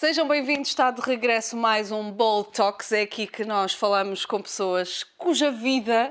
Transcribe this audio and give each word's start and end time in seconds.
Sejam 0.00 0.26
bem-vindos, 0.26 0.70
está 0.70 0.90
de 0.90 1.02
regresso 1.02 1.54
mais 1.54 1.92
um 1.92 2.10
Bold 2.10 2.52
Talks. 2.52 2.90
É 2.90 3.02
aqui 3.02 3.26
que 3.26 3.44
nós 3.44 3.74
falamos 3.74 4.24
com 4.24 4.40
pessoas 4.40 5.04
cuja 5.18 5.50
vida 5.50 6.10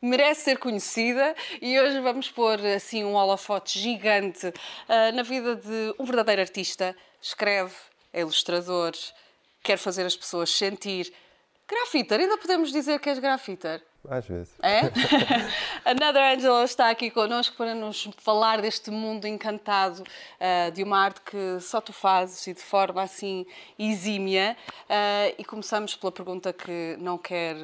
merece 0.00 0.44
ser 0.44 0.58
conhecida 0.58 1.36
e 1.60 1.78
hoje 1.78 2.00
vamos 2.00 2.30
pôr 2.30 2.58
assim 2.74 3.04
um 3.04 3.12
holofote 3.12 3.78
gigante 3.78 4.46
uh, 4.46 5.14
na 5.14 5.22
vida 5.22 5.56
de 5.56 5.94
um 5.98 6.06
verdadeiro 6.06 6.40
artista. 6.40 6.96
Escreve, 7.20 7.74
é 8.14 8.22
ilustrador, 8.22 8.92
quer 9.62 9.76
fazer 9.76 10.06
as 10.06 10.16
pessoas 10.16 10.48
sentir. 10.48 11.12
Grafiter, 11.68 12.20
ainda 12.20 12.38
podemos 12.38 12.72
dizer 12.72 12.98
que 12.98 13.10
és 13.10 13.18
grafiter? 13.18 13.84
Às 14.08 14.26
vezes. 14.26 14.52
É? 14.62 14.80
Another 15.84 16.22
Angela 16.22 16.64
está 16.64 16.90
aqui 16.90 17.10
connosco 17.10 17.56
para 17.56 17.74
nos 17.74 18.08
falar 18.18 18.60
deste 18.60 18.90
mundo 18.90 19.26
encantado 19.26 20.02
uh, 20.02 20.70
de 20.72 20.82
uma 20.82 20.98
arte 20.98 21.20
que 21.22 21.60
só 21.60 21.80
tu 21.80 21.92
fazes 21.92 22.46
e 22.46 22.54
de 22.54 22.62
forma 22.62 23.02
assim 23.02 23.44
exímia. 23.78 24.56
Uh, 24.84 25.34
e 25.38 25.44
começamos 25.44 25.96
pela 25.96 26.12
pergunta 26.12 26.52
que 26.52 26.96
não 27.00 27.18
quer 27.18 27.56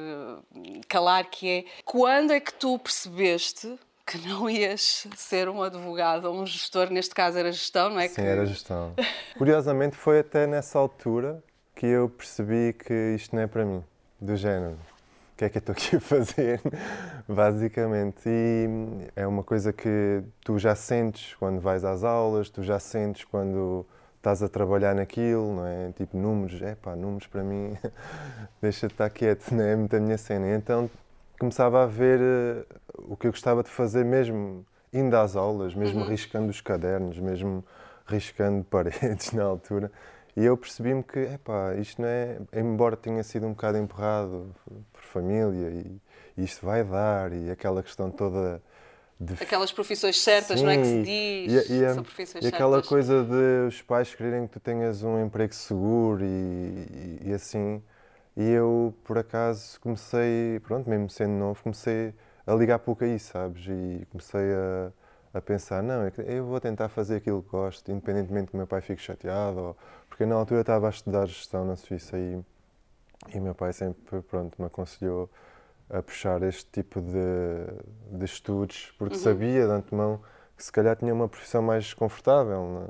calar, 0.87 1.25
que 1.25 1.49
é 1.49 1.65
quando 1.83 2.31
é 2.31 2.39
que 2.39 2.53
tu 2.53 2.77
percebeste 2.77 3.79
que 4.05 4.19
não 4.27 4.47
ias 4.47 5.07
ser 5.15 5.49
um 5.49 5.63
advogado 5.63 6.25
ou 6.25 6.35
um 6.35 6.45
gestor, 6.45 6.91
neste 6.91 7.15
caso 7.15 7.39
era 7.39 7.51
gestão, 7.51 7.89
não 7.89 7.99
é? 7.99 8.07
Sim, 8.07 8.15
que... 8.15 8.21
era 8.21 8.45
gestão. 8.45 8.93
Curiosamente 9.35 9.95
foi 9.95 10.19
até 10.19 10.45
nessa 10.45 10.77
altura 10.77 11.43
que 11.73 11.87
eu 11.87 12.07
percebi 12.07 12.73
que 12.73 13.15
isto 13.15 13.35
não 13.35 13.41
é 13.41 13.47
para 13.47 13.65
mim, 13.65 13.83
do 14.21 14.35
género 14.35 14.77
o 15.35 15.37
que 15.37 15.45
é 15.45 15.49
que 15.49 15.57
eu 15.57 15.59
estou 15.59 15.73
aqui 15.73 15.95
a 15.97 15.99
fazer, 15.99 16.61
basicamente. 17.27 18.21
E 18.25 18.67
é 19.15 19.27
uma 19.27 19.43
coisa 19.43 19.73
que 19.73 20.23
tu 20.41 20.57
já 20.57 20.73
sentes 20.75 21.35
quando 21.35 21.59
vais 21.59 21.83
às 21.83 22.05
aulas, 22.05 22.49
tu 22.49 22.63
já 22.63 22.79
sentes 22.79 23.25
quando 23.25 23.85
estás 24.15 24.41
a 24.41 24.47
trabalhar 24.47 24.95
naquilo, 24.95 25.57
não 25.57 25.67
é? 25.67 25.91
Tipo, 25.91 26.17
números, 26.17 26.61
é 26.61 26.73
pá, 26.73 26.95
números 26.95 27.27
para 27.27 27.43
mim, 27.43 27.77
deixa 28.61 28.87
de 28.87 28.93
estar 28.93 29.09
quieto, 29.09 29.51
não 29.51 29.63
é 29.63 29.75
muito 29.75 29.93
a 29.93 29.99
minha 29.99 30.17
cena. 30.17 30.47
E 30.47 30.55
então 30.55 30.89
começava 31.37 31.83
a 31.83 31.85
ver 31.85 32.19
uh, 32.21 32.65
o 33.11 33.17
que 33.17 33.27
eu 33.27 33.31
gostava 33.31 33.61
de 33.61 33.69
fazer 33.69 34.05
mesmo 34.05 34.65
indo 34.93 35.15
às 35.17 35.35
aulas, 35.35 35.75
mesmo 35.75 35.99
uhum. 35.99 36.07
riscando 36.07 36.49
os 36.49 36.61
cadernos, 36.61 37.19
mesmo 37.19 37.63
riscando 38.07 38.63
paredes 38.71 39.33
na 39.33 39.43
altura. 39.43 39.91
E 40.35 40.43
eu 40.43 40.57
percebi-me 40.57 41.01
que, 41.01 41.19
epá, 41.19 41.75
isto 41.75 42.01
não 42.01 42.09
é, 42.09 42.37
embora 42.53 42.97
tenha 42.97 43.23
sido 43.23 43.47
um 43.47 43.51
bocado 43.51 43.77
empurrado 43.77 44.53
por 44.91 45.01
família 45.01 45.69
e, 45.69 46.01
e 46.37 46.43
isto 46.43 46.65
vai 46.65 46.83
dar 46.83 47.31
e 47.31 47.49
aquela 47.49 47.81
questão 47.81 48.11
toda 48.11 48.61
de... 49.17 49.41
Aquelas 49.41 49.71
profissões 49.71 50.19
certas, 50.21 50.59
Sim, 50.59 50.65
não 50.65 50.71
é 50.71 50.77
que 50.77 50.85
se 50.85 51.03
diz? 51.03 51.69
E, 51.69 51.73
e, 51.73 51.93
São 51.93 52.03
profissões 52.03 52.43
e 52.43 52.47
aquela 52.49 52.73
certas. 52.73 52.89
coisa 52.89 53.23
de 53.23 53.67
os 53.67 53.81
pais 53.81 54.13
quererem 54.13 54.45
que 54.45 54.53
tu 54.53 54.59
tenhas 54.59 55.03
um 55.03 55.23
emprego 55.23 55.53
seguro 55.53 56.23
e, 56.23 57.21
e, 57.23 57.33
assim. 57.33 57.81
E 58.35 58.43
eu, 58.49 58.93
por 59.05 59.17
acaso, 59.17 59.79
comecei, 59.79 60.59
pronto, 60.61 60.89
mesmo 60.89 61.09
sendo 61.09 61.31
novo, 61.31 61.63
comecei 61.63 62.13
a 62.45 62.53
ligar 62.53 62.79
pouco 62.79 63.05
a 63.05 63.07
isso, 63.07 63.31
sabes? 63.31 63.65
E 63.67 64.05
comecei 64.11 64.53
a, 64.53 64.91
a 65.35 65.41
pensar, 65.41 65.83
não, 65.83 66.09
eu 66.25 66.45
vou 66.45 66.61
tentar 66.61 66.87
fazer 66.87 67.17
aquilo 67.17 67.43
que 67.43 67.49
gosto, 67.49 67.91
independentemente 67.91 68.51
que 68.51 68.57
meu 68.57 68.65
pai 68.65 68.79
fique 68.79 69.01
chateado, 69.01 69.59
ou, 69.59 69.77
porque 70.07 70.25
na 70.25 70.33
altura 70.33 70.61
estava 70.61 70.87
a 70.87 70.89
estudar 70.89 71.25
gestão 71.25 71.65
na 71.65 71.75
Suíça 71.75 72.17
e, 72.17 72.39
e 73.33 73.39
meu 73.41 73.53
pai 73.53 73.73
sempre, 73.73 74.21
pronto, 74.21 74.55
me 74.57 74.65
aconselhou 74.65 75.29
a 75.89 76.01
puxar 76.01 76.41
este 76.41 76.65
tipo 76.71 77.01
de, 77.01 78.17
de 78.17 78.23
estudos, 78.23 78.93
porque 78.97 79.15
uhum. 79.15 79.21
sabia 79.21 79.65
de 79.65 79.73
antemão 79.73 80.21
que 80.55 80.63
se 80.63 80.71
calhar 80.71 80.95
tinha 80.95 81.13
uma 81.13 81.27
profissão 81.27 81.61
mais 81.61 81.93
confortável 81.93 82.87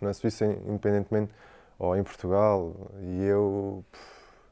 na, 0.00 0.06
na 0.08 0.14
Suíça, 0.14 0.46
independentemente, 0.46 1.34
ou 1.78 1.94
em 1.94 2.02
Portugal, 2.02 2.74
e 2.98 3.24
eu 3.24 3.84
pff, 3.92 4.02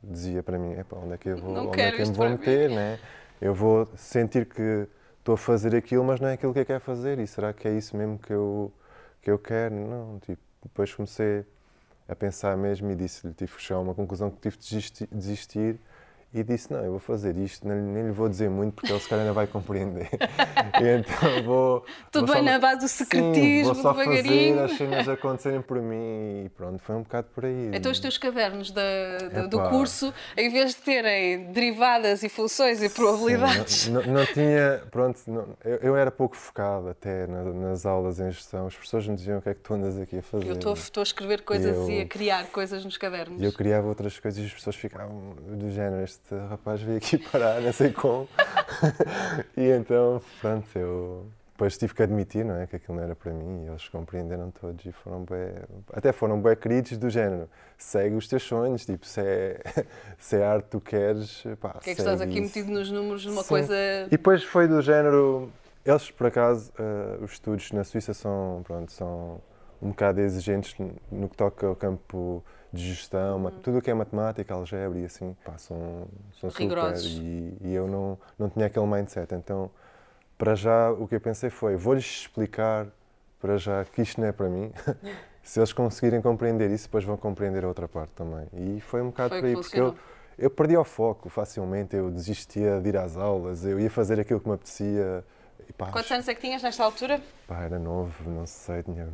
dizia 0.02 0.42
para 0.42 0.58
mim, 0.58 0.76
onde 1.02 1.14
é 1.14 1.16
que 1.16 1.30
eu 1.30 1.38
vou, 1.38 1.68
onde 1.68 1.80
é 1.80 1.92
que 1.92 2.02
eu 2.02 2.06
me 2.08 2.12
vou 2.12 2.28
meter, 2.28 2.68
né? 2.68 2.98
Eu 3.40 3.54
vou 3.54 3.88
sentir 3.96 4.44
que 4.44 4.86
estou 5.22 5.34
a 5.34 5.38
fazer 5.38 5.74
aquilo, 5.74 6.04
mas 6.04 6.20
não 6.20 6.28
é 6.28 6.34
aquilo 6.34 6.52
que 6.52 6.58
eu 6.60 6.66
quero 6.66 6.80
fazer. 6.80 7.18
E 7.18 7.26
será 7.26 7.52
que 7.52 7.66
é 7.66 7.72
isso 7.72 7.96
mesmo 7.96 8.18
que 8.18 8.32
eu, 8.32 8.72
que 9.22 9.30
eu 9.30 9.38
quero? 9.38 9.74
Não, 9.74 10.18
tipo, 10.20 10.42
depois 10.62 10.92
comecei 10.92 11.44
a 12.08 12.14
pensar 12.14 12.56
mesmo 12.56 12.90
e 12.90 12.96
disse-lhe, 12.96 13.32
tive 13.32 13.52
que 13.54 13.62
chegar 13.62 13.78
a 13.78 13.82
uma 13.82 13.94
conclusão 13.94 14.30
que 14.30 14.40
tive 14.40 14.56
de 14.56 14.62
desistir, 14.68 15.08
desistir 15.12 15.80
e 16.34 16.42
disse, 16.42 16.72
não, 16.72 16.82
eu 16.82 16.92
vou 16.92 16.98
fazer 16.98 17.36
isto, 17.36 17.68
nem, 17.68 17.76
nem 17.76 18.06
lhe 18.06 18.10
vou 18.10 18.26
dizer 18.26 18.48
muito 18.48 18.74
porque 18.74 18.90
ele 18.90 19.00
se 19.00 19.08
calhar 19.08 19.22
ainda 19.22 19.34
vai 19.34 19.46
compreender. 19.46 20.08
então 20.80 21.42
vou... 21.44 21.84
Tudo 22.10 22.26
vou 22.26 22.34
bem 22.34 22.44
só, 22.44 22.50
na 22.50 22.58
base 22.58 22.80
do 22.80 22.88
secretismo, 22.88 23.34
sim, 23.34 23.62
vou 23.64 23.74
só 23.74 23.92
devagarinho. 23.92 24.54
fazer 24.56 24.72
as 24.72 24.78
cenas 24.78 25.08
acontecerem 25.08 25.60
por 25.60 25.80
mim 25.82 26.44
e 26.46 26.48
pronto, 26.56 26.82
foi 26.82 26.96
um 26.96 27.02
bocado 27.02 27.28
por 27.34 27.44
aí. 27.44 27.70
Então 27.74 27.92
os 27.92 28.00
teus 28.00 28.16
cadernos 28.16 28.70
da, 28.70 29.46
do 29.46 29.60
curso, 29.68 30.12
em 30.34 30.48
vez 30.50 30.70
de 30.70 30.80
terem 30.80 31.52
derivadas 31.52 32.22
e 32.22 32.30
funções 32.30 32.82
e 32.82 32.88
probabilidades... 32.88 33.74
Sim, 33.74 33.90
não, 33.90 34.02
não, 34.02 34.12
não, 34.14 34.26
tinha, 34.26 34.82
pronto, 34.90 35.20
não, 35.26 35.48
eu, 35.62 35.76
eu, 35.82 35.96
era 35.96 36.10
pouco 36.10 36.34
focado 36.34 36.88
até 36.88 37.26
nas, 37.26 37.54
nas 37.54 37.86
aulas 37.86 38.18
em 38.18 38.30
gestão, 38.30 38.66
as 38.66 38.74
pessoas 38.74 39.06
me 39.06 39.16
diziam 39.16 39.38
o 39.38 39.42
que 39.42 39.50
é 39.50 39.54
que 39.54 39.60
tu 39.60 39.74
andas 39.74 39.98
aqui 39.98 40.18
a 40.18 40.22
fazer. 40.22 40.48
Eu 40.48 40.54
estou, 40.54 40.72
estou 40.72 41.02
a 41.02 41.04
escrever 41.04 41.42
coisas 41.42 41.76
e, 41.76 41.78
eu, 41.78 41.90
e 41.90 42.00
a 42.00 42.06
criar 42.06 42.46
coisas 42.46 42.82
nos 42.86 42.96
cadernos. 42.96 43.38
E 43.38 43.44
eu 43.44 43.52
criava 43.52 43.86
outras 43.86 44.18
coisas 44.18 44.42
e 44.42 44.46
as 44.46 44.54
pessoas 44.54 44.76
ficavam 44.76 45.34
do 45.34 45.70
género, 45.70 46.02
este 46.02 46.21
este 46.22 46.36
rapaz 46.48 46.80
veio 46.80 46.98
aqui 46.98 47.18
parar, 47.30 47.60
não 47.60 47.72
sei 47.72 47.92
como. 47.92 48.28
e 49.56 49.68
então, 49.68 50.22
pronto, 50.40 50.66
eu 50.78 51.26
depois 51.52 51.76
tive 51.76 51.94
que 51.94 52.02
admitir, 52.02 52.44
não 52.44 52.56
é, 52.56 52.66
que 52.66 52.76
aquilo 52.76 52.96
não 52.96 53.04
era 53.04 53.14
para 53.14 53.32
mim 53.32 53.64
e 53.64 53.68
eles 53.68 53.88
compreenderam 53.88 54.50
todos 54.50 54.84
e 54.84 54.92
foram 54.92 55.24
bem, 55.24 55.54
até 55.92 56.12
foram 56.12 56.40
bem 56.40 56.56
queridos 56.56 56.96
do 56.96 57.10
género, 57.10 57.48
segue 57.76 58.16
os 58.16 58.26
teus 58.26 58.42
sonhos, 58.42 58.84
tipo, 58.84 59.06
se 59.06 59.20
é, 59.20 59.60
se 60.18 60.36
é 60.36 60.44
arte 60.44 60.64
que 60.64 60.70
tu 60.70 60.80
queres, 60.80 61.44
pá, 61.60 61.78
que 61.80 61.90
é 61.90 61.94
que 61.94 62.00
estás 62.00 62.20
aqui 62.20 62.38
isso. 62.38 62.42
metido 62.42 62.72
nos 62.72 62.90
números 62.90 63.26
numa 63.26 63.44
coisa... 63.44 63.74
E 64.06 64.10
depois 64.10 64.42
foi 64.42 64.66
do 64.66 64.80
género, 64.80 65.52
eles 65.84 66.10
por 66.10 66.28
acaso, 66.28 66.72
uh, 66.78 67.22
os 67.22 67.32
estudos 67.32 67.70
na 67.72 67.84
Suíça 67.84 68.14
são, 68.14 68.62
pronto, 68.64 68.90
são 68.90 69.40
um 69.80 69.90
bocado 69.90 70.20
exigentes 70.20 70.74
no 71.10 71.28
que 71.28 71.36
toca 71.36 71.66
ao 71.66 71.76
campo 71.76 72.42
de 72.72 72.88
gestão, 72.88 73.44
uhum. 73.44 73.50
tudo 73.60 73.78
o 73.78 73.82
que 73.82 73.90
é 73.90 73.94
matemática, 73.94 74.54
algebra 74.54 74.98
e 74.98 75.04
assim, 75.04 75.36
pá, 75.44 75.58
são, 75.58 76.06
são 76.40 76.50
super. 76.50 76.96
E, 77.04 77.56
e, 77.60 77.74
eu 77.74 77.86
não, 77.86 78.18
não 78.38 78.48
tinha 78.48 78.66
aquele 78.66 78.86
mindset. 78.86 79.34
Então, 79.34 79.70
para 80.38 80.54
já, 80.54 80.90
o 80.90 81.06
que 81.06 81.14
eu 81.16 81.20
pensei 81.20 81.50
foi: 81.50 81.76
vou-lhes 81.76 82.22
explicar 82.22 82.86
para 83.38 83.58
já 83.58 83.84
que 83.84 84.00
isto 84.00 84.20
não 84.20 84.28
é 84.28 84.32
para 84.32 84.48
mim. 84.48 84.72
Se 85.42 85.58
eles 85.58 85.72
conseguirem 85.72 86.22
compreender 86.22 86.70
isso, 86.70 86.84
depois 86.84 87.02
vão 87.04 87.16
compreender 87.16 87.64
a 87.64 87.68
outra 87.68 87.88
parte 87.88 88.12
também. 88.12 88.46
E 88.54 88.80
foi 88.80 89.02
um 89.02 89.06
bocado 89.06 89.30
foi 89.30 89.40
por 89.40 89.46
aí, 89.46 89.54
porque 89.54 89.80
eu, 89.80 89.96
eu 90.38 90.48
perdi 90.48 90.76
o 90.76 90.84
foco 90.84 91.28
facilmente, 91.28 91.96
eu 91.96 92.12
desistia 92.12 92.80
de 92.80 92.88
ir 92.88 92.96
às 92.96 93.16
aulas, 93.16 93.64
eu 93.64 93.80
ia 93.80 93.90
fazer 93.90 94.20
aquilo 94.20 94.38
que 94.38 94.48
me 94.48 94.54
apetecia. 94.54 95.24
E, 95.68 95.72
pá, 95.72 95.90
Quantos 95.90 96.12
anos 96.12 96.28
é 96.28 96.34
que 96.34 96.40
tinhas 96.40 96.62
nesta 96.62 96.84
altura? 96.84 97.20
Pá, 97.48 97.64
era 97.64 97.76
novo, 97.76 98.30
não 98.30 98.46
sei, 98.46 98.84
tinha 98.84 99.08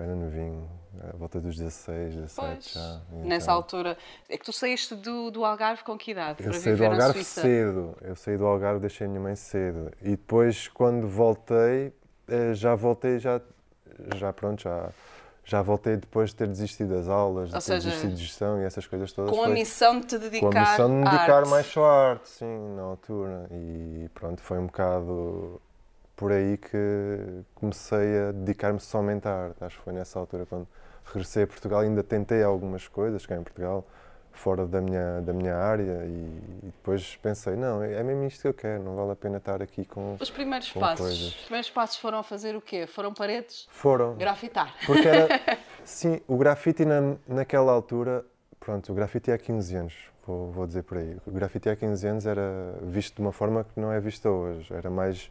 era 0.00 0.14
novinho, 0.14 0.68
à 1.12 1.16
volta 1.16 1.40
dos 1.40 1.56
16, 1.56 2.14
17 2.14 2.34
pois, 2.36 2.72
já. 2.72 3.00
Então, 3.10 3.28
nessa 3.28 3.52
altura. 3.52 3.96
É 4.28 4.38
que 4.38 4.44
tu 4.44 4.52
saíste 4.52 4.94
do, 4.94 5.30
do 5.30 5.44
Algarve 5.44 5.82
com 5.82 5.98
que 5.98 6.12
idade? 6.12 6.42
Eu 6.42 6.50
para 6.50 6.60
saí 6.60 6.76
do 6.76 6.84
Algarve 6.84 7.24
cedo. 7.24 7.96
Eu 8.00 8.16
saí 8.16 8.36
do 8.36 8.46
Algarve, 8.46 8.80
deixei 8.80 9.06
a 9.06 9.10
minha 9.10 9.20
mãe 9.20 9.34
cedo. 9.36 9.90
E 10.00 10.10
depois, 10.10 10.68
quando 10.68 11.06
voltei, 11.08 11.92
eh, 12.28 12.54
já 12.54 12.74
voltei, 12.74 13.18
já, 13.18 13.40
já 14.16 14.32
pronto, 14.32 14.62
já 14.62 14.90
já 15.44 15.60
voltei 15.60 15.96
depois 15.96 16.30
de 16.30 16.36
ter 16.36 16.46
desistido 16.46 16.94
das 16.94 17.08
aulas, 17.08 17.48
de 17.48 17.54
Ou 17.54 17.60
ter 17.60 17.66
seja, 17.66 17.88
desistido 17.88 18.14
de 18.14 18.22
gestão 18.22 18.60
e 18.60 18.64
essas 18.64 18.86
coisas 18.86 19.12
todas. 19.12 19.30
Com 19.34 19.42
a 19.42 19.48
missão 19.48 19.98
de 19.98 20.06
te 20.06 20.18
dedicar 20.18 20.50
Com 20.50 20.56
a 20.56 20.60
missão 20.60 20.88
de 20.88 20.94
me 20.94 21.04
dedicar 21.04 21.38
arte. 21.38 21.50
mais 21.50 21.66
só 21.66 21.84
à 21.84 22.10
arte, 22.10 22.28
sim, 22.28 22.74
na 22.76 22.82
altura. 22.82 23.48
E 23.50 24.08
pronto, 24.14 24.40
foi 24.40 24.58
um 24.58 24.66
bocado 24.66 25.60
por 26.22 26.30
aí 26.30 26.56
que 26.56 27.42
comecei 27.52 28.28
a 28.28 28.32
dedicar-me 28.32 28.78
somente 28.78 29.26
à 29.26 29.46
arte. 29.46 29.64
Acho 29.64 29.78
que 29.78 29.84
foi 29.84 29.92
nessa 29.92 30.20
altura 30.20 30.46
quando 30.46 30.68
regressei 31.04 31.42
a 31.42 31.46
Portugal. 31.48 31.80
Ainda 31.80 32.02
tentei 32.04 32.44
algumas 32.44 32.86
coisas 32.86 33.26
cá 33.26 33.34
em 33.34 33.42
Portugal, 33.42 33.84
fora 34.30 34.64
da 34.64 34.80
minha, 34.80 35.20
da 35.20 35.32
minha 35.32 35.56
área, 35.56 36.04
e, 36.06 36.40
e 36.62 36.66
depois 36.66 37.16
pensei: 37.16 37.56
não, 37.56 37.82
é 37.82 38.00
mesmo 38.04 38.24
isto 38.24 38.42
que 38.42 38.48
eu 38.48 38.54
quero, 38.54 38.84
não 38.84 38.94
vale 38.94 39.10
a 39.10 39.16
pena 39.16 39.38
estar 39.38 39.60
aqui 39.60 39.84
com. 39.84 40.16
Os 40.20 40.30
primeiros 40.30 40.70
com 40.70 40.78
passos. 40.78 41.06
Coisas. 41.06 41.26
Os 41.26 41.44
primeiros 41.44 41.70
passos 41.70 41.96
foram 41.96 42.18
a 42.18 42.22
fazer 42.22 42.54
o 42.54 42.60
quê? 42.60 42.86
Foram 42.86 43.12
paredes? 43.12 43.66
Foram. 43.72 44.14
Grafitar. 44.14 44.72
Porque 44.86 45.08
era. 45.08 45.28
sim, 45.84 46.20
o 46.28 46.36
grafite 46.36 46.84
na, 46.84 47.16
naquela 47.26 47.72
altura. 47.72 48.24
Pronto, 48.60 48.92
o 48.92 48.94
grafite 48.94 49.32
há 49.32 49.36
15 49.36 49.74
anos, 49.74 49.94
vou, 50.24 50.52
vou 50.52 50.68
dizer 50.68 50.84
por 50.84 50.96
aí. 50.96 51.16
O 51.26 51.32
grafite 51.32 51.68
há 51.68 51.74
15 51.74 52.06
anos 52.06 52.26
era 52.26 52.78
visto 52.82 53.16
de 53.16 53.20
uma 53.20 53.32
forma 53.32 53.64
que 53.64 53.80
não 53.80 53.90
é 53.90 53.98
vista 53.98 54.30
hoje. 54.30 54.72
Era 54.72 54.88
mais 54.88 55.28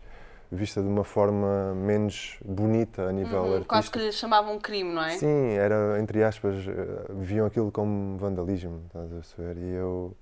vista 0.51 0.81
de 0.81 0.87
uma 0.87 1.03
forma 1.03 1.73
menos 1.73 2.37
bonita 2.43 3.03
a 3.03 3.11
nível 3.11 3.39
uhum, 3.39 3.45
artístico. 3.45 3.69
Quase 3.69 3.91
que 3.91 3.99
lhe 3.99 4.11
chamavam 4.11 4.59
crime, 4.59 4.93
não 4.93 5.03
é? 5.03 5.11
Sim, 5.11 5.51
era, 5.51 5.99
entre 5.99 6.23
aspas, 6.23 6.55
eh, 6.67 7.05
viam 7.11 7.45
aquilo 7.45 7.71
como 7.71 8.17
vandalismo, 8.17 8.83
estás 8.87 9.11
a 9.11 9.15
perceber? 9.15 9.57
E 9.57 9.69
eu 9.69 10.15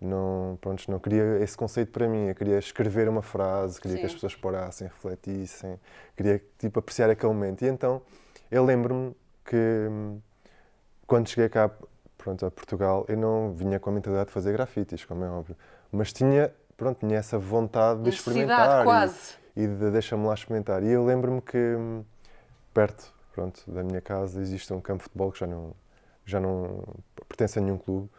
não, 0.00 0.58
pronto, 0.60 0.90
não 0.90 0.98
queria 0.98 1.38
esse 1.42 1.56
conceito 1.56 1.92
para 1.92 2.06
mim, 2.06 2.28
eu 2.28 2.34
queria 2.34 2.58
escrever 2.58 3.08
uma 3.08 3.22
frase, 3.22 3.80
queria 3.80 3.96
Sim. 3.96 4.00
que 4.00 4.06
as 4.06 4.14
pessoas 4.14 4.34
parassem, 4.34 4.86
refletissem, 4.86 5.80
queria 6.14 6.42
tipo, 6.58 6.78
apreciar 6.78 7.08
aquele 7.08 7.32
momento. 7.32 7.62
E 7.64 7.68
então, 7.68 8.02
eu 8.50 8.64
lembro-me 8.64 9.16
que 9.44 9.88
quando 11.06 11.28
cheguei 11.28 11.48
cá 11.48 11.70
pronto, 12.18 12.44
a 12.44 12.50
Portugal, 12.50 13.06
eu 13.08 13.16
não 13.16 13.52
vinha 13.52 13.80
com 13.80 13.88
a 13.88 13.92
mentalidade 13.94 14.26
de 14.26 14.32
fazer 14.32 14.52
grafites, 14.52 15.06
como 15.06 15.24
é 15.24 15.30
óbvio, 15.30 15.56
mas 15.90 16.12
tinha, 16.12 16.52
pronto, 16.76 17.00
tinha 17.00 17.18
essa 17.18 17.38
vontade 17.38 18.02
de 18.02 18.10
experimentar 18.10 18.84
quase. 18.84 19.39
E, 19.56 19.66
de 19.66 19.90
deixar-me 19.90 20.26
lá 20.26 20.34
experimentar. 20.34 20.82
E 20.82 20.88
eu 20.88 21.04
lembro-me 21.04 21.40
que 21.40 21.56
hum, 21.56 22.04
perto 22.72 23.12
pronto, 23.32 23.62
da 23.70 23.82
minha 23.82 24.00
casa 24.00 24.40
existe 24.40 24.72
um 24.72 24.80
campo 24.80 24.98
de 24.98 25.04
futebol 25.04 25.32
que 25.32 25.40
já 25.40 25.46
não, 25.46 25.72
já 26.24 26.40
não 26.40 26.84
pertence 27.28 27.58
a 27.58 27.62
nenhum 27.62 27.78
clube. 27.78 28.10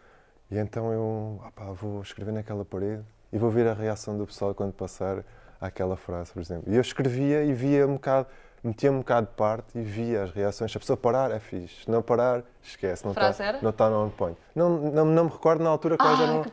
E 0.49 0.57
então 0.57 0.91
eu 0.91 1.41
opá, 1.45 1.71
vou 1.71 2.01
escrever 2.01 2.31
naquela 2.31 2.65
parede 2.65 3.03
e 3.31 3.37
vou 3.37 3.49
ver 3.49 3.67
a 3.67 3.73
reação 3.73 4.17
do 4.17 4.25
pessoal 4.25 4.53
quando 4.53 4.73
passar 4.73 5.23
aquela 5.59 5.95
frase, 5.95 6.31
por 6.31 6.41
exemplo. 6.41 6.71
E 6.71 6.75
eu 6.75 6.81
escrevia 6.81 7.43
e 7.43 7.53
via 7.53 7.87
um 7.87 7.93
bocado 7.93 8.27
metia 8.63 8.91
um 8.91 8.99
bocado 8.99 9.27
de 9.27 9.33
parte 9.33 9.77
e 9.77 9.81
via 9.81 10.23
as 10.23 10.31
reações. 10.31 10.71
Se 10.71 10.77
a 10.77 10.79
pessoa 10.79 10.97
parar, 10.97 11.31
é 11.31 11.39
fixe. 11.39 11.83
Se 11.83 11.91
não 11.91 12.01
parar, 12.01 12.43
esquece. 12.61 13.03
Não 13.03 13.11
está 13.11 13.59
não 13.61 13.69
está 13.69 13.89
no 13.89 14.05
on 14.05 14.09
point. 14.09 14.37
Não, 14.55 14.69
não, 14.69 15.05
não 15.05 15.25
me 15.25 15.31
recordo 15.31 15.63
na 15.63 15.69
altura 15.69 15.97
quais 15.97 16.19
ah, 16.19 16.23
eram 16.23 16.45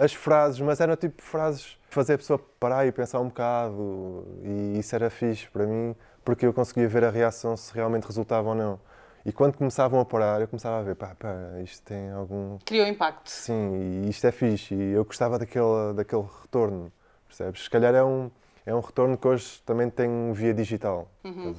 as 0.00 0.12
frases, 0.12 0.60
mas 0.60 0.80
eram 0.80 0.96
tipo 0.96 1.22
frases 1.22 1.78
fazer 1.88 2.14
a 2.14 2.18
pessoa 2.18 2.38
parar 2.58 2.86
e 2.86 2.92
pensar 2.92 3.20
um 3.20 3.28
bocado. 3.28 4.26
E 4.42 4.78
isso 4.78 4.94
era 4.94 5.08
fixe 5.10 5.48
para 5.48 5.66
mim, 5.66 5.94
porque 6.24 6.44
eu 6.46 6.52
conseguia 6.52 6.88
ver 6.88 7.04
a 7.04 7.10
reação 7.10 7.56
se 7.56 7.72
realmente 7.74 8.04
resultava 8.04 8.48
ou 8.48 8.54
não. 8.54 8.80
E 9.24 9.32
quando 9.32 9.56
começavam 9.56 10.00
a 10.00 10.04
parar, 10.04 10.42
eu 10.42 10.48
começava 10.48 10.80
a 10.80 10.82
ver, 10.82 10.96
pá, 10.96 11.16
pá, 11.18 11.34
isto 11.62 11.82
tem 11.82 12.10
algum... 12.10 12.58
Criou 12.58 12.86
impacto. 12.86 13.30
Sim, 13.30 14.04
e 14.04 14.10
isto 14.10 14.26
é 14.26 14.30
fixe. 14.30 14.74
E 14.74 14.92
eu 14.92 15.02
gostava 15.02 15.38
daquele, 15.38 15.94
daquele 15.94 16.26
retorno, 16.42 16.92
percebes? 17.26 17.64
Se 17.64 17.70
calhar 17.70 17.94
é 17.94 18.04
um 18.04 18.30
é 18.66 18.74
um 18.74 18.80
retorno 18.80 19.16
que 19.16 19.26
hoje 19.26 19.60
também 19.64 19.90
tem 19.90 20.32
via 20.32 20.54
digital. 20.54 21.08
Uhum. 21.24 21.54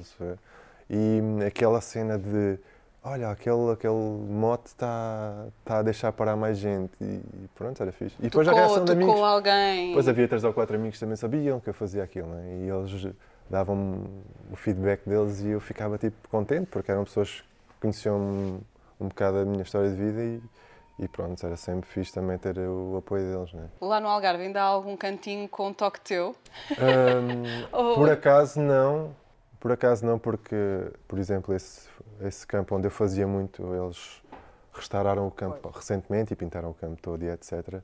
E 0.88 1.20
aquela 1.46 1.80
cena 1.80 2.18
de 2.18 2.58
olha, 3.06 3.30
aquele, 3.30 3.70
aquele 3.72 3.94
mote 3.94 4.66
está 4.66 5.46
tá 5.64 5.78
a 5.78 5.82
deixar 5.82 6.12
parar 6.12 6.34
mais 6.34 6.58
gente. 6.58 6.92
E 7.00 7.48
pronto, 7.54 7.80
era 7.80 7.92
fixe. 7.92 8.16
E 8.18 8.22
depois 8.22 8.46
tocou, 8.46 8.60
a 8.60 8.66
reação 8.66 8.84
de 8.84 8.92
amigos. 8.92 9.20
alguém. 9.20 9.88
Depois 9.88 10.08
havia 10.08 10.26
três 10.26 10.42
ou 10.42 10.52
quatro 10.52 10.74
amigos 10.74 10.96
que 10.96 11.00
também 11.00 11.16
sabiam 11.16 11.60
que 11.60 11.70
eu 11.70 11.74
fazia 11.74 12.02
aquilo, 12.02 12.28
né? 12.28 12.64
E 12.64 12.68
eles 12.68 13.14
davam 13.48 14.04
o 14.50 14.56
feedback 14.56 15.08
deles 15.08 15.40
e 15.40 15.50
eu 15.50 15.60
ficava 15.60 15.96
tipo 15.96 16.16
contente, 16.28 16.66
porque 16.66 16.90
eram 16.90 17.04
pessoas 17.04 17.44
que 17.68 17.80
conheciam 17.80 18.16
um, 18.18 18.60
um 19.00 19.08
bocado 19.08 19.38
a 19.38 19.44
minha 19.44 19.62
história 19.62 19.88
de 19.88 19.96
vida 19.96 20.20
e 20.20 20.40
e 20.98 21.06
pronto, 21.06 21.44
era 21.44 21.56
sempre 21.56 21.88
fixe 21.88 22.12
também 22.12 22.38
ter 22.38 22.58
o 22.58 22.96
apoio 22.96 23.30
deles. 23.30 23.52
Né? 23.52 23.68
Lá 23.80 24.00
no 24.00 24.08
Algarve 24.08 24.44
ainda 24.44 24.62
há 24.62 24.64
algum 24.64 24.96
cantinho 24.96 25.48
com 25.48 25.68
um 25.68 25.72
toque 25.72 26.00
teu? 26.00 26.34
Um, 26.72 27.66
oh. 27.72 27.94
Por 27.94 28.10
acaso 28.10 28.60
não, 28.60 29.14
por 29.60 29.72
acaso 29.72 30.06
não, 30.06 30.18
porque, 30.18 30.56
por 31.06 31.18
exemplo, 31.18 31.54
esse, 31.54 31.88
esse 32.22 32.46
campo 32.46 32.74
onde 32.74 32.86
eu 32.86 32.90
fazia 32.90 33.26
muito, 33.26 33.62
eles 33.74 34.22
restauraram 34.72 35.26
o 35.26 35.30
campo 35.30 35.68
recentemente 35.68 36.32
e 36.32 36.36
pintaram 36.36 36.70
o 36.70 36.74
campo 36.74 37.00
todo 37.00 37.22
e 37.22 37.28
etc. 37.28 37.82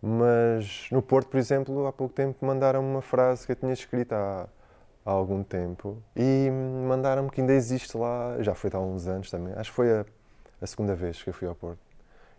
Mas 0.00 0.88
no 0.92 1.02
Porto, 1.02 1.28
por 1.28 1.38
exemplo, 1.38 1.86
há 1.86 1.92
pouco 1.92 2.14
tempo 2.14 2.44
mandaram 2.44 2.80
uma 2.80 3.02
frase 3.02 3.46
que 3.46 3.52
eu 3.52 3.56
tinha 3.56 3.72
escrito 3.72 4.12
há, 4.12 4.46
há 5.04 5.10
algum 5.10 5.42
tempo 5.42 6.00
e 6.14 6.48
mandaram-me 6.86 7.30
que 7.30 7.40
ainda 7.40 7.52
existe 7.52 7.96
lá, 7.96 8.36
já 8.40 8.54
foi 8.54 8.70
há 8.72 8.78
uns 8.78 9.08
anos 9.08 9.30
também, 9.30 9.54
acho 9.54 9.70
que 9.70 9.76
foi 9.76 9.92
a, 9.92 10.04
a 10.60 10.66
segunda 10.66 10.94
vez 10.94 11.22
que 11.22 11.30
eu 11.30 11.34
fui 11.34 11.48
ao 11.48 11.54
Porto 11.54 11.83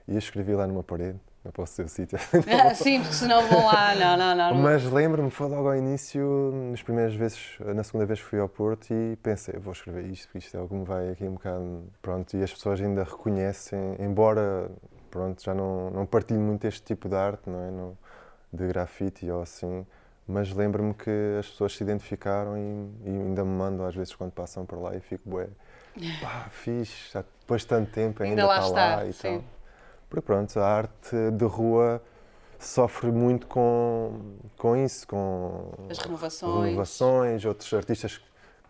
e 0.08 0.14
eu 0.14 0.20
escrevi 0.20 0.54
lá 0.54 0.68
numa 0.68 0.84
parede, 0.84 1.20
não 1.44 1.52
posso 1.52 1.72
dizer 1.74 1.84
o 1.84 1.90
sítio. 1.90 2.20
Sim, 2.76 3.00
porque 3.02 3.14
senão 3.14 3.48
vão 3.48 3.66
lá, 3.66 3.96
não, 3.96 4.18
não, 4.18 4.36
não. 4.36 4.56
Mas 4.56 4.84
lembro-me, 4.84 5.30
foi 5.30 5.48
logo 5.48 5.68
ao 5.68 5.76
início, 5.76 6.52
nas 6.72 6.82
primeiras 6.82 7.16
vezes, 7.16 7.58
na 7.60 7.84
segunda 7.84 8.06
vez 8.06 8.20
que 8.20 8.26
fui 8.26 8.40
ao 8.40 8.50
Porto 8.50 8.92
e 8.92 9.16
pensei, 9.18 9.58
vou 9.60 9.74
escrever 9.74 10.06
isto, 10.06 10.28
porque 10.28 10.40
isto 10.40 10.56
é 10.56 10.60
algo 10.60 10.70
que 10.70 10.80
me 10.80 10.86
vai 10.86 11.10
aqui 11.12 11.24
um 11.26 11.34
bocado, 11.34 11.84
pronto, 12.02 12.36
e 12.36 12.44
as 12.44 12.52
pessoas 12.52 12.82
ainda 12.82 13.04
reconhecem, 13.04 13.96
embora, 14.00 14.70
pronto, 15.12 15.44
já 15.44 15.54
não, 15.54 15.90
não 15.92 16.06
partilho 16.06 16.40
muito 16.40 16.66
este 16.66 16.82
tipo 16.82 17.08
de 17.08 17.16
arte, 17.16 17.50
não 17.50 17.62
é, 17.62 17.72
no, 17.72 17.98
de 18.52 18.68
grafite 18.68 19.30
ou 19.30 19.42
assim, 19.42 19.86
mas 20.28 20.52
lembro-me 20.52 20.94
que 20.94 21.12
as 21.40 21.48
pessoas 21.48 21.76
se 21.76 21.84
identificaram 21.84 22.58
e, 22.58 23.10
e, 23.10 23.10
ainda 23.10 23.44
me 23.44 23.52
mandam 23.52 23.86
às 23.86 23.96
vezes 23.96 24.16
quando 24.16 24.32
passam 24.32 24.66
por 24.66 24.80
lá 24.80 24.96
e 24.96 25.00
fico, 25.00 25.30
bué, 25.30 25.48
pá, 26.22 26.48
fixe, 26.50 27.12
já 27.12 27.24
depois 27.40 27.62
de 27.62 27.68
tanto 27.68 27.92
tempo 27.92 28.24
ainda, 28.24 28.42
ainda 28.42 28.48
lá 28.48 28.60
está, 28.60 28.68
está 28.68 28.96
lá 28.96 29.06
e 29.06 29.14
sim. 29.14 29.40
tal. 29.40 29.55
Porque 30.10 30.26
pronto, 30.26 30.60
a 30.60 30.66
arte 30.66 31.32
de 31.32 31.46
rua 31.46 32.02
sofre 32.60 33.12
muito 33.12 33.48
com, 33.48 34.38
com 34.58 34.76
isso, 34.76 35.08
com 35.08 35.72
as 35.90 35.98
renovações. 35.98 36.66
renovações, 36.66 37.46
outros 37.46 37.74
artistas 37.74 38.22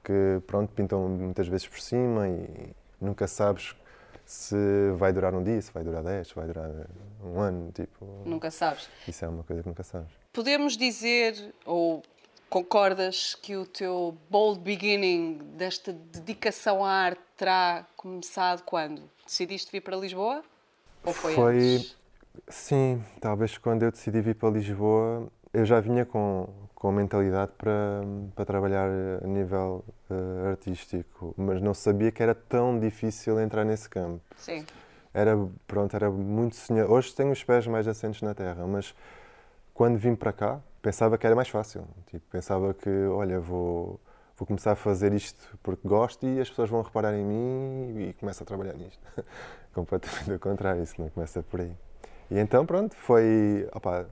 que 0.04 0.42
pronto, 0.46 0.72
pintam 0.74 1.08
muitas 1.08 1.48
vezes 1.48 1.68
por 1.68 1.80
cima 1.80 2.28
e 2.28 2.74
nunca 3.02 3.28
sabes 3.28 3.76
se 4.26 4.56
vai 4.98 5.14
durar 5.14 5.34
um 5.34 5.44
dia, 5.44 5.62
se 5.62 5.72
vai 5.72 5.84
durar 5.84 6.04
dez, 6.04 6.30
se 6.30 6.36
vai 6.36 6.48
durar 6.48 6.70
um 7.24 7.40
ano, 7.40 7.72
tipo... 7.72 8.06
Nunca 8.26 8.50
sabes. 8.50 8.90
Isso 9.08 9.24
é 9.24 9.28
uma 9.28 9.44
coisa 9.44 9.62
que 9.62 9.70
nunca 9.70 9.84
sabes. 9.84 10.12
Podemos 10.34 10.76
dizer, 10.76 11.54
ou 11.64 12.02
concordas 12.50 13.36
que 13.36 13.56
o 13.56 13.66
teu 13.66 14.18
bold 14.30 14.60
beginning 14.62 15.38
desta 15.56 15.94
dedicação 15.94 16.84
à 16.84 16.90
arte 16.90 17.22
terá 17.38 17.86
começado 17.96 18.64
quando? 18.64 19.04
Decidiste 19.26 19.72
vir 19.72 19.82
para 19.82 19.96
Lisboa? 19.96 20.44
Ou 21.06 21.14
foi, 21.14 21.34
foi 21.34 21.76
antes? 21.76 21.98
Sim, 22.48 23.04
talvez 23.22 23.58
quando 23.58 23.84
eu 23.84 23.92
decidi 23.92 24.22
vir 24.22 24.36
para 24.36 24.50
Lisboa, 24.50 25.28
eu 25.54 25.66
já 25.66 25.80
vinha 25.80 26.06
com, 26.06 26.48
com 26.74 26.92
mentalidade 26.92 27.52
para, 27.58 28.02
para 28.36 28.46
trabalhar 28.46 28.90
a 29.24 29.28
nível 29.28 29.84
uh, 30.10 30.50
artístico, 30.50 31.34
mas 31.38 31.62
não 31.62 31.74
sabia 31.74 32.12
que 32.12 32.22
era 32.22 32.36
tão 32.36 32.80
difícil 32.80 33.40
entrar 33.40 33.64
nesse 33.64 33.90
campo. 33.90 34.22
Sim. 34.38 34.66
Era, 35.14 35.36
pronto, 35.66 35.96
era 35.96 36.12
muito 36.12 36.56
sonhador. 36.58 36.92
Hoje 36.92 37.16
tenho 37.16 37.32
os 37.32 37.44
pés 37.44 37.66
mais 37.68 37.88
assentes 37.88 38.22
na 38.22 38.34
terra, 38.34 38.68
mas 38.68 38.94
quando 39.74 39.98
vim 39.98 40.14
para 40.14 40.34
cá, 40.34 40.60
pensava 40.82 41.18
que 41.18 41.26
era 41.26 41.36
mais 41.36 41.48
fácil. 41.48 41.88
Tipo, 42.08 42.26
pensava 42.30 42.74
que, 42.74 42.90
olha, 43.08 43.40
vou, 43.40 44.00
vou 44.38 44.46
começar 44.46 44.74
a 44.74 44.76
fazer 44.76 45.14
isto 45.14 45.58
porque 45.64 45.88
gosto 45.88 46.26
e 46.26 46.40
as 46.40 46.50
pessoas 46.50 46.70
vão 46.70 46.82
reparar 46.82 47.14
em 47.14 47.24
mim 47.24 48.10
e 48.10 48.14
começo 48.14 48.44
a 48.44 48.46
trabalhar 48.46 48.74
nisto. 48.74 49.02
completamente 49.76 50.32
ao 50.32 50.40
contrário, 50.40 50.82
isso 50.82 50.96
não 50.98 51.10
começa 51.10 51.44
por 51.44 51.60
aí. 51.60 51.72
E 52.32 52.40
então, 52.40 52.66
pronto, 52.66 52.96
foi. 52.96 53.70
Opa, 53.74 54.08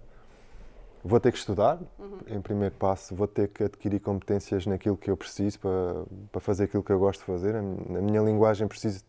vou 1.03 1.19
ter 1.19 1.31
que 1.31 1.37
estudar, 1.37 1.79
uhum. 1.97 2.19
em 2.27 2.41
primeiro 2.41 2.75
passo, 2.75 3.15
vou 3.15 3.27
ter 3.27 3.47
que 3.47 3.63
adquirir 3.63 3.99
competências 3.99 4.67
naquilo 4.67 4.97
que 4.97 5.09
eu 5.09 5.17
preciso 5.17 5.59
para, 5.59 6.03
para 6.31 6.41
fazer 6.41 6.65
aquilo 6.65 6.83
que 6.83 6.91
eu 6.91 6.99
gosto 6.99 7.21
de 7.21 7.25
fazer. 7.25 7.53
Na 7.89 8.01
minha 8.01 8.21
linguagem, 8.21 8.67
preciso 8.67 8.99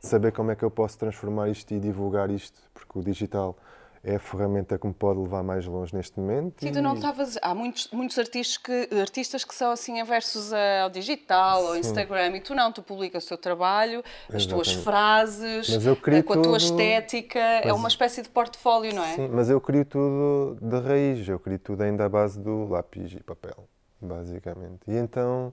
de 0.00 0.06
saber 0.06 0.32
como 0.32 0.50
é 0.50 0.56
que 0.56 0.64
eu 0.64 0.70
posso 0.70 0.96
transformar 0.98 1.50
isto 1.50 1.72
e 1.72 1.80
divulgar 1.80 2.30
isto, 2.30 2.58
porque 2.72 2.98
o 2.98 3.02
digital 3.02 3.56
é 4.04 4.16
a 4.16 4.18
ferramenta 4.18 4.78
que 4.78 4.86
me 4.86 4.92
pode 4.92 5.18
levar 5.18 5.42
mais 5.42 5.64
longe 5.64 5.94
neste 5.96 6.20
momento. 6.20 6.60
Sim, 6.60 6.68
e... 6.68 6.72
tu 6.72 6.82
não 6.82 6.94
estavas. 6.94 7.38
Há 7.40 7.54
muitos, 7.54 7.88
muitos 7.90 8.18
artistas, 8.18 8.58
que, 8.58 8.88
artistas 9.00 9.44
que 9.44 9.54
são 9.54 9.70
assim 9.70 10.00
aversos 10.00 10.52
ao 10.52 10.90
digital, 10.90 11.62
Sim. 11.62 11.68
ao 11.68 11.76
Instagram, 11.76 12.36
e 12.36 12.40
tu 12.40 12.54
não, 12.54 12.70
tu 12.70 12.82
publicas 12.82 13.24
o 13.24 13.28
teu 13.28 13.38
trabalho, 13.38 14.04
as 14.28 14.36
Exatamente. 14.36 14.48
tuas 14.48 14.72
frases, 14.72 15.68
eh, 15.70 16.22
com 16.22 16.34
a 16.34 16.42
tua 16.42 16.58
estética, 16.58 17.38
é 17.38 17.60
mas... 17.60 17.66
é 17.66 17.72
uma 17.72 17.88
espécie 17.88 18.22
de 18.22 18.28
portfólio, 18.28 18.94
não 18.94 19.02
é? 19.02 19.14
Sim, 19.14 19.28
mas 19.28 19.48
eu 19.48 19.60
crio 19.60 19.84
tudo 19.84 20.58
de 20.60 20.78
raiz, 20.80 21.26
eu 21.26 21.38
crio 21.38 21.58
tudo 21.58 21.82
ainda 21.82 22.04
à 22.04 22.08
base 22.08 22.38
do 22.38 22.68
lápis 22.68 23.12
e 23.12 23.22
papel, 23.22 23.66
basicamente. 24.00 24.80
E 24.86 24.96
então 24.96 25.52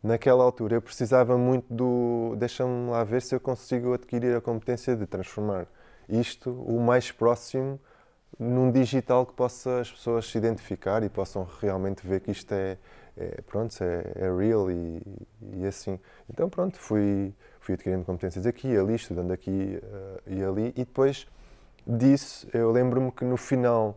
naquela 0.00 0.44
altura 0.44 0.76
eu 0.76 0.82
precisava 0.82 1.36
muito 1.36 1.66
do 1.68 2.36
deixa-me 2.36 2.90
lá 2.90 3.02
ver 3.02 3.20
se 3.20 3.34
eu 3.34 3.40
consigo 3.40 3.94
adquirir 3.94 4.36
a 4.36 4.40
competência 4.40 4.94
de 4.94 5.04
transformar 5.06 5.66
isto 6.08 6.50
o 6.50 6.80
mais 6.80 7.10
próximo 7.10 7.78
num 8.38 8.70
digital 8.70 9.24
que 9.24 9.32
possa 9.32 9.80
as 9.80 9.90
pessoas 9.90 10.26
se 10.26 10.38
identificar 10.38 11.02
e 11.02 11.08
possam 11.08 11.46
realmente 11.60 12.06
ver 12.06 12.20
que 12.20 12.30
isto 12.30 12.52
é, 12.52 12.76
é 13.16 13.40
pronto, 13.42 13.74
é, 13.82 14.12
é 14.16 14.36
real 14.36 14.70
e, 14.70 15.02
e, 15.54 15.66
assim. 15.66 15.98
Então 16.28 16.48
pronto, 16.48 16.78
fui, 16.78 17.32
fui 17.60 17.74
adquirindo 17.74 18.04
competências 18.04 18.46
aqui 18.46 18.68
e 18.68 18.76
ali, 18.76 18.94
estudando 18.94 19.32
aqui 19.32 19.80
uh, 19.82 20.20
e 20.26 20.42
ali 20.42 20.68
e 20.68 20.84
depois 20.84 21.26
disso 21.86 22.46
eu 22.52 22.70
lembro-me 22.70 23.10
que 23.10 23.24
no 23.24 23.36
final 23.36 23.96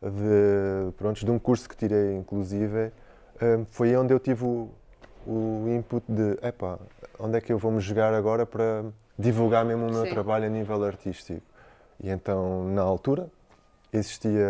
de, 0.00 0.92
pronto, 0.96 1.24
de 1.24 1.30
um 1.30 1.38
curso 1.38 1.68
que 1.68 1.76
tirei 1.76 2.14
inclusive 2.14 2.86
uh, 2.86 3.66
foi 3.70 3.94
onde 3.96 4.12
eu 4.14 4.18
tive 4.18 4.44
o, 4.44 4.70
o 5.26 5.64
input 5.68 6.04
de, 6.08 6.38
epá, 6.46 6.78
onde 7.18 7.38
é 7.38 7.40
que 7.40 7.52
eu 7.52 7.58
vou 7.58 7.70
me 7.70 7.80
jogar 7.80 8.14
agora 8.14 8.46
para 8.46 8.84
divulgar 9.18 9.64
mesmo 9.64 9.86
o 9.86 9.92
meu 9.92 10.04
Sim. 10.04 10.10
trabalho 10.10 10.46
a 10.46 10.48
nível 10.48 10.82
artístico. 10.84 11.42
E 12.00 12.10
então, 12.10 12.64
na 12.64 12.82
altura, 12.82 13.28
existia 13.92 14.46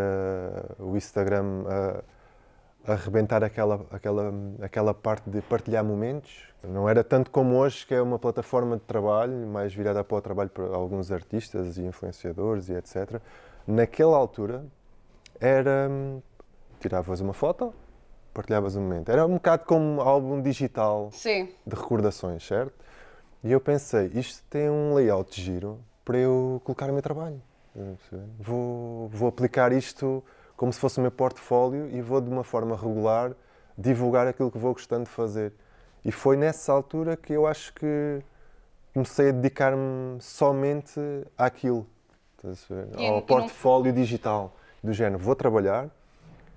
o 0.78 0.96
Instagram 0.96 1.64
a, 1.66 2.92
a 2.92 2.92
arrebentar 2.94 3.42
aquela, 3.42 3.84
aquela, 3.90 4.32
aquela 4.60 4.94
parte 4.94 5.28
de 5.28 5.40
partilhar 5.42 5.84
momentos. 5.84 6.48
Não 6.62 6.88
era 6.88 7.02
tanto 7.02 7.30
como 7.30 7.56
hoje, 7.56 7.84
que 7.86 7.94
é 7.94 8.00
uma 8.00 8.18
plataforma 8.18 8.76
de 8.76 8.82
trabalho, 8.82 9.46
mais 9.46 9.74
virada 9.74 10.04
para 10.04 10.16
o 10.16 10.20
trabalho 10.20 10.50
para 10.50 10.64
alguns 10.66 11.10
artistas 11.10 11.76
e 11.76 11.82
influenciadores 11.82 12.68
e 12.68 12.74
etc. 12.74 13.20
Naquela 13.66 14.16
altura, 14.16 14.64
era. 15.40 15.90
tiravas 16.80 17.20
uma 17.20 17.32
foto, 17.32 17.74
partilhavas 18.32 18.76
um 18.76 18.82
momento. 18.82 19.10
Era 19.10 19.26
um 19.26 19.34
bocado 19.34 19.64
como 19.64 19.84
um 19.84 20.00
álbum 20.00 20.40
digital 20.40 21.10
Sim. 21.12 21.48
de 21.66 21.74
recordações, 21.74 22.46
certo? 22.46 22.74
E 23.42 23.50
eu 23.50 23.60
pensei, 23.60 24.06
isto 24.14 24.44
tem 24.48 24.70
um 24.70 24.94
layout 24.94 25.40
giro, 25.40 25.80
para 26.04 26.16
eu 26.16 26.60
colocar 26.64 26.88
o 26.88 26.92
meu 26.92 27.02
trabalho. 27.02 27.42
Vou, 28.38 29.08
vou 29.08 29.28
aplicar 29.28 29.72
isto 29.72 30.22
como 30.56 30.72
se 30.72 30.78
fosse 30.78 30.98
o 30.98 31.02
meu 31.02 31.10
portfólio 31.10 31.88
e 31.90 32.00
vou 32.00 32.20
de 32.20 32.28
uma 32.28 32.44
forma 32.44 32.76
regular 32.76 33.32
divulgar 33.76 34.26
aquilo 34.26 34.50
que 34.50 34.58
vou 34.58 34.72
gostando 34.72 35.04
de 35.04 35.10
fazer. 35.10 35.52
E 36.04 36.12
foi 36.12 36.36
nessa 36.36 36.72
altura 36.72 37.16
que 37.16 37.32
eu 37.32 37.46
acho 37.46 37.72
que 37.74 38.22
comecei 38.92 39.30
a 39.30 39.32
dedicar-me 39.32 40.20
somente 40.20 41.00
àquilo, 41.38 41.86
ao 42.96 43.22
portfólio 43.22 43.92
digital. 43.92 44.54
Do 44.82 44.92
género, 44.92 45.22
vou 45.22 45.36
trabalhar, 45.36 45.88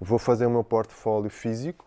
vou 0.01 0.17
fazer 0.17 0.47
o 0.47 0.49
meu 0.49 0.63
portfólio 0.63 1.29
físico, 1.29 1.85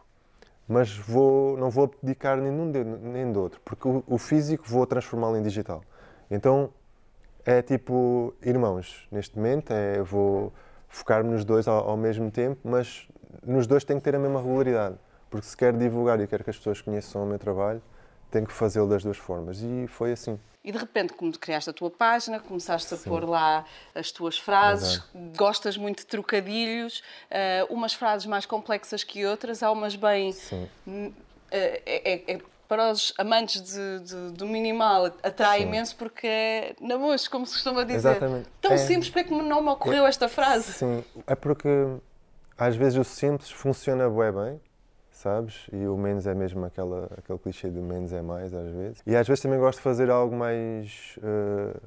mas 0.68 0.96
vou, 0.96 1.56
não 1.56 1.68
vou 1.68 1.92
dedicar 2.02 2.36
nenhum 2.36 2.70
de, 2.70 2.84
nem 2.84 3.32
do 3.32 3.40
outro, 3.40 3.60
porque 3.64 3.88
o, 3.88 4.04
o 4.06 4.18
físico 4.18 4.64
vou 4.66 4.86
transformá-lo 4.86 5.36
em 5.36 5.42
digital. 5.42 5.82
Então 6.30 6.70
é 7.48 7.62
tipo 7.62 8.34
irmãos, 8.42 9.08
neste 9.10 9.34
momento, 9.34 9.72
é, 9.72 10.02
vou 10.02 10.52
focar-me 10.86 11.30
nos 11.30 11.46
dois 11.46 11.66
ao, 11.66 11.88
ao, 11.88 11.96
mesmo 11.96 12.30
tempo, 12.30 12.60
mas 12.62 13.08
nos 13.42 13.66
dois 13.66 13.84
tem 13.84 13.96
que 13.96 14.04
ter 14.04 14.14
a 14.14 14.18
mesma 14.18 14.38
regularidade, 14.38 14.96
porque 15.30 15.46
se 15.46 15.56
quer 15.56 15.72
divulgar 15.72 16.20
e 16.20 16.26
quer 16.26 16.44
que 16.44 16.50
as 16.50 16.58
pessoas 16.58 16.82
conheçam 16.82 17.24
o 17.24 17.26
meu 17.26 17.38
trabalho, 17.38 17.80
tenho 18.30 18.46
que 18.46 18.52
fazê-lo 18.52 18.86
das 18.86 19.02
duas 19.02 19.16
formas. 19.16 19.62
E 19.62 19.86
foi 19.88 20.12
assim. 20.12 20.38
E 20.62 20.70
de 20.70 20.76
repente, 20.76 21.14
como 21.14 21.32
criaste 21.38 21.70
a 21.70 21.72
tua 21.72 21.90
página, 21.90 22.38
começaste 22.38 22.92
a 22.92 22.98
Sim. 22.98 23.08
pôr 23.08 23.26
lá 23.26 23.64
as 23.94 24.12
tuas 24.12 24.38
frases, 24.38 24.96
Exato. 24.96 25.08
gostas 25.34 25.78
muito 25.78 26.00
de 26.00 26.06
trocadilhos, 26.06 27.02
uh, 27.30 27.72
umas 27.72 27.94
frases 27.94 28.26
mais 28.26 28.44
complexas 28.44 29.02
que 29.02 29.24
outras, 29.24 29.62
há 29.62 29.72
umas 29.72 29.96
bem. 29.96 30.36
Uh, 30.86 31.14
é, 31.50 31.82
é, 31.86 32.34
é, 32.34 32.40
para 32.68 32.90
os 32.92 33.14
amantes 33.16 33.62
de, 33.62 34.00
de, 34.00 34.32
do 34.32 34.46
minimal 34.46 35.06
atrai 35.22 35.60
Sim. 35.60 35.68
imenso 35.68 35.96
porque 35.96 36.26
é 36.26 36.76
na 36.80 36.98
moça, 36.98 37.28
como 37.30 37.46
se 37.46 37.54
costuma 37.54 37.82
dizer. 37.82 38.10
Exatamente. 38.10 38.48
Tão 38.60 38.72
é, 38.72 38.76
simples, 38.76 39.08
para 39.08 39.24
que 39.24 39.30
não 39.34 39.62
me 39.62 39.70
ocorreu 39.70 40.04
é, 40.04 40.08
esta 40.08 40.28
frase? 40.28 40.72
Sim, 40.72 41.02
é 41.26 41.34
porque 41.34 41.68
às 42.56 42.76
vezes 42.76 42.98
o 42.98 43.04
simples 43.04 43.50
funciona 43.50 44.08
bem 44.08 44.60
sabes? 45.18 45.66
E 45.72 45.86
o 45.86 45.96
menos 45.96 46.26
é 46.28 46.34
mesmo 46.34 46.64
aquela, 46.64 47.08
aquele 47.18 47.38
clichê 47.40 47.68
de 47.68 47.80
menos 47.80 48.12
é 48.12 48.22
mais, 48.22 48.54
às 48.54 48.70
vezes. 48.70 49.02
E 49.04 49.16
às 49.16 49.26
vezes 49.26 49.42
também 49.42 49.58
gosto 49.58 49.78
de 49.78 49.82
fazer 49.82 50.10
algo 50.10 50.36
mais, 50.36 51.18
uh, 51.18 51.80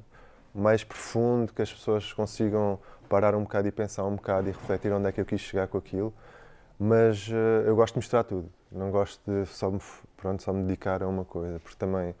mais 0.54 0.84
profundo, 0.84 1.52
que 1.52 1.62
as 1.62 1.72
pessoas 1.72 2.12
consigam 2.12 2.78
parar 3.08 3.34
um 3.34 3.42
bocado 3.42 3.68
e 3.68 3.72
pensar 3.72 4.04
um 4.04 4.16
bocado 4.16 4.48
e 4.48 4.52
refletir 4.52 4.92
onde 4.92 5.08
é 5.08 5.12
que 5.12 5.20
eu 5.20 5.24
quis 5.24 5.40
chegar 5.40 5.66
com 5.66 5.78
aquilo. 5.78 6.12
Mas 6.78 7.26
uh, 7.28 7.64
eu 7.66 7.74
gosto 7.74 7.94
de 7.94 8.00
misturar 8.00 8.24
tudo. 8.24 8.50
Não 8.70 8.90
gosto 8.90 9.20
de 9.26 9.46
só 9.46 9.70
me, 9.70 9.80
pronto, 10.22 10.42
só 10.42 10.52
me 10.52 10.62
dedicar 10.62 11.02
a 11.02 11.08
uma 11.08 11.24
coisa, 11.24 11.58
porque 11.58 11.76
também 11.76 12.14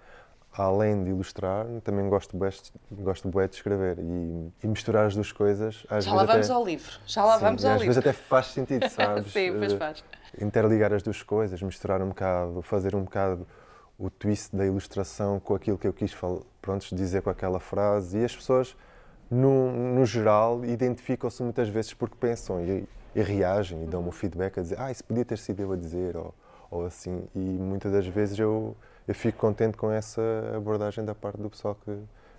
além 0.52 1.02
de 1.02 1.10
ilustrar, 1.10 1.66
também 1.82 2.08
gosto 2.08 2.36
bué, 2.36 2.50
gosto 2.90 3.28
bué 3.28 3.48
de 3.48 3.54
escrever 3.54 3.98
e, 3.98 4.52
e, 4.62 4.68
misturar 4.68 5.06
as 5.06 5.14
duas 5.14 5.32
coisas. 5.32 5.86
Às 5.88 6.04
já 6.04 6.12
lá 6.12 6.24
vamos 6.24 6.46
até, 6.46 6.54
ao 6.54 6.64
livro. 6.64 6.92
Já 7.06 7.24
lá 7.24 7.38
sim, 7.38 7.44
vamos 7.44 7.64
ao 7.64 7.72
às 7.72 7.80
livro. 7.80 7.90
Às 7.90 7.96
vezes 7.96 8.10
até 8.10 8.12
faz 8.12 8.46
sentido, 8.48 8.86
sabes? 8.90 9.32
sim, 9.32 9.52
pois 9.58 9.72
faz 9.72 10.04
interligar 10.40 10.92
as 10.92 11.02
duas 11.02 11.22
coisas, 11.22 11.62
misturar 11.62 12.02
um 12.02 12.08
bocado, 12.08 12.60
fazer 12.62 12.94
um 12.94 13.04
bocado 13.04 13.46
o 13.98 14.10
twist 14.10 14.54
da 14.54 14.66
ilustração 14.66 15.38
com 15.38 15.54
aquilo 15.54 15.78
que 15.78 15.86
eu 15.86 15.92
quis 15.92 16.14
pronto, 16.60 16.94
dizer 16.94 17.22
com 17.22 17.30
aquela 17.30 17.60
frase 17.60 18.18
e 18.18 18.24
as 18.24 18.34
pessoas, 18.34 18.76
no, 19.30 19.70
no 19.70 20.04
geral, 20.04 20.64
identificam-se 20.64 21.42
muitas 21.42 21.68
vezes 21.68 21.94
porque 21.94 22.16
pensam 22.18 22.60
e, 22.60 22.88
e 23.14 23.22
reagem 23.22 23.84
e 23.84 23.86
dão-me 23.86 24.08
o 24.08 24.12
feedback 24.12 24.58
a 24.58 24.62
dizer 24.62 24.80
ah, 24.80 24.90
isso 24.90 25.04
podia 25.04 25.24
ter 25.24 25.38
sido 25.38 25.60
eu 25.60 25.72
a 25.72 25.76
dizer 25.76 26.16
ou, 26.16 26.34
ou 26.72 26.86
assim 26.86 27.28
e 27.34 27.38
muitas 27.38 27.92
das 27.92 28.06
vezes 28.06 28.38
eu, 28.38 28.74
eu 29.06 29.14
fico 29.14 29.38
contente 29.38 29.76
com 29.76 29.90
essa 29.90 30.22
abordagem 30.56 31.04
da 31.04 31.14
parte 31.14 31.38
do 31.38 31.50
pessoal 31.50 31.76
que 31.84 31.96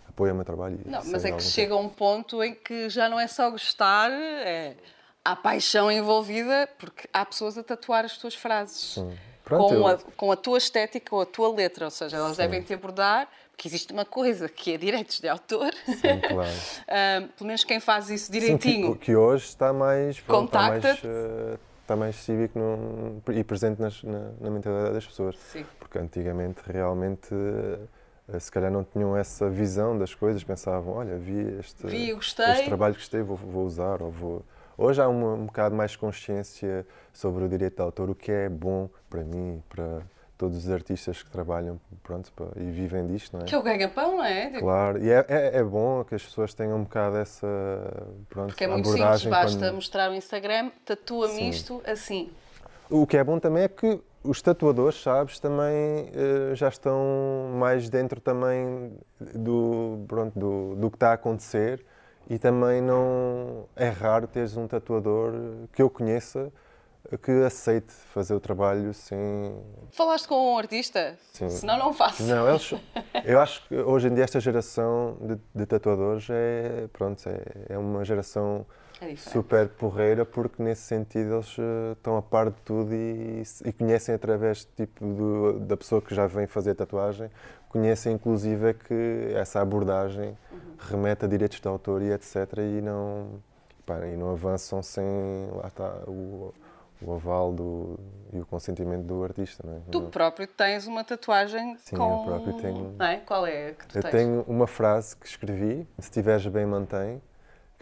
apoia 0.09 0.33
o 0.33 0.35
meu 0.35 0.43
trabalho. 0.43 0.79
Não, 0.85 1.01
mas 1.05 1.23
é 1.23 1.31
que 1.31 1.43
chega 1.43 1.75
um 1.75 1.87
ponto 1.87 2.43
em 2.43 2.55
que 2.55 2.89
já 2.89 3.07
não 3.07 3.19
é 3.19 3.27
só 3.27 3.49
gostar, 3.49 4.11
é 4.11 4.75
há 5.23 5.35
paixão 5.35 5.91
envolvida, 5.91 6.67
porque 6.77 7.07
há 7.13 7.25
pessoas 7.25 7.57
a 7.57 7.63
tatuar 7.63 8.03
as 8.03 8.17
tuas 8.17 8.35
frases. 8.35 8.97
Pronto, 9.43 9.69
com, 9.69 9.75
eu... 9.75 9.87
a, 9.87 9.97
com 9.97 10.31
a 10.31 10.35
tua 10.35 10.57
estética 10.57 11.15
ou 11.15 11.21
a 11.21 11.25
tua 11.25 11.53
letra, 11.53 11.85
ou 11.85 11.91
seja, 11.91 12.17
elas 12.17 12.37
Sim. 12.37 12.41
devem 12.43 12.61
te 12.61 12.73
abordar, 12.73 13.27
porque 13.51 13.67
existe 13.67 13.91
uma 13.93 14.05
coisa 14.05 14.49
que 14.49 14.73
é 14.73 14.77
direitos 14.77 15.19
de 15.19 15.27
autor. 15.27 15.73
Sim, 15.85 16.19
claro. 16.27 16.49
uh, 16.49 17.27
pelo 17.37 17.47
menos 17.47 17.63
quem 17.63 17.79
faz 17.79 18.09
isso 18.09 18.31
direitinho. 18.31 18.87
Sim, 18.87 18.93
que, 18.93 19.05
que, 19.05 19.15
hoje 19.15 19.45
está 19.45 19.73
mais. 19.73 20.19
Contacta. 20.21 20.97
Uh, 21.03 21.72
está 21.83 21.95
mais 21.95 22.15
cívico 22.15 22.57
no, 22.57 23.21
e 23.33 23.43
presente 23.43 23.81
nas, 23.81 24.01
na, 24.03 24.31
na, 24.39 24.49
mentalidade 24.49 24.93
das 24.93 25.05
pessoas. 25.05 25.37
Sim. 25.51 25.65
Porque 25.79 25.97
antigamente 25.97 26.61
realmente. 26.65 27.33
Uh, 27.33 27.87
se 28.39 28.49
calhar 28.49 28.71
não 28.71 28.85
tinham 28.85 29.17
essa 29.17 29.49
visão 29.49 29.97
das 29.97 30.15
coisas, 30.15 30.41
pensavam, 30.45 30.93
olha, 30.93 31.17
vi 31.17 31.57
este, 31.59 31.85
vi, 31.85 32.09
este 32.09 32.65
trabalho 32.65 32.93
que 32.93 33.01
gostei, 33.01 33.21
vou, 33.21 33.35
vou 33.35 33.65
usar 33.65 34.01
ou 34.01 34.09
vou, 34.09 34.45
Hoje 34.77 35.01
há 35.01 35.07
um, 35.07 35.33
um 35.33 35.45
bocado 35.45 35.75
mais 35.75 35.95
consciência 35.95 36.85
sobre 37.11 37.43
o 37.43 37.49
direito 37.49 37.75
de 37.75 37.81
autor, 37.81 38.09
o 38.09 38.15
que 38.15 38.31
é 38.31 38.49
bom 38.49 38.89
para 39.09 39.23
mim, 39.23 39.61
para 39.69 40.01
todos 40.43 40.65
os 40.65 40.69
artistas 40.69 41.23
que 41.23 41.31
trabalham 41.31 41.79
pronto, 42.03 42.29
e 42.57 42.69
vivem 42.69 43.07
disto, 43.07 43.31
não 43.31 43.43
é? 43.43 43.45
Que 43.45 43.55
é 43.55 43.57
o 43.57 43.63
ganha-pão, 43.63 44.17
não 44.17 44.25
é? 44.25 44.49
Claro, 44.59 45.01
e 45.01 45.09
é, 45.09 45.25
é, 45.29 45.57
é, 45.59 45.63
bom 45.63 46.03
que 46.03 46.15
as 46.15 46.21
pessoas 46.21 46.53
tenham 46.53 46.79
um 46.79 46.83
bocado 46.83 47.15
essa 47.15 47.47
pronto, 48.27 48.49
Porque 48.49 48.65
é 48.65 48.67
muito 48.67 48.89
simples, 48.89 49.25
basta 49.25 49.57
quando... 49.57 49.75
mostrar 49.75 50.11
o 50.11 50.13
Instagram, 50.13 50.69
tatua-me 50.83 51.47
isto 51.47 51.81
assim. 51.85 52.29
O 52.89 53.07
que 53.07 53.15
é 53.15 53.23
bom 53.23 53.39
também 53.39 53.63
é 53.63 53.67
que 53.69 54.01
os 54.21 54.41
tatuadores, 54.41 55.01
sabes, 55.01 55.39
também 55.39 56.09
uh, 56.09 56.53
já 56.55 56.67
estão 56.67 57.53
mais 57.57 57.89
dentro 57.89 58.19
também 58.19 58.91
do, 59.33 60.03
pronto, 60.09 60.37
do, 60.37 60.75
do 60.75 60.89
que 60.89 60.97
está 60.97 61.11
a 61.11 61.13
acontecer 61.13 61.85
e 62.29 62.37
também 62.37 62.81
não 62.81 63.65
é 63.77 63.87
raro 63.87 64.27
teres 64.27 64.57
um 64.57 64.67
tatuador 64.67 65.31
que 65.71 65.81
eu 65.81 65.89
conheça 65.89 66.51
que 67.17 67.31
aceite 67.43 67.91
fazer 68.13 68.33
o 68.33 68.39
trabalho 68.39 68.93
sem. 68.93 69.17
Falaste 69.91 70.27
com 70.27 70.53
um 70.53 70.57
artista? 70.57 71.17
Sim. 71.31 71.49
Senão 71.49 71.77
não 71.77 71.93
faço. 71.93 72.23
Não, 72.23 72.47
eles, 72.49 72.73
eu 73.25 73.39
acho 73.39 73.67
que 73.67 73.75
hoje 73.75 74.07
em 74.07 74.13
dia 74.13 74.23
esta 74.23 74.39
geração 74.39 75.17
de, 75.21 75.39
de 75.53 75.65
tatuadores 75.65 76.27
é, 76.29 76.87
pronto, 76.93 77.21
é, 77.27 77.73
é 77.73 77.77
uma 77.77 78.03
geração 78.03 78.65
é 79.01 79.15
super 79.15 79.67
porreira 79.67 80.25
porque 80.25 80.61
nesse 80.61 80.83
sentido 80.83 81.35
eles 81.35 81.57
uh, 81.57 81.91
estão 81.93 82.17
a 82.17 82.21
par 82.21 82.49
de 82.49 82.61
tudo 82.63 82.93
e, 82.93 83.43
e 83.65 83.73
conhecem 83.73 84.15
através 84.15 84.65
tipo, 84.77 85.05
do, 85.05 85.59
da 85.59 85.75
pessoa 85.75 86.01
que 86.01 86.13
já 86.15 86.25
vem 86.27 86.47
fazer 86.47 86.75
tatuagem 86.75 87.29
conhecem 87.69 88.13
inclusive 88.13 88.69
é 88.69 88.73
que 88.73 89.33
essa 89.35 89.59
abordagem 89.59 90.37
uhum. 90.51 90.59
remete 90.77 91.25
a 91.25 91.27
direitos 91.27 91.59
de 91.59 91.67
autor 91.67 92.01
e 92.01 92.11
etc. 92.11 92.35
e 92.59 92.81
não, 92.81 93.41
pá, 93.85 94.05
e 94.05 94.15
não 94.15 94.31
avançam 94.31 94.81
sem 94.83 95.03
lá 95.55 95.67
está, 95.67 95.91
o, 96.07 96.53
o 97.05 97.13
aval 97.13 97.53
do, 97.53 97.99
e 98.31 98.39
o 98.39 98.45
consentimento 98.45 99.03
do 99.03 99.23
artista. 99.23 99.65
Não 99.65 99.77
é? 99.77 99.79
Tu 99.91 100.01
próprio 100.03 100.47
tens 100.47 100.87
uma 100.87 101.03
tatuagem 101.03 101.77
Sim, 101.77 101.95
com... 101.95 102.19
eu 102.19 102.25
próprio 102.25 102.53
tenho. 102.53 102.95
Não 102.97 103.05
é? 103.05 103.17
Qual 103.17 103.45
é 103.45 103.73
que 103.73 103.87
tu 103.87 103.97
eu 103.97 104.01
tens? 104.01 104.11
tenho 104.11 104.41
uma 104.47 104.67
frase 104.67 105.15
que 105.15 105.27
escrevi, 105.27 105.87
se 105.99 106.05
estiveres 106.07 106.45
bem, 106.47 106.65
mantém 106.65 107.21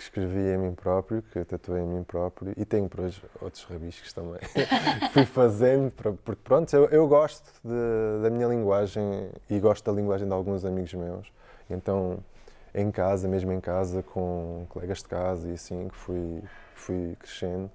que 0.01 0.05
escrevi 0.05 0.53
a 0.53 0.57
mim 0.57 0.73
próprio, 0.73 1.21
que 1.21 1.45
tatuei 1.45 1.83
a 1.83 1.85
mim 1.85 2.03
próprio 2.03 2.53
e 2.57 2.65
tenho 2.65 2.89
para 2.89 3.03
outros 3.39 3.63
rabiscos 3.65 4.11
também. 4.11 4.39
Fui 5.13 5.25
fazendo, 5.25 5.91
porque 5.91 6.41
pronto, 6.43 6.75
eu, 6.75 6.85
eu 6.85 7.07
gosto 7.07 7.47
de, 7.63 8.23
da 8.23 8.29
minha 8.31 8.47
linguagem 8.47 9.29
e 9.47 9.59
gosto 9.59 9.85
da 9.85 9.91
linguagem 9.91 10.27
de 10.27 10.33
alguns 10.33 10.65
amigos 10.65 10.93
meus. 10.95 11.31
Então, 11.69 12.17
em 12.73 12.89
casa, 12.89 13.27
mesmo 13.27 13.51
em 13.51 13.59
casa, 13.59 14.01
com 14.01 14.65
colegas 14.69 14.99
de 14.99 15.07
casa 15.07 15.47
e 15.49 15.53
assim, 15.53 15.87
que 15.87 15.95
fui, 15.95 16.41
fui 16.73 17.15
crescendo, 17.19 17.69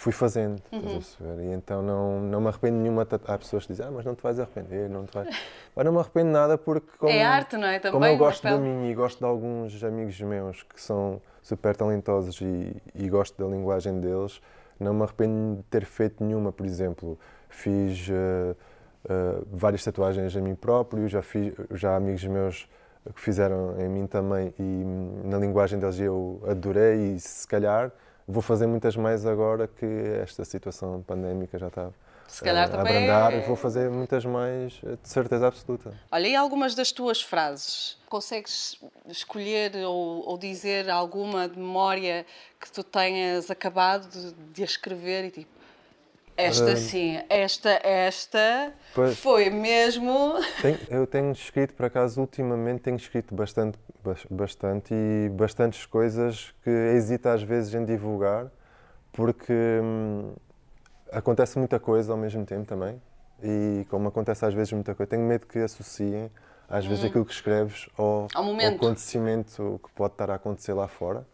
fui 0.00 0.12
fazendo, 0.12 0.62
uhum. 0.72 0.98
estás 0.98 1.18
a 1.20 1.34
ver? 1.34 1.44
E 1.44 1.52
então 1.52 1.82
não, 1.82 2.20
não 2.20 2.40
me 2.40 2.48
arrependo 2.48 2.78
nenhuma. 2.78 3.06
Há 3.26 3.36
pessoas 3.36 3.66
que 3.66 3.74
dizem, 3.74 3.86
ah, 3.86 3.90
mas 3.90 4.02
não 4.02 4.14
te 4.14 4.22
vais 4.22 4.40
arrepender, 4.40 4.88
não 4.88 5.04
te 5.04 5.12
vais. 5.12 5.28
Mas 5.76 5.84
não 5.84 5.92
me 5.92 5.98
arrependo 5.98 6.30
nada 6.30 6.58
porque. 6.58 6.88
Como, 6.98 7.12
é 7.12 7.22
arte, 7.22 7.56
não 7.56 7.68
é? 7.68 7.78
Também, 7.78 7.92
como 7.92 8.04
eu 8.06 8.16
gosto 8.16 8.48
de 8.48 8.58
mim 8.58 8.90
e 8.90 8.94
gosto 8.94 9.18
de 9.18 9.24
alguns 9.24 9.84
amigos 9.84 10.20
meus 10.20 10.62
que 10.64 10.80
são 10.80 11.20
super 11.40 11.76
talentosos 11.76 12.40
e, 12.40 12.76
e 12.94 13.08
gosto 13.08 13.40
da 13.40 13.48
linguagem 13.48 14.00
deles, 14.00 14.40
não 14.80 14.92
me 14.92 15.02
arrependo 15.02 15.58
de 15.58 15.62
ter 15.64 15.84
feito 15.84 16.24
nenhuma. 16.24 16.50
Por 16.50 16.66
exemplo, 16.66 17.18
fiz 17.48 18.08
uh, 18.08 18.56
uh, 19.04 19.46
várias 19.52 19.84
tatuagens 19.84 20.34
a 20.34 20.40
mim 20.40 20.56
próprio, 20.56 21.06
já, 21.08 21.22
fiz, 21.22 21.54
já 21.72 21.94
amigos 21.94 22.24
meus 22.24 22.68
que 23.14 23.20
fizeram 23.20 23.78
em 23.78 23.88
mim 23.88 24.06
também 24.06 24.52
e 24.58 24.84
na 25.24 25.38
linguagem 25.38 25.78
deles 25.78 25.98
eu 26.00 26.42
adorei 26.46 27.14
e 27.14 27.20
se 27.20 27.46
calhar 27.46 27.92
vou 28.30 28.42
fazer 28.42 28.66
muitas 28.66 28.96
mais 28.96 29.26
agora 29.26 29.66
que 29.66 29.86
esta 30.22 30.44
situação 30.44 31.02
pandémica 31.02 31.58
já 31.58 31.68
está 31.68 31.90
se 32.30 32.44
calhar 32.44 32.68
uh, 32.68 32.70
também 32.70 32.96
abrandar, 32.96 33.34
é... 33.34 33.40
vou 33.40 33.56
fazer 33.56 33.90
muitas 33.90 34.24
mais, 34.24 34.74
de 34.74 35.08
certeza 35.08 35.48
absoluta. 35.48 35.92
Olha, 36.12 36.28
e 36.28 36.36
algumas 36.36 36.76
das 36.76 36.92
tuas 36.92 37.20
frases, 37.20 37.98
consegues 38.08 38.80
escolher 39.08 39.74
ou, 39.84 40.28
ou 40.28 40.38
dizer 40.38 40.88
alguma 40.88 41.48
de 41.48 41.58
memória 41.58 42.24
que 42.60 42.70
tu 42.70 42.84
tenhas 42.84 43.50
acabado 43.50 44.08
de, 44.08 44.32
de 44.52 44.62
escrever 44.62 45.24
e 45.24 45.30
tipo, 45.30 45.50
Esta 46.36 46.76
sim, 46.76 47.20
esta, 47.28 47.80
esta 47.82 48.72
pois, 48.94 49.18
foi 49.18 49.50
mesmo. 49.50 50.34
Tenho, 50.62 50.78
eu 50.88 51.06
tenho 51.08 51.32
escrito, 51.32 51.74
por 51.74 51.86
acaso, 51.86 52.20
ultimamente 52.20 52.82
tenho 52.82 52.96
escrito 52.96 53.34
bastante, 53.34 53.76
bastante 54.30 54.94
e 54.94 55.28
bastantes 55.30 55.86
coisas 55.86 56.54
que 56.62 56.70
hesito 56.70 57.28
às 57.28 57.42
vezes 57.42 57.74
em 57.74 57.84
divulgar, 57.84 58.50
porque 59.12 59.52
hum, 59.82 60.32
acontece 61.12 61.58
muita 61.58 61.78
coisa 61.78 62.12
ao 62.12 62.18
mesmo 62.18 62.44
tempo 62.44 62.66
também. 62.66 63.00
E 63.42 63.86
como 63.88 64.08
acontece 64.08 64.44
às 64.44 64.52
vezes 64.52 64.72
muita 64.72 64.94
coisa, 64.94 65.10
tenho 65.10 65.22
medo 65.22 65.46
que 65.46 65.58
associem 65.58 66.30
às 66.68 66.86
vezes 66.86 67.04
hum. 67.04 67.08
aquilo 67.08 67.24
que 67.24 67.32
escreves 67.32 67.88
ao, 67.96 68.28
ao, 68.34 68.44
ao 68.44 68.60
acontecimento 68.74 69.80
que 69.82 69.90
pode 69.92 70.14
estar 70.14 70.30
a 70.30 70.34
acontecer 70.34 70.72
lá 70.72 70.86
fora 70.86 71.26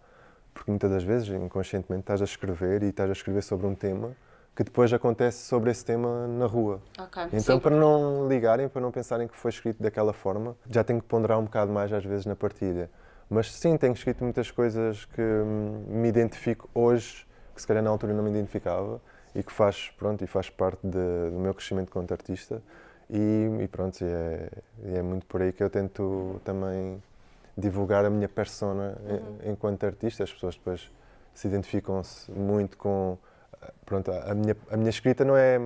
porque 0.56 0.70
muitas 0.70 0.90
das 0.90 1.04
vezes, 1.04 1.28
inconscientemente, 1.28 2.00
estás 2.00 2.22
a 2.22 2.24
escrever 2.24 2.82
e 2.82 2.86
estás 2.86 3.10
a 3.10 3.12
escrever 3.12 3.42
sobre 3.42 3.66
um 3.66 3.74
tema 3.74 4.16
que 4.56 4.64
depois 4.64 4.90
acontece 4.90 5.44
sobre 5.44 5.70
esse 5.70 5.84
tema 5.84 6.26
na 6.26 6.46
rua. 6.46 6.80
Okay, 6.98 7.24
então, 7.26 7.56
sim. 7.56 7.60
para 7.60 7.76
não 7.76 8.26
ligarem, 8.26 8.68
para 8.68 8.80
não 8.80 8.90
pensarem 8.90 9.28
que 9.28 9.36
foi 9.36 9.50
escrito 9.50 9.82
daquela 9.82 10.14
forma, 10.14 10.56
já 10.70 10.82
tenho 10.82 10.98
que 10.98 11.06
ponderar 11.06 11.38
um 11.38 11.44
bocado 11.44 11.70
mais 11.70 11.92
às 11.92 12.02
vezes 12.02 12.24
na 12.24 12.34
partilha. 12.34 12.90
Mas 13.28 13.52
sim, 13.52 13.76
tenho 13.76 13.92
escrito 13.92 14.24
muitas 14.24 14.50
coisas 14.50 15.04
que 15.04 15.20
me 15.20 16.08
identifico 16.08 16.70
hoje, 16.74 17.26
que 17.54 17.60
se 17.60 17.66
calhar 17.66 17.82
na 17.82 17.90
altura 17.90 18.14
não 18.14 18.22
me 18.22 18.30
identificava 18.30 19.00
e 19.34 19.42
que 19.42 19.52
faz, 19.52 19.92
pronto, 19.98 20.24
e 20.24 20.26
faz 20.26 20.48
parte 20.48 20.80
de, 20.82 21.30
do 21.30 21.38
meu 21.38 21.52
crescimento 21.52 21.92
como 21.92 22.06
artista. 22.10 22.62
E, 23.10 23.48
e 23.60 23.68
pronto, 23.68 24.00
e 24.00 24.04
é, 24.04 24.48
e 24.84 24.94
é 24.96 25.02
muito 25.02 25.26
por 25.26 25.42
aí 25.42 25.52
que 25.52 25.62
eu 25.62 25.68
tento 25.68 26.40
também 26.44 27.02
divulgar 27.56 28.04
a 28.04 28.10
minha 28.10 28.28
persona 28.28 28.96
uhum. 29.04 29.52
enquanto 29.52 29.84
artista. 29.84 30.24
As 30.24 30.32
pessoas 30.32 30.56
depois 30.56 30.90
se 31.34 31.46
identificam-se 31.46 32.30
muito 32.32 32.78
com. 32.78 33.18
Pronto, 33.84 34.10
a 34.10 34.34
minha, 34.34 34.56
a 34.70 34.76
minha 34.76 34.90
escrita 34.90 35.24
não 35.24 35.36
é, 35.36 35.58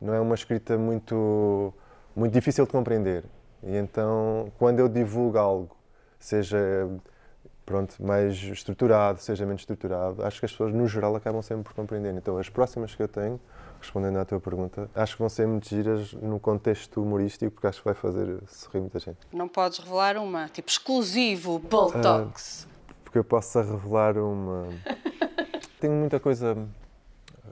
não 0.00 0.14
é 0.14 0.20
uma 0.20 0.34
escrita 0.34 0.76
muito, 0.76 1.72
muito 2.14 2.32
difícil 2.32 2.66
de 2.66 2.72
compreender. 2.72 3.24
E 3.62 3.76
então, 3.76 4.52
quando 4.58 4.78
eu 4.78 4.88
divulgo 4.88 5.38
algo, 5.38 5.76
seja 6.18 6.58
pronto, 7.68 8.02
mais 8.02 8.34
estruturado, 8.36 9.20
seja 9.20 9.44
menos 9.44 9.60
estruturado, 9.60 10.24
acho 10.24 10.40
que 10.40 10.46
as 10.46 10.52
pessoas, 10.52 10.72
no 10.72 10.88
geral, 10.88 11.14
acabam 11.14 11.42
sempre 11.42 11.64
por 11.64 11.74
compreender. 11.74 12.14
Então, 12.14 12.38
as 12.38 12.48
próximas 12.48 12.94
que 12.94 13.02
eu 13.02 13.08
tenho, 13.08 13.38
respondendo 13.78 14.18
à 14.18 14.24
tua 14.24 14.40
pergunta, 14.40 14.88
acho 14.94 15.16
que 15.16 15.18
vão 15.18 15.28
ser 15.28 15.46
muito 15.46 15.68
giras 15.68 16.14
no 16.14 16.40
contexto 16.40 17.02
humorístico, 17.02 17.52
porque 17.52 17.66
acho 17.66 17.80
que 17.80 17.84
vai 17.84 17.94
fazer 17.94 18.38
sorrir 18.46 18.80
muita 18.80 18.98
gente. 18.98 19.18
Não 19.30 19.48
podes 19.48 19.80
revelar 19.80 20.16
uma, 20.16 20.48
tipo 20.48 20.70
exclusivo, 20.70 21.58
Botox? 21.58 22.64
Uh, 22.64 22.68
porque 23.04 23.18
eu 23.18 23.24
posso 23.24 23.60
revelar 23.60 24.16
uma. 24.16 24.68
Tenho 25.78 25.92
muita 25.92 26.18
coisa 26.18 26.56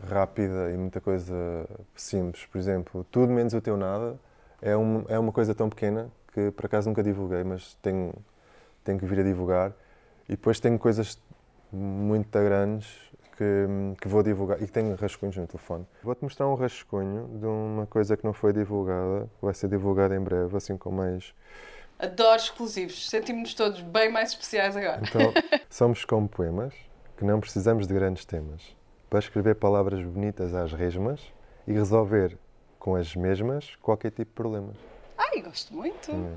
rápida 0.09 0.71
e 0.71 0.77
muita 0.77 1.01
coisa 1.01 1.35
simples. 1.95 2.47
Por 2.47 2.59
exemplo, 2.59 3.05
Tudo 3.11 3.33
Menos 3.33 3.55
o 3.55 3.61
Teu 3.61 3.77
Nada 3.77 4.19
é, 4.61 4.77
um, 4.77 5.05
é 5.09 5.19
uma 5.19 5.33
coisa 5.33 5.55
tão 5.55 5.69
pequena 5.69 6.11
que 6.33 6.51
por 6.51 6.67
acaso 6.67 6.89
nunca 6.89 7.03
divulguei, 7.03 7.43
mas 7.45 7.75
tenho, 7.83 8.13
tenho 8.85 8.99
que 8.99 9.07
vir 9.07 9.21
a 9.21 9.23
divulgar. 9.23 9.73
E 10.29 10.33
depois 10.33 10.61
tenho 10.61 10.79
coisas 10.79 11.19
muito 11.73 12.31
grandes 12.31 12.89
que, 13.37 13.67
que, 14.01 14.09
vou 14.09 14.23
divulgar 14.23 14.61
e 14.63 14.67
tenho 14.67 14.95
rascunhos 14.97 15.37
no 15.37 15.47
telefone. 15.47 15.87
Vou-te 16.03 16.23
mostrar 16.23 16.49
um 16.49 16.55
rascunho 16.55 17.29
de 17.39 17.47
uma 17.47 17.87
coisa 17.87 18.17
que 18.17 18.25
não 18.25 18.33
foi 18.33 18.53
divulgada, 18.53 19.29
vai 19.41 19.55
ser 19.55 19.69
divulgada 19.69 20.15
em 20.15 20.21
breve, 20.21 20.57
assim 20.57 20.77
com 20.77 20.91
mais. 20.91 21.35
Adoro 21.99 22.37
exclusivos, 22.41 23.09
sentimos-nos 23.09 23.55
todos 23.55 23.81
bem 23.81 24.11
mais 24.11 24.31
especiais 24.31 24.77
agora. 24.77 25.01
Então, 25.03 25.33
somos 25.71 26.05
como 26.05 26.29
poemas, 26.29 26.75
que 27.17 27.25
não 27.25 27.41
precisamos 27.41 27.87
de 27.87 27.95
grandes 27.95 28.25
temas, 28.25 28.77
para 29.09 29.19
escrever 29.19 29.57
palavras 29.57 30.03
bonitas 30.05 30.55
às 30.55 30.73
resmas 30.73 31.21
e 31.67 31.73
resolver 31.73 32.39
com 32.79 32.95
as 32.97 33.15
mesmas 33.15 33.75
qualquer 33.77 34.11
tipo 34.11 34.31
de 34.31 34.35
problemas. 34.35 34.77
Ai, 35.17 35.43
gosto 35.43 35.75
muito. 35.75 36.13
Hum. 36.13 36.37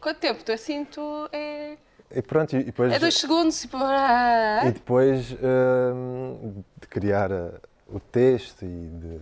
Quanto 0.00 0.18
tempo? 0.18 0.42
Tu 0.42 0.52
assim, 0.52 0.84
tu 0.84 1.28
é 1.32 1.76
e 2.12 2.20
pronto, 2.20 2.56
e 2.56 2.64
depois, 2.64 2.92
é 2.92 2.98
dois 2.98 3.14
segundos 3.14 3.62
e 3.62 3.68
para... 3.68 4.62
E 4.66 4.72
depois 4.72 5.32
hum, 5.32 6.62
de 6.80 6.88
criar 6.88 7.30
a, 7.30 7.52
o 7.86 8.00
texto 8.00 8.64
e 8.64 8.88
de 8.88 9.20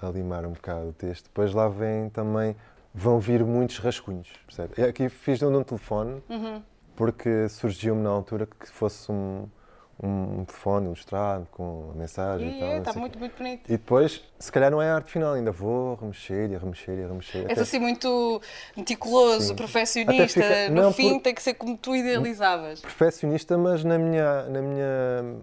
alimar 0.00 0.44
um 0.44 0.52
bocado 0.52 0.88
o 0.88 0.92
texto, 0.92 1.24
depois 1.24 1.54
lá 1.54 1.68
vem 1.68 2.10
também, 2.10 2.54
vão 2.94 3.18
vir 3.18 3.42
muitos 3.42 3.78
rascunhos, 3.78 4.30
percebe? 4.46 4.82
Aqui 4.82 5.08
fiz 5.08 5.42
um, 5.42 5.56
um 5.56 5.64
telefone, 5.64 6.22
uhum. 6.28 6.62
porque 6.94 7.48
surgiu-me 7.48 8.02
na 8.02 8.10
altura 8.10 8.46
que 8.46 8.68
fosse 8.68 9.10
um, 9.10 9.48
um 10.00 10.44
telefone 10.44 10.86
ilustrado 10.86 11.46
com 11.50 11.90
a 11.92 11.98
mensagem 11.98 12.56
e, 12.56 12.60
tal. 12.60 12.78
Está 12.78 12.92
muito, 12.94 13.18
muito 13.18 13.36
bonito. 13.36 13.62
E 13.66 13.72
depois, 13.72 14.22
se 14.38 14.52
calhar 14.52 14.70
não 14.70 14.80
é 14.80 14.90
a 14.90 14.94
arte 14.94 15.10
final, 15.10 15.34
ainda 15.34 15.50
vou 15.50 15.96
remexer 15.96 16.50
e 16.52 16.56
remexer 16.56 16.98
e 16.98 17.02
remexer. 17.02 17.42
És 17.42 17.52
até... 17.52 17.60
assim 17.62 17.78
muito 17.80 18.40
meticuloso, 18.76 19.48
Sim. 19.48 19.56
perfeccionista. 19.56 20.40
Fica... 20.40 20.68
No 20.68 20.82
não, 20.82 20.92
fim 20.92 21.14
por... 21.14 21.22
tem 21.22 21.34
que 21.34 21.42
ser 21.42 21.54
como 21.54 21.76
tu 21.76 21.96
idealizavas. 21.96 22.80
Perfeccionista, 22.80 23.58
mas 23.58 23.82
na 23.82 23.98
minha, 23.98 24.44
na 24.44 24.62
minha, 24.62 24.86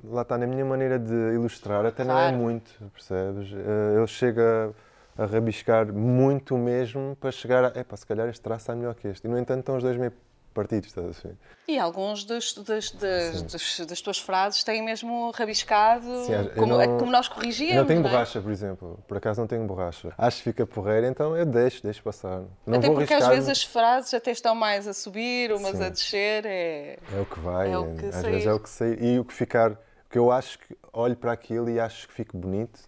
lá 0.05 0.21
está, 0.21 0.37
na 0.37 0.47
minha 0.47 0.63
maneira 0.63 0.97
de 0.97 1.13
ilustrar 1.33 1.85
até 1.85 2.05
claro. 2.05 2.19
não 2.19 2.27
é 2.27 2.31
muito, 2.31 2.71
percebes? 2.93 3.51
Eh, 3.51 3.97
eu 3.97 4.07
chego 4.07 4.39
a, 4.39 5.23
a 5.23 5.25
rabiscar 5.25 5.91
muito 5.91 6.57
mesmo 6.57 7.17
para 7.19 7.31
chegar 7.31 7.65
a, 7.65 7.79
epá, 7.79 7.97
se 7.97 8.05
calhar 8.05 8.29
este 8.29 8.41
traço 8.41 8.63
está 8.63 8.75
melhor 8.75 8.95
que 8.95 9.09
este. 9.09 9.27
E 9.27 9.29
no 9.29 9.37
entanto 9.37 9.59
estão 9.59 9.75
os 9.75 9.83
dois 9.83 9.97
meio 9.97 10.13
partidos, 10.55 10.87
estás 10.87 11.05
a 11.05 11.27
ver? 11.27 11.35
E 11.67 11.77
alguns 11.77 12.23
dos, 12.23 12.53
das, 12.53 12.91
das, 12.91 13.41
das, 13.41 13.79
das, 13.81 14.01
tuas 14.01 14.17
frases 14.17 14.63
têm 14.63 14.81
mesmo 14.81 15.31
rabiscado, 15.31 16.25
Sim, 16.25 16.49
como, 16.55 16.77
não, 16.77 16.97
como, 16.97 17.11
nós 17.11 17.27
corrigíamos. 17.27 17.75
Não 17.75 17.85
tenho 17.85 17.99
não 17.99 18.09
é? 18.09 18.11
borracha, 18.11 18.41
por 18.41 18.51
exemplo. 18.51 18.99
Por 19.07 19.17
acaso 19.17 19.41
não 19.41 19.47
tenho 19.47 19.65
borracha. 19.65 20.13
Acho 20.17 20.37
que 20.37 20.43
fica 20.43 20.65
porreira, 20.65 21.07
então 21.07 21.35
eu 21.35 21.45
deixo, 21.45 21.83
deixo 21.83 22.01
passar. 22.01 22.43
Não 22.65 22.79
até 22.79 22.89
porque 22.89 23.13
às 23.13 23.27
vezes 23.27 23.49
as 23.49 23.63
frases 23.63 24.13
até 24.13 24.31
estão 24.31 24.55
mais 24.55 24.87
a 24.87 24.93
subir, 24.93 25.51
umas 25.51 25.77
Sim. 25.77 25.83
a 25.83 25.89
descer. 25.89 26.45
É, 26.45 26.97
é 27.13 27.19
o 27.19 27.25
que 27.25 27.39
vai, 27.39 27.71
é 27.71 27.77
o 27.77 27.95
que 27.95 28.05
às 28.05 28.15
sair. 28.15 28.31
vezes 28.31 28.47
é 28.47 28.53
o 28.53 28.59
que 28.59 28.69
sai. 28.69 28.97
E 28.99 29.19
o 29.19 29.25
que 29.25 29.33
ficar, 29.33 29.77
que 30.09 30.17
eu 30.17 30.31
acho 30.31 30.57
que 30.59 30.77
olho 30.93 31.15
para 31.15 31.33
aquilo 31.33 31.69
e 31.69 31.79
acho 31.79 32.07
que 32.07 32.13
fique 32.13 32.35
bonito. 32.35 32.79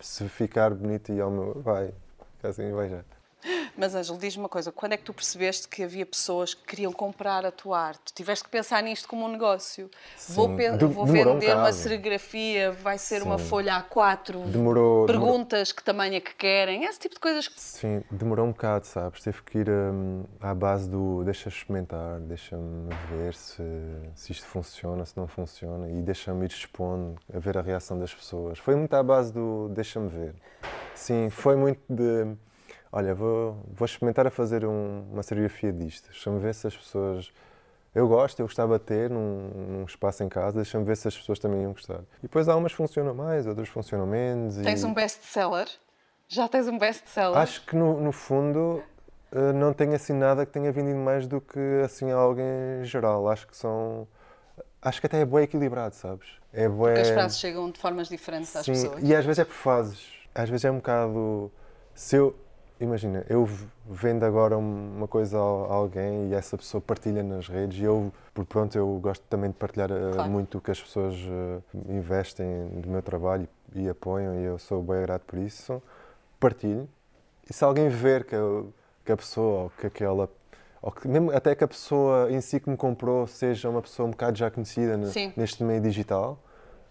Se 0.00 0.28
ficar 0.28 0.72
bonito 0.72 1.12
e 1.12 1.20
ao 1.20 1.28
meu, 1.28 1.60
vai, 1.60 1.92
assim 2.42 2.70
vai 2.70 2.88
já. 2.88 3.02
Mas, 3.76 3.94
Ângelo, 3.94 4.18
diz-me 4.18 4.42
uma 4.42 4.48
coisa: 4.48 4.72
quando 4.72 4.92
é 4.92 4.96
que 4.96 5.04
tu 5.04 5.14
percebeste 5.14 5.68
que 5.68 5.82
havia 5.82 6.04
pessoas 6.04 6.54
que 6.54 6.64
queriam 6.64 6.92
comprar 6.92 7.46
a 7.46 7.50
tua 7.50 7.78
arte? 7.78 8.12
Tiveste 8.12 8.44
que 8.44 8.50
pensar 8.50 8.82
nisto 8.82 9.08
como 9.08 9.24
um 9.24 9.28
negócio. 9.28 9.90
Sim. 10.16 10.34
Vou, 10.34 10.48
vou 10.88 11.06
vender 11.06 11.56
um 11.56 11.60
uma 11.60 11.72
serigrafia, 11.72 12.72
vai 12.72 12.98
ser 12.98 13.20
Sim. 13.20 13.26
uma 13.26 13.38
folha 13.38 13.82
A4, 13.82 14.44
demorou, 14.46 15.06
perguntas 15.06 15.68
demorou... 15.68 15.76
que 15.76 15.84
tamanho 15.84 16.14
é 16.16 16.20
que 16.20 16.34
querem, 16.34 16.84
esse 16.84 16.98
tipo 16.98 17.14
de 17.14 17.20
coisas. 17.20 17.48
Que... 17.48 17.60
Sim, 17.60 18.02
demorou 18.10 18.46
um 18.46 18.50
bocado, 18.50 18.86
sabes? 18.86 19.22
Teve 19.22 19.42
que 19.42 19.58
ir 19.58 19.70
um, 19.70 20.24
à 20.40 20.54
base 20.54 20.88
do 20.88 21.22
deixa 21.24 21.48
experimentar, 21.48 22.20
deixa-me 22.20 22.90
ver 23.10 23.34
se, 23.34 23.62
se 24.14 24.32
isto 24.32 24.46
funciona, 24.46 25.04
se 25.04 25.16
não 25.16 25.26
funciona 25.26 25.88
e 25.90 26.02
deixa-me 26.02 26.44
ir 26.44 26.50
expondo, 26.50 27.16
a 27.32 27.38
ver 27.38 27.58
a 27.58 27.62
reação 27.62 27.98
das 27.98 28.14
pessoas. 28.14 28.58
Foi 28.58 28.74
muito 28.74 28.94
à 28.94 29.02
base 29.02 29.32
do 29.32 29.68
deixa-me 29.70 30.08
ver. 30.08 30.34
Sim, 30.94 31.30
foi 31.30 31.54
muito 31.54 31.80
de 31.88 32.36
olha, 32.92 33.14
vou, 33.14 33.56
vou 33.72 33.86
experimentar 33.86 34.26
a 34.26 34.30
fazer 34.30 34.64
um, 34.64 35.04
uma 35.12 35.22
serigrafia 35.22 35.72
disto. 35.72 36.10
Deixa-me 36.10 36.38
ver 36.38 36.54
se 36.54 36.66
as 36.66 36.76
pessoas. 36.76 37.32
Eu 37.94 38.06
gosto, 38.06 38.38
eu 38.40 38.46
gostava 38.46 38.78
de 38.78 38.84
ter 38.84 39.10
num, 39.10 39.50
num 39.54 39.84
espaço 39.84 40.22
em 40.22 40.28
casa, 40.28 40.56
deixa-me 40.56 40.84
ver 40.84 40.96
se 40.96 41.08
as 41.08 41.16
pessoas 41.16 41.38
também 41.38 41.62
iam 41.62 41.72
gostar. 41.72 42.00
E 42.18 42.22
depois 42.22 42.48
há 42.48 42.54
umas 42.54 42.72
funcionam 42.72 43.14
mais, 43.14 43.46
outras 43.46 43.68
funcionam 43.68 44.06
menos. 44.06 44.56
Tens 44.56 44.82
e... 44.82 44.86
um 44.86 44.94
best-seller? 44.94 45.68
Já 46.28 46.46
tens 46.46 46.68
um 46.68 46.78
best-seller? 46.78 47.38
Acho 47.38 47.64
que 47.64 47.74
no, 47.74 48.00
no 48.00 48.12
fundo 48.12 48.82
eh, 49.32 49.52
não 49.52 49.72
tenho 49.72 49.94
assim 49.94 50.12
nada 50.12 50.44
que 50.46 50.52
tenha 50.52 50.70
vendido 50.72 50.98
mais 50.98 51.26
do 51.26 51.40
que 51.40 51.82
assim 51.84 52.10
algo 52.10 52.40
em 52.40 52.84
geral. 52.84 53.28
Acho 53.28 53.46
que 53.46 53.56
são. 53.56 54.06
Acho 54.80 55.00
que 55.00 55.06
até 55.06 55.20
é 55.20 55.24
bem 55.24 55.40
equilibrado, 55.40 55.94
sabes? 55.94 56.28
É 56.52 56.68
bué... 56.68 56.94
Porque 56.94 57.08
as 57.08 57.10
frases 57.10 57.38
chegam 57.38 57.70
de 57.70 57.80
formas 57.80 58.08
diferentes 58.08 58.54
às 58.54 58.64
Sim, 58.64 58.72
pessoas. 58.72 59.02
E 59.02 59.14
às 59.14 59.24
vezes 59.24 59.40
é 59.40 59.44
por 59.44 59.54
fases. 59.54 60.06
Às 60.34 60.48
vezes 60.48 60.64
é 60.64 60.70
um 60.70 60.76
bocado. 60.76 61.50
Se 61.94 62.16
eu, 62.16 62.36
imagina, 62.80 63.24
eu 63.28 63.48
vendo 63.88 64.24
agora 64.24 64.56
uma 64.56 65.08
coisa 65.08 65.36
a 65.36 65.40
alguém 65.40 66.30
e 66.30 66.34
essa 66.34 66.56
pessoa 66.56 66.80
partilha 66.80 67.22
nas 67.22 67.48
redes 67.48 67.78
e 67.78 67.84
eu, 67.84 68.12
por 68.32 68.44
pronto, 68.44 68.76
eu 68.76 68.98
gosto 69.00 69.22
também 69.28 69.50
de 69.50 69.56
partilhar 69.56 69.90
eh, 69.90 70.12
claro. 70.12 70.30
muito 70.30 70.58
o 70.58 70.60
que 70.60 70.70
as 70.70 70.80
pessoas 70.80 71.14
eh, 71.14 71.60
investem 71.88 72.68
do 72.80 72.88
meu 72.88 73.02
trabalho 73.02 73.48
e 73.74 73.88
apoiam 73.88 74.34
e 74.34 74.44
eu 74.44 74.58
sou 74.58 74.82
bem 74.82 75.02
grato 75.02 75.22
por 75.26 75.38
isso, 75.38 75.82
partilho. 76.38 76.88
E 77.48 77.52
se 77.52 77.64
alguém 77.64 77.88
ver 77.88 78.24
que, 78.24 78.34
eu, 78.34 78.72
que 79.04 79.12
a 79.12 79.16
pessoa 79.16 79.64
ou 79.64 79.70
que 79.70 79.86
aquela 79.86 80.28
ou 80.80 80.92
que 80.92 81.08
mesmo 81.08 81.32
até 81.32 81.54
que 81.56 81.64
a 81.64 81.68
pessoa 81.68 82.30
em 82.30 82.40
si 82.40 82.60
que 82.60 82.70
me 82.70 82.76
comprou 82.76 83.26
seja 83.26 83.68
uma 83.68 83.82
pessoa 83.82 84.06
um 84.06 84.12
bocado 84.12 84.38
já 84.38 84.48
conhecida 84.48 84.96
neste 85.36 85.64
meio 85.64 85.80
digital, 85.80 86.38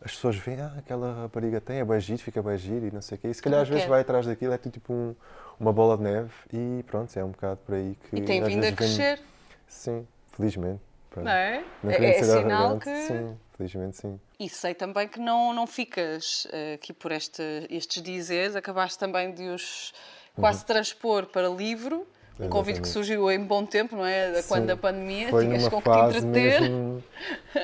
as 0.02 0.12
pessoas 0.12 0.36
veem, 0.36 0.62
ah, 0.62 0.74
aquela 0.78 1.22
rapariga 1.22 1.60
tem, 1.60 1.80
é 1.80 1.86
bem 1.86 2.00
giro, 2.00 2.22
fica 2.22 2.42
bem 2.42 2.58
giro 2.58 2.88
e 2.88 2.92
não 2.92 3.02
sei 3.02 3.18
o 3.18 3.22
quê. 3.22 3.28
E 3.30 3.34
se 3.34 3.42
calhar 3.42 3.62
às 3.62 3.70
vezes 3.70 3.86
vai 3.86 4.02
atrás 4.02 4.26
daquilo, 4.26 4.54
é 4.54 4.58
tipo 4.58 4.94
um, 4.94 5.16
uma 5.60 5.74
bola 5.74 5.98
de 5.98 6.04
neve 6.04 6.32
e 6.54 6.84
pronto, 6.84 7.18
é 7.18 7.24
um 7.24 7.32
bocado 7.32 7.60
por 7.66 7.76
aí 7.76 7.98
que. 8.10 8.18
E 8.18 8.22
tem 8.22 8.44
vindo 8.44 8.66
a 8.66 8.72
crescer. 8.72 9.20
Sim, 9.68 10.08
felizmente. 10.32 10.82
Não 11.16 11.32
é? 11.32 11.64
Não 11.84 11.92
é, 11.92 12.06
é 12.06 12.24
sinal 12.24 12.78
que. 12.80 12.96
Sim, 12.96 13.38
felizmente 13.56 13.98
sim. 13.98 14.20
E 14.40 14.48
sei 14.48 14.76
também 14.76 15.08
que 15.08 15.20
não, 15.20 15.52
não 15.54 15.66
ficas 15.66 16.46
uh, 16.46 16.76
aqui 16.76 16.94
por 16.94 17.12
este, 17.12 17.42
estes 17.70 18.04
dizeres, 18.04 18.56
acabaste 18.56 19.00
também 19.00 19.34
de 19.34 19.50
os 19.50 19.94
quase 20.36 20.60
uhum. 20.60 20.66
transpor 20.66 21.26
para 21.26 21.50
livro. 21.50 21.96
Um 22.40 22.44
Exatamente. 22.44 22.50
convite 22.52 22.82
que 22.82 22.88
surgiu 22.88 23.32
em 23.32 23.44
bom 23.44 23.66
tempo, 23.66 23.96
não 23.96 24.06
é? 24.06 24.32
Da 24.32 24.44
quando 24.44 24.70
a 24.70 24.78
pandemia, 24.78 25.30
foi 25.30 25.48
tinhas 25.48 25.68
com 25.68 25.82
que 25.82 25.90
te 25.90 25.98
entreter. 25.98 26.62
Mesmo, 26.62 27.04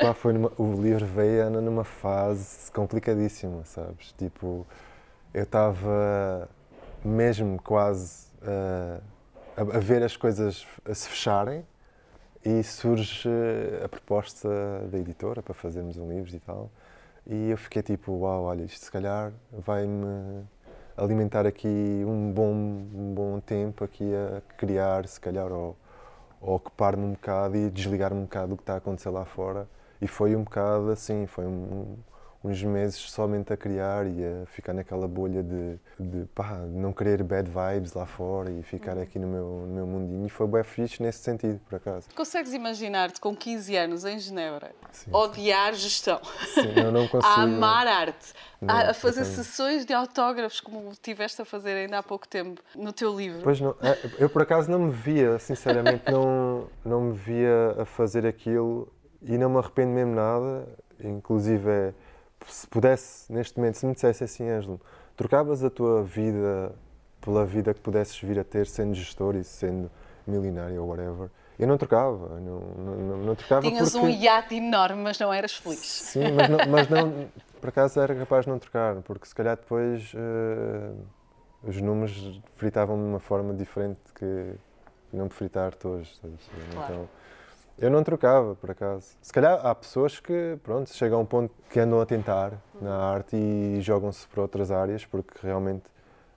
pá, 0.02 0.16
foi 0.16 0.34
numa, 0.34 0.52
o 0.58 0.82
livro 0.82 1.06
veio 1.06 1.44
Ana 1.44 1.62
numa 1.62 1.84
fase 1.84 2.72
complicadíssima, 2.72 3.64
sabes? 3.66 4.12
Tipo, 4.18 4.66
eu 5.32 5.44
estava 5.44 6.50
mesmo 7.04 7.62
quase 7.62 8.28
uh, 8.42 9.02
a, 9.58 9.62
a, 9.62 9.80
ver 9.80 10.04
as 10.04 10.16
coisas 10.18 10.66
se 10.94 11.10
fecharem 11.10 11.66
e 12.46 12.64
surge 12.64 13.30
a 13.84 13.88
proposta 13.88 14.50
da 14.92 14.98
editora 14.98 15.42
para 15.42 15.54
fazermos 15.54 15.98
um 15.98 16.10
livro 16.10 16.36
e 16.36 16.40
tal. 16.40 16.70
E 17.26 17.52
eu 17.52 17.58
fiquei 17.58 17.82
tipo, 17.82 18.12
uau, 18.12 18.44
olha, 18.44 18.64
isto 18.64 18.84
se 18.84 18.92
calhar 18.92 19.32
vai-me 19.52 20.44
alimentar 20.98 21.46
aqui 21.48 22.04
um 22.06 22.32
bom, 22.32 22.52
um 22.52 23.14
bom 23.14 23.40
tempo 23.40 23.84
aqui 23.84 24.12
a 24.14 24.42
criar, 24.58 25.08
se 25.08 25.20
calhar, 25.20 25.52
ou, 25.52 25.78
ou 26.42 26.56
ocupar-me 26.56 27.04
um 27.04 27.14
bocado 27.14 27.56
e 27.56 27.70
desligar-me 27.70 28.20
um 28.20 28.24
bocado 28.24 28.50
do 28.50 28.58
que 28.58 28.64
está 28.64 28.74
a 28.74 28.78
acontecer 28.78 29.10
lá 29.10 29.26
fora. 29.26 29.68
E 30.02 30.08
foi 30.08 30.36
um 30.36 30.44
bocado 30.44 30.92
assim, 30.92 31.26
foi 31.26 31.46
um, 31.46 31.96
uns 32.44 32.62
meses 32.62 32.98
somente 32.98 33.54
a 33.54 33.58
criar 33.58 34.06
e 34.06 34.24
a 34.24 34.46
ficar 34.48 34.74
naquela 34.74 35.08
bolha 35.08 35.42
de, 35.42 35.80
de 35.98 36.26
pá, 36.36 36.58
não 36.68 36.92
querer 36.92 37.24
bad 37.24 37.50
vibes 37.50 37.94
lá 37.94 38.06
fora 38.06 38.52
e 38.52 38.62
ficar 38.64 38.98
aqui 38.98 39.18
no 39.18 39.28
meu, 39.28 39.46
no 39.66 39.74
meu 39.74 39.88
mundinho. 39.88 40.26
E 40.26 40.30
foi 40.30 40.46
bem 40.48 40.64
fixe 40.64 41.02
nesse 41.02 41.20
sentido, 41.20 41.60
por 41.70 41.78
acaso. 41.78 42.08
Consegues 42.14 42.54
imaginar-te 42.54 43.22
com 43.22 43.34
15 43.34 43.76
anos 43.78 44.04
em 44.04 44.20
Genebra, 44.20 44.72
Sim. 44.92 45.10
odiar 45.14 45.74
gestão, 45.74 46.20
Sim, 46.54 46.74
eu 46.76 46.92
não 46.92 47.08
consigo. 47.08 47.26
a 47.34 47.44
amar 47.44 47.88
arte, 47.88 48.34
não, 48.60 48.76
a 48.76 48.94
fazer 48.94 49.24
sessões 49.24 49.86
de 49.86 49.94
autógrafos, 49.94 50.60
como 50.60 50.92
tiveste 51.02 51.42
a 51.42 51.46
fazer 51.46 51.74
ainda 51.76 52.00
há 52.00 52.04
pouco 52.04 52.28
tempo 52.28 52.62
no 52.76 52.92
teu 52.92 53.16
livro? 53.16 53.40
Pois 53.42 53.62
não, 53.62 53.74
é, 53.82 53.98
eu 54.20 54.30
por 54.30 54.42
acaso 54.42 54.70
não 54.70 54.80
me 54.80 54.92
via, 54.92 55.40
sinceramente, 55.40 56.12
não, 56.12 56.68
não 56.84 57.02
me 57.02 57.14
via 57.14 57.76
a 57.80 57.86
fazer 57.86 58.26
aquilo 58.26 58.92
e 59.22 59.38
não 59.38 59.50
me 59.50 59.58
arrependo 59.60 59.92
mesmo 59.92 60.14
nada. 60.14 60.68
Inclusive, 61.00 61.70
é, 61.70 61.94
se 62.48 62.68
pudesse, 62.68 63.32
neste 63.32 63.58
momento, 63.58 63.76
se 63.76 63.86
me 63.86 63.94
dissesse 63.94 64.24
assim, 64.24 64.50
Ângelo, 64.50 64.80
trocavas 65.16 65.64
a 65.64 65.70
tua 65.70 66.04
vida 66.04 66.74
pela 67.22 67.46
vida 67.46 67.74
que 67.74 67.80
pudesses 67.80 68.20
vir 68.20 68.38
a 68.38 68.44
ter 68.44 68.68
sendo 68.68 68.94
gestor 68.94 69.36
e 69.36 69.44
sendo 69.44 69.90
milionário 70.28 70.82
ou 70.82 70.90
whatever, 70.90 71.30
eu 71.58 71.68
não 71.68 71.78
trocava, 71.78 72.40
não, 72.40 72.60
não, 72.60 73.18
não 73.18 73.36
trocava 73.36 73.62
Tinhas 73.62 73.92
porque... 73.92 74.06
um 74.06 74.10
iate 74.10 74.56
enorme, 74.56 75.02
mas 75.04 75.20
não 75.20 75.32
eras 75.32 75.56
feliz. 75.56 75.80
Sim, 75.80 76.32
mas 76.32 76.50
não, 76.50 76.58
mas 76.70 76.90
não, 76.90 77.30
por 77.62 77.70
acaso 77.70 78.00
era 78.00 78.14
capaz 78.16 78.46
de 78.46 78.52
não 78.52 78.60
trocar, 78.60 78.96
porque 79.04 79.26
se 79.28 79.36
calhar 79.36 79.56
depois 79.56 80.14
uh, 80.14 80.98
os 81.64 81.80
números 81.80 82.42
fritavam 82.56 82.98
de 82.98 83.04
uma 83.04 83.20
forma 83.20 83.54
diferente 83.54 84.00
que 84.16 84.56
não 85.14 85.26
me 85.26 85.30
fritar 85.30 85.74
hoje. 85.84 86.20
Claro. 86.74 87.08
Eu 87.78 87.90
não 87.90 88.04
trocava, 88.04 88.56
por 88.56 88.72
acaso. 88.72 89.18
Se 89.22 89.34
calhar 89.34 89.66
há 89.66 89.74
pessoas 89.74 90.20
que, 90.20 90.58
pronto, 90.64 90.94
chegam 90.94 91.20
a 91.20 91.22
um 91.22 91.26
ponto 91.26 91.54
que 91.70 91.80
andam 91.80 92.00
a 92.00 92.06
tentar 92.06 92.54
na 92.80 92.96
arte 92.96 93.36
e 93.36 93.82
jogam-se 93.82 94.28
para 94.28 94.42
outras 94.42 94.72
áreas, 94.72 95.06
porque 95.06 95.34
realmente, 95.42 95.84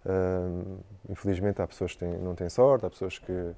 hum, 0.04 0.78
infelizmente, 1.08 1.60
há 1.60 1.66
pessoas 1.66 1.92
que 1.92 1.98
têm, 1.98 2.18
não 2.18 2.34
têm 2.34 2.48
sorte, 2.48 2.86
há 2.86 2.90
pessoas 2.90 3.18
que, 3.18 3.52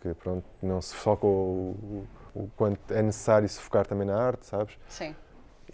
que 0.00 0.14
pronto, 0.14 0.44
não 0.62 0.80
se 0.82 0.94
focam 0.94 1.30
o, 1.30 2.06
o, 2.34 2.40
o 2.42 2.50
quanto 2.56 2.92
é 2.92 3.02
necessário 3.02 3.48
se 3.48 3.58
focar 3.58 3.86
também 3.86 4.06
na 4.06 4.16
arte, 4.16 4.46
sabes? 4.46 4.78
Sim. 4.88 5.16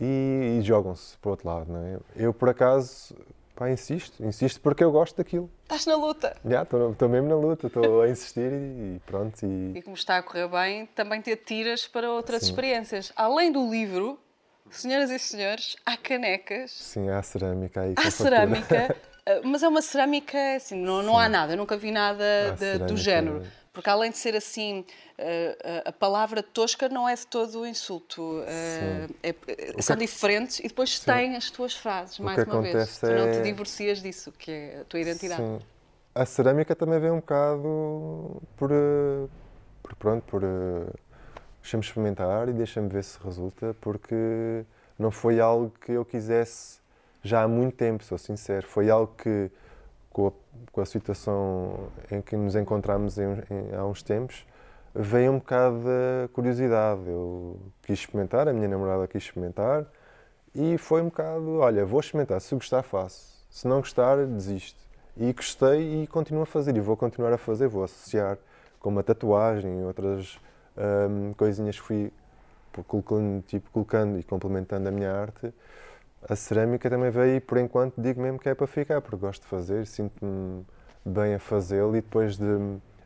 E, 0.01 0.59
e 0.61 0.63
jogam-se 0.63 1.19
para 1.19 1.29
o 1.29 1.31
outro 1.33 1.49
lado, 1.49 1.73
não 1.73 1.81
é? 1.81 1.99
Eu, 2.15 2.33
por 2.33 2.49
acaso, 2.49 3.15
Pá, 3.61 3.71
insisto, 3.71 4.25
insisto 4.25 4.59
porque 4.63 4.83
eu 4.83 4.91
gosto 4.91 5.19
daquilo. 5.19 5.51
Estás 5.65 5.85
na 5.85 5.95
luta. 5.95 6.35
Já, 6.43 6.63
estou 6.63 7.09
mesmo 7.11 7.29
na 7.29 7.35
luta, 7.35 7.67
estou 7.67 8.01
a 8.01 8.09
insistir 8.09 8.51
e, 8.51 8.97
e 8.97 9.03
pronto. 9.05 9.45
E... 9.45 9.77
e... 9.77 9.83
como 9.83 9.95
está 9.95 10.17
a 10.17 10.23
correr 10.23 10.49
bem, 10.49 10.87
também 10.87 11.21
te 11.21 11.31
atiras 11.31 11.87
para 11.87 12.11
outras 12.11 12.41
Sim. 12.41 12.49
experiências. 12.49 13.13
Além 13.15 13.53
do 13.53 13.71
livro, 13.71 14.19
senhoras 14.71 15.11
e 15.11 15.19
senhores, 15.19 15.77
há 15.85 15.95
canecas. 15.95 16.71
Sim, 16.71 17.11
há 17.11 17.23
cerâmica 17.23 17.83
aí. 17.83 17.93
Há 17.99 18.11
cerâmica, 18.11 18.97
eh, 19.27 19.43
mas 19.45 19.63
é 19.63 19.69
uma 19.69 19.83
cerâmica, 19.83 20.39
assim, 20.57 20.81
não, 20.83 21.03
não 21.03 21.19
há 21.19 21.29
nada, 21.29 21.53
eu 21.53 21.59
nunca 21.59 21.77
vi 21.77 21.91
nada 21.91 22.57
de, 22.59 22.79
do 22.87 22.97
género. 22.97 23.43
Porque 23.73 23.89
além 23.89 24.11
de 24.11 24.19
ser 24.19 24.35
assim, 24.35 24.85
eh, 25.17 25.57
eh, 25.63 25.83
a 25.87 25.93
palavra 25.93 26.43
tosca 26.43 26.89
não 26.89 27.09
é 27.09 27.15
de 27.15 27.25
todo 27.27 27.65
insulto. 27.65 28.43
Eh, 28.47 29.07
é, 29.23 29.81
são 29.81 29.97
que... 29.97 30.05
diferentes 30.05 30.59
e 30.59 30.65
depois 30.65 30.99
Sim. 30.99 31.07
têm 31.07 31.37
as 31.37 31.51
tuas 31.51 31.75
frases, 31.75 32.19
o 32.19 32.25
mais 32.25 32.43
uma 32.43 32.61
vez. 32.61 33.03
É... 33.03 33.07
Tu 33.07 33.15
não 33.15 33.31
te 33.31 33.39
é- 33.39 33.43
divorcias 33.43 34.03
disso, 34.03 34.33
que 34.33 34.51
é 34.51 34.81
a 34.81 34.85
tua 34.85 34.99
identidade. 34.99 35.43
Sim. 35.43 35.61
A 36.13 36.27
cerâmica 36.27 36.75
também 36.75 36.99
vem 36.99 37.13
um 37.13 37.21
bocado 37.21 38.43
por, 38.57 38.71
por 39.81 39.95
pronto, 39.95 40.25
por 40.25 40.43
deixa-me 41.63 41.85
experimentar 41.85 42.49
e 42.49 42.53
deixa-me 42.53 42.89
ver 42.89 43.05
se 43.05 43.19
resulta, 43.23 43.77
porque 43.81 44.65
não 44.99 45.13
foi 45.13 45.39
algo 45.39 45.73
que 45.81 45.93
eu 45.93 46.05
quisesse 46.05 46.81
já 47.23 47.43
há 47.43 47.49
muito 47.49 47.77
tempo, 47.77 48.03
sou 48.03 48.19
sincero. 48.19 48.67
Foi 48.67 48.91
algo 48.91 49.15
que 49.17 49.51
com 50.11 50.29
a, 50.29 50.33
com 50.73 50.81
a 50.81 50.87
situação 50.87 51.89
em 52.11 52.21
que 52.21 52.37
nos 52.37 52.57
encontramos 52.57 53.19
em, 53.19 53.25
em, 53.51 53.75
há 53.75 53.85
uns 53.85 54.03
tempos, 54.03 54.47
veio 54.95 55.33
um 55.33 55.39
bocado 55.39 55.79
da 55.79 56.29
curiosidade. 56.33 57.03
Eu 57.07 57.59
quis 57.83 58.01
experimentar, 58.01 58.49
a 58.49 58.53
minha 58.53 58.69
namorada 58.69 59.07
quis 59.07 59.23
experimentar 59.23 59.87
e 60.55 60.77
foi 60.79 61.01
um 61.01 61.07
bocado: 61.07 61.59
olha, 61.59 61.85
vou 61.85 62.01
experimentar, 62.01 62.41
se 62.41 62.55
gostar, 62.55 62.83
faço, 62.83 63.45
se 63.49 63.67
não 63.67 63.79
gostar, 63.79 64.27
desisto. 64.27 64.81
E 65.17 65.33
gostei 65.33 66.03
e 66.03 66.07
continuo 66.07 66.43
a 66.43 66.47
fazer, 66.47 66.77
e 66.77 66.81
vou 66.81 66.97
continuar 66.97 67.33
a 67.33 67.39
fazer, 67.39 67.69
vou 67.69 67.85
associar 67.85 68.39
com 68.79 68.89
uma 68.89 69.03
tatuagem 69.03 69.81
e 69.81 69.85
outras 69.85 70.39
hum, 71.11 71.35
coisinhas 71.37 71.79
que 71.79 71.83
fui 71.83 72.13
colocando, 72.87 73.43
tipo, 73.43 73.71
colocando 73.71 74.19
e 74.19 74.23
complementando 74.23 74.89
a 74.89 74.93
minha 74.93 75.13
arte 75.13 75.53
a 76.29 76.37
cerâmica 76.37 76.89
também 76.89 77.11
veio 77.11 77.37
e 77.37 77.41
por 77.41 77.59
enquanto 77.59 78.01
digo 78.01 78.21
mesmo 78.21 78.39
que 78.39 78.49
é 78.49 78.55
para 78.55 78.67
ficar, 78.67 79.01
porque 79.01 79.17
gosto 79.17 79.43
de 79.43 79.49
fazer, 79.49 79.87
sinto-me 79.87 80.65
bem 81.05 81.35
a 81.35 81.39
fazê-lo 81.39 81.97
e 81.97 82.01
depois 82.01 82.37
de 82.37 82.45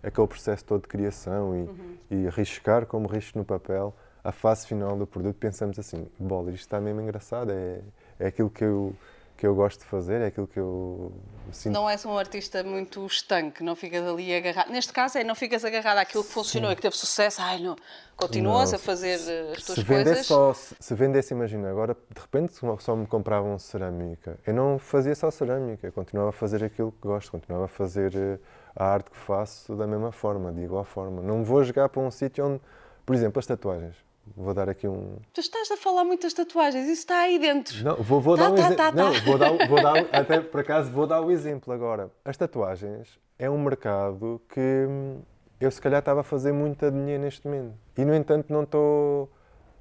aquele 0.02 0.26
processo 0.26 0.64
todo 0.64 0.82
de 0.82 0.88
criação 0.88 1.54
e, 1.54 1.62
uhum. 1.62 1.96
e 2.10 2.28
riscar 2.28 2.86
como 2.86 3.06
risco 3.08 3.38
no 3.38 3.44
papel, 3.44 3.94
a 4.22 4.32
fase 4.32 4.66
final 4.66 4.96
do 4.96 5.06
produto 5.06 5.36
pensamos 5.36 5.78
assim, 5.78 6.06
bola, 6.18 6.50
isto 6.50 6.60
está 6.60 6.80
mesmo 6.80 7.00
engraçado, 7.00 7.50
é, 7.52 7.80
é 8.18 8.26
aquilo 8.26 8.50
que 8.50 8.64
eu 8.64 8.94
que 9.36 9.46
eu 9.46 9.54
gosto 9.54 9.80
de 9.80 9.86
fazer, 9.86 10.20
é 10.20 10.26
aquilo 10.26 10.46
que 10.46 10.58
eu 10.58 11.12
sinto. 11.50 11.72
Não 11.72 11.90
és 11.90 12.04
um 12.04 12.16
artista 12.16 12.62
muito 12.62 13.04
estanque, 13.04 13.64
não 13.64 13.74
ficas 13.74 14.06
ali 14.06 14.34
agarrado. 14.34 14.70
Neste 14.70 14.92
caso 14.92 15.18
é 15.18 15.24
não 15.24 15.34
ficas 15.34 15.64
agarrado 15.64 15.98
àquilo 15.98 16.22
que 16.22 16.30
funcionou 16.30 16.70
e 16.70 16.76
que 16.76 16.82
teve 16.82 16.96
sucesso, 16.96 17.42
ai 17.42 17.60
não, 17.60 17.74
continuas 18.16 18.70
não, 18.70 18.76
a 18.76 18.80
fazer 18.80 19.18
eh, 19.28 19.52
as 19.56 19.62
tuas 19.64 19.78
se 19.78 19.84
coisas. 19.84 20.26
Só, 20.26 20.54
se, 20.54 20.76
se 20.78 20.94
vendesse, 20.94 21.34
imagina, 21.34 21.68
agora 21.68 21.94
de 21.94 22.20
repente 22.20 22.54
só 22.78 22.94
me 22.94 23.06
compravam 23.06 23.58
cerâmica. 23.58 24.38
Eu 24.46 24.54
não 24.54 24.78
fazia 24.78 25.14
só 25.14 25.30
cerâmica, 25.30 25.86
eu 25.86 25.92
continuava 25.92 26.30
a 26.30 26.32
fazer 26.32 26.62
aquilo 26.62 26.92
que 26.92 27.06
gosto, 27.06 27.32
continuava 27.32 27.64
a 27.64 27.68
fazer 27.68 28.14
eh, 28.14 28.38
a 28.76 28.84
arte 28.84 29.10
que 29.10 29.16
faço 29.16 29.74
da 29.74 29.86
mesma 29.86 30.12
forma, 30.12 30.52
de 30.52 30.62
igual 30.62 30.84
forma. 30.84 31.20
Não 31.22 31.42
vou 31.42 31.62
jogar 31.64 31.88
para 31.88 32.00
um 32.00 32.10
sítio 32.10 32.46
onde, 32.46 32.60
por 33.04 33.14
exemplo, 33.14 33.40
as 33.40 33.46
tatuagens. 33.46 33.96
Vou 34.36 34.54
dar 34.54 34.68
aqui 34.68 34.88
um. 34.88 35.16
Tu 35.32 35.40
estás 35.40 35.70
a 35.70 35.76
falar 35.76 36.04
muitas 36.04 36.32
tatuagens, 36.32 36.84
isso 36.84 37.02
está 37.02 37.20
aí 37.20 37.38
dentro. 37.38 37.84
Não, 37.84 37.96
vou, 37.96 38.20
vou 38.20 38.36
tá, 38.36 38.44
dar 38.44 38.52
um 38.52 38.54
tá, 38.54 38.60
exemplo. 38.60 38.76
Tá, 38.76 38.92
tá, 38.92 38.96
não, 38.96 39.12
vou 39.24 39.38
dar, 39.38 39.68
vou 39.68 39.82
dar, 39.82 39.96
até 40.12 40.40
por 40.40 40.60
acaso 40.60 40.90
vou 40.90 41.06
dar 41.06 41.20
o 41.20 41.30
exemplo 41.30 41.72
agora. 41.72 42.10
As 42.24 42.36
tatuagens 42.36 43.18
é 43.38 43.50
um 43.50 43.58
mercado 43.62 44.40
que 44.48 44.86
hum, 44.88 45.20
eu 45.60 45.70
se 45.70 45.80
calhar 45.80 45.98
estava 45.98 46.20
a 46.20 46.24
fazer 46.24 46.52
muita 46.52 46.90
dinheiro 46.90 47.22
neste 47.22 47.46
momento. 47.46 47.74
E 47.96 48.04
no 48.04 48.14
entanto 48.14 48.52
não 48.52 48.62
estou. 48.62 49.30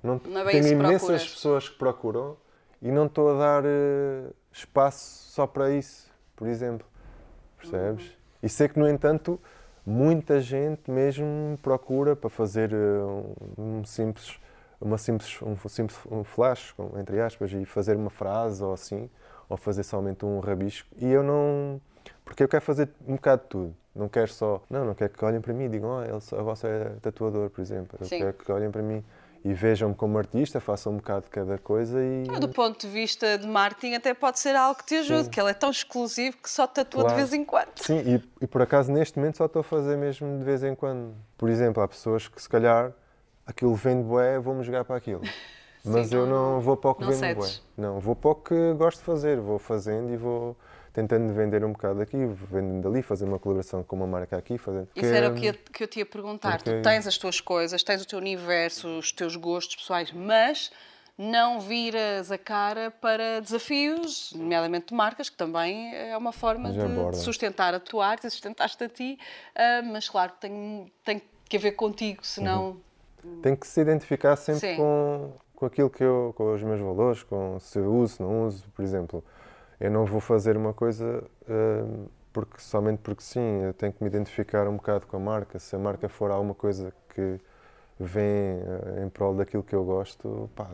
Não, 0.01 0.19
não 0.25 0.41
é 0.41 0.51
tenho 0.51 0.67
imensas 0.67 0.99
procuras. 0.99 1.27
pessoas 1.29 1.69
que 1.69 1.77
procuram 1.77 2.37
e 2.81 2.91
não 2.91 3.05
estou 3.05 3.29
a 3.29 3.39
dar 3.39 3.63
uh, 3.63 4.33
espaço 4.51 5.31
só 5.31 5.47
para 5.47 5.71
isso, 5.71 6.11
por 6.35 6.47
exemplo. 6.47 6.85
Percebes? 7.57 8.05
Uhum. 8.05 8.11
E 8.43 8.49
sei 8.49 8.67
que, 8.67 8.77
no 8.77 8.89
entanto, 8.89 9.39
muita 9.85 10.39
gente 10.39 10.89
mesmo 10.89 11.57
procura 11.61 12.15
para 12.15 12.29
fazer 12.29 12.71
eh, 12.73 13.57
um, 13.57 13.83
simples 13.83 14.39
uma 14.79 14.97
simples 14.97 15.41
um 15.41 15.55
simples 15.67 15.97
um 16.09 16.23
flash 16.23 16.73
entre 16.99 17.21
aspas 17.21 17.51
e 17.51 17.65
fazer 17.65 17.95
uma 17.95 18.09
frase 18.09 18.63
ou 18.63 18.73
assim 18.73 19.09
ou 19.49 19.57
fazer 19.57 19.83
somente 19.83 20.25
um 20.25 20.39
rabisco. 20.39 20.87
E 20.97 21.07
eu 21.07 21.23
não 21.23 21.81
porque 22.25 22.43
eu 22.43 22.47
quero 22.47 22.63
fazer 22.63 22.89
um 23.07 23.15
bocado 23.15 23.43
de 23.43 23.47
tudo. 23.49 23.75
Não 23.95 24.09
quero 24.09 24.31
só 24.31 24.61
não 24.69 24.85
não 24.85 24.93
quero 24.93 25.11
que 25.13 25.23
olhem 25.23 25.41
para 25.41 25.53
mim 25.53 25.65
e 25.65 25.69
digam 25.69 25.89
oh, 25.89 26.01
ele, 26.01 26.11
a 26.11 26.43
vossa 26.43 26.67
é 26.67 26.89
tatuador 27.01 27.49
por 27.49 27.61
exemplo. 27.61 27.97
Eu 27.99 28.05
Sim. 28.05 28.19
quero 28.19 28.33
que 28.33 28.51
olhem 28.51 28.71
para 28.71 28.81
mim 28.81 29.03
e 29.43 29.53
vejam-me 29.53 29.93
como 29.93 30.17
artista, 30.17 30.59
façam 30.61 30.93
um 30.93 30.97
bocado 30.97 31.25
de 31.25 31.29
cada 31.29 31.57
coisa 31.57 31.99
e... 32.01 32.23
Do 32.39 32.47
ponto 32.47 32.87
de 32.87 32.87
vista 32.87 33.37
de 33.37 33.45
marketing 33.45 33.95
até 33.95 34.13
pode 34.13 34.39
ser 34.39 34.55
algo 34.55 34.79
que 34.79 34.85
te 34.85 34.95
ajude, 34.95 35.25
Sim. 35.25 35.29
que 35.29 35.39
ele 35.39 35.49
é 35.49 35.53
tão 35.53 35.69
exclusivo 35.69 36.37
que 36.37 36.49
só 36.49 36.65
tatua 36.65 37.01
claro. 37.01 37.17
de 37.17 37.21
vez 37.21 37.33
em 37.33 37.43
quando. 37.43 37.71
Sim, 37.75 37.99
e, 37.99 38.23
e, 38.43 38.47
por 38.47 38.61
acaso 38.61 38.91
neste 38.91 39.17
momento 39.17 39.37
só 39.37 39.45
estou 39.45 39.59
a 39.59 39.63
fazer 39.63 39.97
mesmo 39.97 40.37
de 40.39 40.45
vez 40.45 40.63
em 40.63 40.73
quando. 40.73 41.13
Por 41.37 41.49
exemplo, 41.49 41.83
há 41.83 41.87
pessoas 41.87 42.27
que 42.27 42.41
se 42.41 42.47
calhar 42.47 42.93
aquilo 43.45 43.75
vende 43.75 44.03
bué, 44.03 44.39
vamos 44.39 44.65
jogar 44.65 44.85
para 44.85 44.95
aquilo. 44.95 45.21
Mas 45.85 46.07
Sim, 46.07 46.15
eu 46.15 46.25
não, 46.25 46.61
vou 46.61 46.77
para 46.77 46.91
o 46.91 46.95
que 46.95 47.05
vendo 47.05 47.35
bué. 47.35 47.49
Não, 47.77 47.99
vou 47.99 48.15
para 48.15 48.31
o 48.31 48.35
que 48.35 48.73
gosto 48.75 48.99
de 48.99 49.03
fazer. 49.03 49.41
Vou 49.41 49.59
fazendo 49.59 50.13
e 50.13 50.15
vou 50.15 50.55
tentando 50.93 51.33
vender 51.33 51.65
um 51.65 51.71
bocado 51.71 51.99
aqui, 52.01 52.17
vendendo 52.49 52.87
ali, 52.87 53.01
fazer 53.01 53.25
uma 53.25 53.39
colaboração 53.39 53.83
com 53.83 53.95
uma 53.95 54.05
marca 54.05 54.37
aqui. 54.37 54.57
Fazendo... 54.59 54.87
Isso 54.95 55.09
que, 55.09 55.17
era 55.17 55.29
o 55.29 55.33
que 55.33 55.47
eu, 55.47 55.53
que 55.53 55.83
eu 55.83 55.87
te 55.87 55.99
ia 55.99 56.05
perguntar. 56.05 56.61
Tu 56.61 56.81
tens 56.83 57.07
as 57.07 57.17
tuas 57.17 57.41
coisas, 57.41 57.81
tens 57.83 58.03
o 58.03 58.07
teu 58.07 58.19
universo, 58.19 58.87
os 58.99 59.11
teus 59.11 59.35
gostos 59.35 59.75
pessoais, 59.75 60.11
mas 60.11 60.71
não 61.17 61.59
viras 61.59 62.31
a 62.31 62.37
cara 62.37 62.91
para 62.91 63.39
desafios, 63.39 64.33
nomeadamente 64.35 64.87
de 64.87 64.93
marcas, 64.93 65.29
que 65.29 65.37
também 65.37 65.95
é 65.95 66.15
uma 66.15 66.31
forma 66.31 66.71
de, 66.71 67.17
sustentar 67.17 67.73
a 67.73 67.79
tua 67.79 68.07
arte 68.07 68.29
sustentar-te 68.29 68.83
a 68.83 68.89
ti, 68.89 69.19
uh, 69.55 69.85
mas 69.91 70.09
claro 70.09 70.31
que 70.33 70.39
tem, 70.39 70.91
tem 71.03 71.21
que 71.47 71.57
ver 71.57 71.73
contigo, 71.73 72.25
senão... 72.25 72.77
Uhum. 73.23 73.41
Tem 73.41 73.55
que 73.55 73.65
se 73.65 73.79
identificar 73.79 74.35
sempre 74.35 74.75
com, 74.75 75.33
com 75.55 75.65
aquilo 75.65 75.89
que 75.89 76.03
eu, 76.03 76.33
com 76.35 76.53
os 76.53 76.63
meus 76.63 76.81
valores, 76.81 77.23
com 77.23 77.59
se 77.59 77.79
eu 77.79 77.93
uso, 77.93 78.21
não 78.21 78.47
uso, 78.47 78.65
por 78.75 78.83
exemplo. 78.83 79.23
Eu 79.83 79.91
não 79.91 80.05
vou 80.05 80.21
fazer 80.21 80.55
uma 80.55 80.73
coisa 80.73 81.21
uh, 81.41 82.09
porque, 82.31 82.57
somente 82.61 82.99
porque 82.99 83.21
sim, 83.21 83.63
eu 83.63 83.73
tenho 83.73 83.91
que 83.91 84.01
me 84.01 84.09
identificar 84.09 84.65
um 84.65 84.77
bocado 84.77 85.05
com 85.05 85.17
a 85.17 85.19
marca. 85.19 85.59
Se 85.59 85.75
a 85.75 85.79
marca 85.79 86.07
for 86.07 86.31
alguma 86.31 86.55
coisa 86.55 86.93
que 87.13 87.37
vem 87.99 88.23
uh, 88.23 89.03
em 89.05 89.09
prol 89.09 89.35
daquilo 89.35 89.61
que 89.61 89.75
eu 89.75 89.83
gosto, 89.83 90.49
pá, 90.55 90.69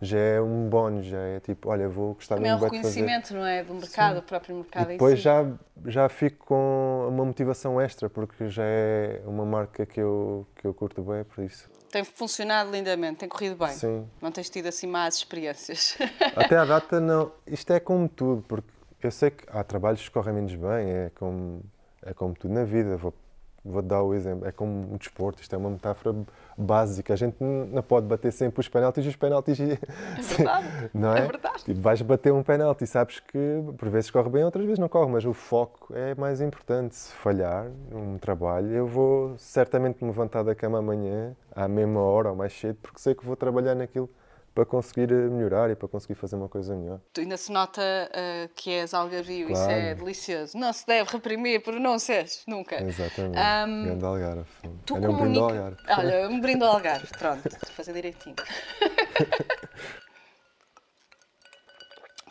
já 0.00 0.16
é 0.16 0.40
um 0.40 0.68
bónus, 0.68 1.06
já 1.06 1.18
é 1.18 1.40
tipo, 1.40 1.70
olha, 1.70 1.88
vou 1.88 2.14
gostar 2.14 2.36
Também 2.36 2.52
muito 2.52 2.62
é 2.62 2.68
um 2.68 2.70
reconhecimento, 2.70 3.34
não 3.34 3.44
é? 3.44 3.64
Do 3.64 3.74
mercado, 3.74 4.20
Sim. 4.20 4.26
próprio 4.26 4.54
mercado 4.54 4.90
e 4.90 4.92
depois 4.92 5.14
si. 5.18 5.22
já, 5.22 5.44
já 5.86 6.08
fico 6.08 6.46
com 6.46 7.08
uma 7.08 7.24
motivação 7.24 7.80
extra, 7.80 8.08
porque 8.08 8.48
já 8.48 8.62
é 8.64 9.22
uma 9.26 9.44
marca 9.44 9.84
que 9.84 10.00
eu, 10.00 10.46
que 10.54 10.64
eu 10.64 10.72
curto 10.72 11.02
bem, 11.02 11.24
por 11.24 11.42
isso. 11.42 11.68
Tem 11.92 12.04
funcionado 12.04 12.70
lindamente, 12.70 13.18
tem 13.18 13.28
corrido 13.28 13.54
bem. 13.54 13.74
Sim. 13.74 14.08
Não 14.18 14.32
tens 14.32 14.48
tido 14.48 14.66
assim 14.66 14.86
más 14.86 15.14
experiências. 15.16 15.94
Até 16.34 16.56
à 16.56 16.64
data 16.64 16.98
não. 16.98 17.30
Isto 17.46 17.70
é 17.74 17.78
como 17.78 18.08
tudo, 18.08 18.42
porque 18.48 18.66
eu 19.02 19.10
sei 19.10 19.30
que 19.30 19.44
há 19.46 19.62
trabalhos 19.62 20.00
que 20.00 20.10
correm 20.10 20.34
menos 20.34 20.54
bem, 20.54 20.90
é 20.90 21.10
como, 21.14 21.62
é 22.02 22.14
como 22.14 22.32
tudo 22.34 22.54
na 22.54 22.64
vida. 22.64 22.96
Vou 22.96 23.12
Vou 23.64 23.80
dar 23.80 24.02
o 24.02 24.12
exemplo, 24.12 24.46
é 24.46 24.50
como 24.50 24.92
um 24.92 24.96
desporto, 24.96 25.40
isto 25.40 25.54
é 25.54 25.58
uma 25.58 25.70
metáfora 25.70 26.16
básica. 26.58 27.12
A 27.12 27.16
gente 27.16 27.36
não 27.40 27.82
pode 27.82 28.06
bater 28.06 28.32
sempre 28.32 28.60
os 28.60 28.68
penaltis 28.68 29.04
e 29.04 29.08
os 29.08 29.16
penaltis. 29.16 29.58
É 29.62 29.76
verdade. 30.22 30.90
não 30.92 31.14
é? 31.14 31.20
é 31.20 31.26
verdade. 31.26 31.64
Tipo, 31.64 31.80
vais 31.80 32.02
bater 32.02 32.32
um 32.32 32.42
penalti, 32.42 32.86
sabes 32.86 33.20
que 33.20 33.62
por 33.78 33.88
vezes 33.88 34.10
corre 34.10 34.28
bem, 34.30 34.44
outras 34.44 34.64
vezes 34.64 34.78
não 34.78 34.88
corre, 34.88 35.10
mas 35.10 35.24
o 35.24 35.32
foco 35.32 35.94
é 35.94 36.14
mais 36.14 36.40
importante. 36.40 36.96
Se 36.96 37.12
falhar 37.14 37.66
um 37.92 38.18
trabalho, 38.18 38.70
eu 38.72 38.86
vou 38.86 39.34
certamente 39.38 40.02
me 40.02 40.10
levantar 40.10 40.42
da 40.42 40.54
cama 40.54 40.78
amanhã, 40.78 41.36
à 41.54 41.68
mesma 41.68 42.00
hora 42.00 42.30
ou 42.30 42.36
mais 42.36 42.52
cedo, 42.52 42.78
porque 42.82 42.98
sei 42.98 43.14
que 43.14 43.24
vou 43.24 43.36
trabalhar 43.36 43.74
naquilo 43.74 44.10
para 44.54 44.64
conseguir 44.64 45.10
eh, 45.12 45.28
melhorar 45.28 45.70
e 45.70 45.76
para 45.76 45.88
conseguir 45.88 46.14
fazer 46.14 46.36
uma 46.36 46.48
coisa 46.48 46.74
melhor. 46.74 47.00
Tu 47.12 47.22
ainda 47.22 47.36
se 47.36 47.50
nota 47.50 47.80
uh, 47.82 48.48
que 48.54 48.70
és 48.70 48.92
algarvio, 48.94 49.48
claro. 49.48 49.62
isso 49.62 49.70
é 49.70 49.94
delicioso. 49.94 50.58
Não 50.58 50.72
se 50.72 50.86
deve 50.86 51.10
reprimir 51.10 51.62
pronúncias, 51.62 52.42
nunca. 52.46 52.82
Exatamente. 52.82 53.38
Um, 53.38 53.84
Grande 53.84 54.04
Algarve. 54.04 54.50
Tu 54.84 54.94
Olha, 54.94 55.06
comunica... 55.06 55.12
um 55.12 55.16
brinde 55.16 55.38
ao 55.38 55.44
Algarve. 55.48 55.76
Olha, 55.88 56.28
um 56.28 56.40
brinde 56.40 56.64
ao 56.64 56.72
Algarve, 56.72 57.08
pronto, 57.18 57.48
fazer 57.74 57.92
direitinho. 57.92 58.36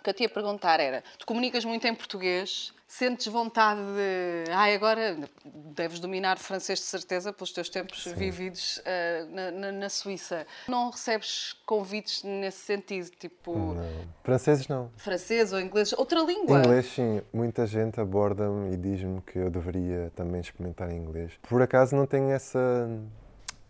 o 0.02 0.04
que 0.04 0.10
eu 0.10 0.14
te 0.14 0.24
ia 0.24 0.30
perguntar 0.30 0.80
era, 0.80 1.04
tu 1.18 1.26
comunicas 1.26 1.64
muito 1.64 1.88
em 1.88 1.94
português, 1.94 2.74
Sentes 2.92 3.28
vontade 3.28 3.80
de. 3.80 4.52
Ai, 4.52 4.76
agora 4.76 5.18
deves 5.46 5.98
dominar 5.98 6.38
francês 6.38 6.78
de 6.80 6.84
certeza 6.84 7.32
pelos 7.32 7.54
teus 7.54 7.70
tempos 7.70 8.04
Sim. 8.04 8.14
vividos 8.16 8.80
uh, 8.80 9.34
na, 9.34 9.50
na, 9.50 9.72
na, 9.72 9.88
Suíça. 9.88 10.46
Não 10.68 10.90
recebes 10.90 11.56
convites 11.66 12.22
nesse 12.22 12.58
sentido? 12.58 13.10
Tipo. 13.12 13.56
Não. 13.58 14.08
Franceses 14.26 14.68
não. 14.68 14.92
Francês 14.98 15.54
ou 15.54 15.62
inglês? 15.62 15.94
Outra 15.94 16.20
língua? 16.20 16.60
Inglês, 16.60 16.88
sim. 16.88 17.22
Muita 17.32 17.66
gente 17.66 17.98
aborda-me 18.02 18.74
e 18.74 18.78
diz-me 18.78 19.22
que 19.22 19.40
eu 19.40 19.50
deveria 19.50 20.12
também 20.14 20.42
experimentar 20.42 20.92
inglês. 20.92 21.32
Por 21.44 21.62
acaso 21.62 21.96
não 21.96 22.06
tenho 22.06 22.30
essa, 22.30 22.90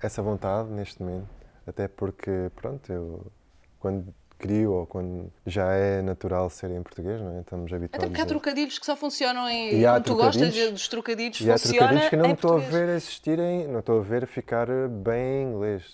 essa 0.01 0.23
vontade 0.23 0.67
neste 0.71 0.99
momento. 0.99 1.29
Até 1.67 1.87
porque, 1.87 2.49
pronto, 2.55 2.91
eu 2.91 3.31
quando 3.79 4.11
crio 4.41 4.73
ou 4.73 4.87
quando 4.87 5.31
já 5.45 5.71
é 5.71 6.01
natural 6.01 6.49
ser 6.49 6.71
em 6.71 6.81
português, 6.81 7.21
não 7.21 7.37
é? 7.37 7.41
Estamos 7.41 7.71
habituados. 7.71 8.03
Até 8.03 8.07
porque 8.07 8.21
há 8.21 8.25
trocadilhos 8.25 8.79
que 8.79 8.85
só 8.85 8.95
funcionam 8.95 9.47
em. 9.47 9.79
E 9.79 9.83
quando 9.83 10.03
tu 10.03 10.15
gostas 10.15 10.71
dos 10.71 10.87
trocadilhos, 10.87 11.39
e 11.39 11.51
há 11.51 11.57
trocadilhos 11.57 12.09
que 12.09 12.15
não 12.15 12.31
estou 12.31 12.55
a 12.55 12.59
ver 12.59 12.89
existirem, 12.89 13.67
não 13.67 13.79
estou 13.79 13.99
a 13.99 14.03
ver 14.03 14.25
ficar 14.25 14.67
bem 14.89 15.43
em 15.43 15.51
inglês, 15.51 15.93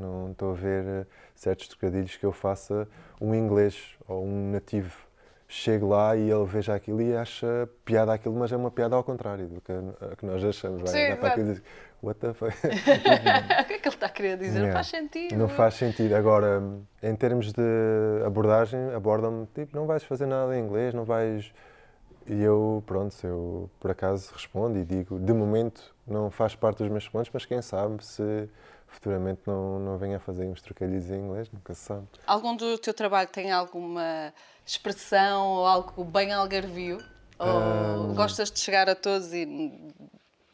não 0.00 0.32
estou 0.32 0.50
a 0.50 0.54
ver 0.54 1.06
certos 1.34 1.68
trocadilhos 1.68 2.16
que 2.16 2.26
eu 2.26 2.32
faça 2.32 2.88
um 3.20 3.34
inglês 3.34 3.94
ou 4.08 4.24
um 4.24 4.50
nativo 4.50 5.06
chegue 5.48 5.84
lá 5.84 6.16
e 6.16 6.28
ele 6.30 6.44
veja 6.44 6.74
aquilo 6.74 7.00
e 7.00 7.14
acha 7.14 7.68
piada 7.84 8.12
aquilo, 8.12 8.34
mas 8.34 8.50
é 8.50 8.56
uma 8.56 8.70
piada 8.70 8.96
ao 8.96 9.04
contrário 9.04 9.46
do 9.46 9.60
que, 9.60 9.72
que 10.16 10.26
nós 10.26 10.42
achamos. 10.44 10.90
Sim, 10.90 11.16
dizer, 11.36 11.62
what 12.02 12.18
the 12.20 12.32
fuck? 12.32 12.52
o 12.66 13.64
que 13.66 13.74
é 13.74 13.78
que 13.78 13.88
ele 13.88 13.94
está 13.94 14.06
a 14.06 14.10
querer 14.10 14.36
dizer? 14.36 14.60
Yeah. 14.60 14.66
Não 14.66 14.72
faz 14.72 14.86
sentido. 14.86 15.36
Não 15.36 15.48
faz 15.48 15.74
sentido. 15.74 16.14
Agora, 16.14 16.62
em 17.02 17.14
termos 17.16 17.52
de 17.52 18.22
abordagem, 18.24 18.92
abordam-me, 18.94 19.46
tipo, 19.54 19.76
não 19.76 19.86
vais 19.86 20.02
fazer 20.04 20.26
nada 20.26 20.56
em 20.56 20.62
inglês, 20.62 20.94
não 20.94 21.04
vais... 21.04 21.52
E 22.28 22.42
eu, 22.42 22.82
pronto, 22.84 23.14
eu 23.24 23.70
por 23.78 23.92
acaso 23.92 24.32
respondo 24.32 24.76
e 24.78 24.84
digo, 24.84 25.18
de 25.20 25.32
momento 25.32 25.94
não 26.04 26.28
faz 26.28 26.56
parte 26.56 26.78
dos 26.78 26.88
meus 26.88 27.08
planos, 27.08 27.30
mas 27.32 27.46
quem 27.46 27.62
sabe 27.62 28.04
se 28.04 28.48
futuramente 28.88 29.42
não, 29.46 29.78
não 29.78 29.98
venha 29.98 30.16
a 30.16 30.20
fazer 30.20 30.44
uns 30.46 30.60
trocadilhos 30.60 31.10
em 31.10 31.20
inglês, 31.20 31.50
nunca 31.52 31.74
se 31.74 31.82
sabe. 31.82 32.06
Algum 32.26 32.56
do 32.56 32.78
teu 32.78 32.94
trabalho 32.94 33.28
tem 33.28 33.52
alguma 33.52 34.32
expressão 34.64 35.46
ou 35.46 35.66
algo 35.66 36.04
bem 36.04 36.32
algarvio? 36.32 36.98
Ou 37.38 38.10
um... 38.10 38.14
gostas 38.14 38.50
de 38.50 38.58
chegar 38.58 38.88
a 38.88 38.94
todos 38.94 39.32
e 39.32 39.44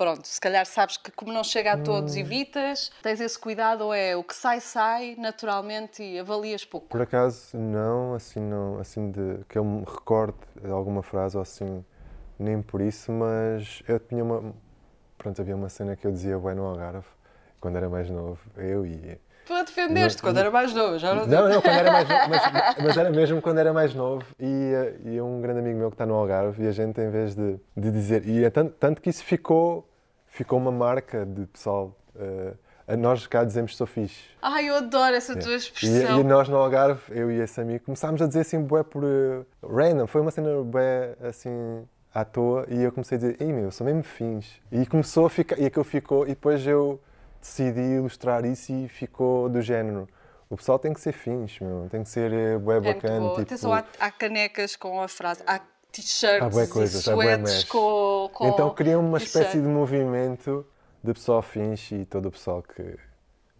pronto, 0.02 0.26
se 0.26 0.40
calhar 0.40 0.66
sabes 0.66 0.96
que 0.96 1.12
como 1.12 1.32
não 1.32 1.44
chega 1.44 1.74
a 1.74 1.78
todos, 1.78 2.16
hum... 2.16 2.18
evitas, 2.18 2.90
tens 3.02 3.20
esse 3.20 3.38
cuidado 3.38 3.84
ou 3.84 3.94
é 3.94 4.16
o 4.16 4.24
que 4.24 4.34
sai, 4.34 4.60
sai 4.60 5.14
naturalmente 5.16 6.02
e 6.02 6.18
avalias 6.18 6.64
pouco? 6.64 6.88
Por 6.88 7.02
acaso, 7.02 7.56
não, 7.56 8.14
assim, 8.14 8.40
não, 8.40 8.80
assim 8.80 9.12
de 9.12 9.44
que 9.48 9.56
eu 9.56 9.64
me 9.64 9.84
recorde 9.84 10.38
de 10.60 10.72
alguma 10.72 11.04
frase 11.04 11.36
ou 11.36 11.42
assim, 11.42 11.84
nem 12.36 12.60
por 12.60 12.80
isso, 12.80 13.12
mas 13.12 13.80
eu 13.86 14.00
tinha 14.00 14.24
uma. 14.24 14.52
Pronto, 15.16 15.40
havia 15.40 15.54
uma 15.54 15.68
cena 15.68 15.94
que 15.94 16.04
eu 16.04 16.10
dizia 16.10 16.36
bem 16.36 16.56
no 16.56 16.64
Algarve, 16.64 17.06
quando 17.60 17.76
era 17.76 17.88
mais 17.88 18.10
novo, 18.10 18.40
eu 18.56 18.84
e 18.84 19.20
Tu 19.44 19.52
a 19.52 19.62
defendeste 19.64 20.22
quando 20.22 20.38
era 20.38 20.50
mais 20.50 20.72
novo, 20.72 20.98
já 20.98 21.14
não 21.14 21.26
Não, 21.26 21.48
não, 21.48 21.60
quando 21.60 21.74
era 21.74 21.90
mais 21.92 22.06
novo, 22.08 22.28
mas, 22.28 22.76
mas, 22.80 22.96
era 22.96 23.10
mesmo 23.10 23.42
quando 23.42 23.58
era 23.58 23.72
mais 23.72 23.94
novo 23.94 24.24
e, 24.38 24.72
e 25.04 25.20
um 25.20 25.40
grande 25.40 25.58
amigo 25.58 25.78
meu 25.78 25.90
que 25.90 25.94
está 25.94 26.06
no 26.06 26.14
Algarve 26.14 26.64
e 26.64 26.68
a 26.68 26.72
gente, 26.72 27.00
em 27.00 27.10
vez 27.10 27.34
de, 27.34 27.58
de 27.76 27.90
dizer. 27.90 28.26
E 28.26 28.44
é 28.44 28.50
tanto, 28.50 28.72
tanto 28.78 29.02
que 29.02 29.10
isso 29.10 29.24
ficou, 29.24 29.88
ficou 30.32 30.58
uma 30.58 30.72
marca 30.72 31.24
de 31.24 31.46
pessoal. 31.46 31.96
Uh, 32.16 32.56
nós 32.96 33.26
cá 33.26 33.44
dizemos 33.44 33.76
sou 33.76 33.86
fixe. 33.86 34.24
Ai, 34.40 34.68
eu 34.68 34.74
adoro 34.74 35.14
essa 35.14 35.36
tua 35.36 35.54
expressão. 35.54 36.18
E, 36.18 36.20
e, 36.20 36.24
nós 36.24 36.48
no 36.48 36.56
Algarve, 36.56 37.00
eu 37.10 37.30
e 37.30 37.40
esse 37.40 37.60
amigo, 37.60 37.84
começámos 37.84 38.20
a 38.20 38.26
dizer 38.26 38.40
assim, 38.40 38.60
bué 38.60 38.82
por 38.82 39.04
uh, 39.04 39.46
random. 39.62 40.06
Foi 40.06 40.20
uma 40.20 40.30
cena 40.30 40.62
bué 40.62 41.14
assim 41.22 41.86
à 42.12 42.24
toa 42.24 42.66
e 42.68 42.82
eu 42.82 42.90
comecei 42.90 43.16
a 43.16 43.20
dizer, 43.20 43.36
ei 43.40 43.52
meu, 43.52 43.70
sou 43.70 43.86
mesmo 43.86 44.02
fins. 44.02 44.60
E 44.70 44.84
começou 44.86 45.26
a 45.26 45.30
ficar, 45.30 45.58
e 45.58 45.66
aquilo 45.66 45.84
ficou, 45.84 46.24
e 46.24 46.30
depois 46.30 46.66
eu 46.66 47.00
decidi 47.40 47.80
ilustrar 47.80 48.44
isso 48.44 48.72
e 48.72 48.88
ficou 48.88 49.48
do 49.48 49.60
género. 49.60 50.08
O 50.50 50.56
pessoal 50.56 50.78
tem 50.78 50.92
que 50.92 51.00
ser 51.00 51.12
fins, 51.12 51.58
meu. 51.60 51.88
tem 51.90 52.02
que 52.02 52.10
ser 52.10 52.30
eh, 52.30 52.58
bué 52.58 52.76
é 52.76 52.80
bacana. 52.80 53.28
Tipo... 53.30 53.40
Atenção, 53.40 53.72
há, 53.72 53.84
há, 53.98 54.10
canecas 54.10 54.76
com 54.76 55.00
a 55.00 55.08
frase, 55.08 55.42
há 55.46 55.58
t-shirts 55.92 56.56
e 56.56 56.98
sweats 56.98 57.64
com, 57.64 58.30
com... 58.32 58.48
Então 58.48 58.70
criam 58.74 59.00
uma 59.00 59.18
espécie 59.18 59.60
de 59.60 59.68
movimento 59.68 60.66
de 61.04 61.12
pessoal 61.12 61.42
fins 61.42 61.90
e 61.92 62.04
todo 62.06 62.26
o 62.26 62.30
pessoal 62.30 62.62
que, 62.62 62.96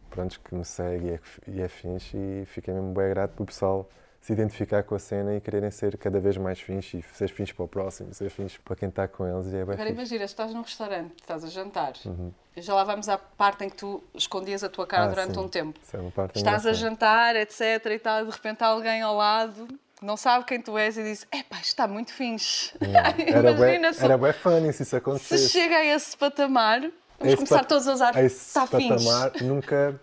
pronto, 0.09 0.41
que 0.41 0.55
me 0.55 0.65
segue 0.65 1.07
e 1.07 1.11
é, 1.11 1.21
e 1.49 1.61
é 1.61 1.69
fins 1.69 2.11
e 2.15 2.45
fiquei 2.47 2.73
mesmo 2.73 2.93
bem 2.95 3.11
grato 3.11 3.33
pelo 3.33 3.47
pessoal 3.47 3.89
se 4.23 4.33
identificar 4.33 4.85
com 4.85 4.95
a 4.95 5.01
cena 5.01 5.35
e 5.35 5.41
quererem 5.41 5.71
ser 5.71 5.99
cada 5.99 6.21
vez 6.21 6.37
mais 6.37 6.61
fins 6.61 6.95
e 6.95 7.03
ser 7.13 7.29
fins 7.29 7.51
para 7.51 7.65
o 7.65 7.69
próximo, 7.69 8.15
ser 8.15 8.31
fins 8.31 8.57
para 8.57 8.77
quem 8.77 8.89
está 8.89 9.09
com 9.09 9.27
eles. 9.27 9.53
E 9.53 9.57
é 9.57 9.65
bem 9.65 9.75
Agora 9.75 9.91
imagina, 9.91 10.25
estás 10.25 10.55
num 10.55 10.63
restaurante, 10.63 11.15
estás 11.21 11.45
a 11.45 11.49
jantar, 11.49 11.95
uhum. 12.07 12.33
e 12.57 12.63
já 12.63 12.73
lá 12.73 12.85
vamos 12.85 13.09
à 13.09 13.19
parte 13.19 13.65
em 13.65 13.69
que 13.69 13.75
tu 13.75 14.03
escondias 14.15 14.63
a 14.63 14.69
tua 14.69 14.87
cara 14.87 15.07
ah, 15.07 15.09
durante 15.09 15.35
sim. 15.35 15.41
um 15.41 15.49
tempo. 15.49 15.81
É 15.93 16.39
estás 16.39 16.65
a 16.65 16.73
jantar, 16.73 17.35
etc. 17.35 17.85
e 17.87 17.99
tal, 17.99 18.25
de 18.25 18.31
repente 18.31 18.63
há 18.63 18.69
alguém 18.69 19.03
ao 19.03 19.17
lado 19.17 19.67
não 20.03 20.17
sabe 20.17 20.45
quem 20.45 20.61
tu 20.61 20.77
és 20.77 20.97
e 20.97 21.03
diz: 21.03 21.27
Epá, 21.33 21.61
está 21.61 21.87
muito 21.87 22.13
fins. 22.13 22.75
Era 23.27 23.53
bem, 23.53 23.81
era 24.01 24.19
bem 24.19 24.33
funny 24.33 24.73
se 24.73 24.83
isso 24.83 24.97
acontecesse. 24.97 25.49
Se 25.49 25.53
chega 25.53 25.77
a 25.77 25.85
esse 25.85 26.17
patamar, 26.17 26.81
vamos 26.81 26.95
esse 27.23 27.37
começar 27.37 27.65
todos 27.65 27.87
a 27.89 27.93
usar. 27.93 28.25
Está 28.25 28.67
patamar 28.67 29.33
nunca 29.43 30.01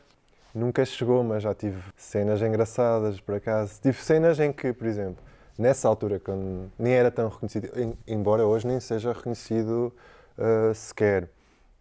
nunca 0.53 0.85
chegou, 0.85 1.23
mas 1.23 1.43
já 1.43 1.53
tive 1.53 1.81
cenas 1.95 2.41
engraçadas, 2.41 3.19
por 3.19 3.35
acaso. 3.35 3.79
Tive 3.81 4.01
cenas 4.01 4.39
em 4.39 4.51
que, 4.51 4.73
por 4.73 4.87
exemplo, 4.87 5.23
nessa 5.57 5.87
altura, 5.87 6.19
quando 6.19 6.71
nem 6.77 6.93
era 6.93 7.11
tão 7.11 7.29
reconhecido, 7.29 7.69
embora 8.07 8.45
hoje 8.45 8.67
nem 8.67 8.79
seja 8.79 9.13
reconhecido 9.13 9.93
uh, 10.37 10.73
sequer 10.73 11.29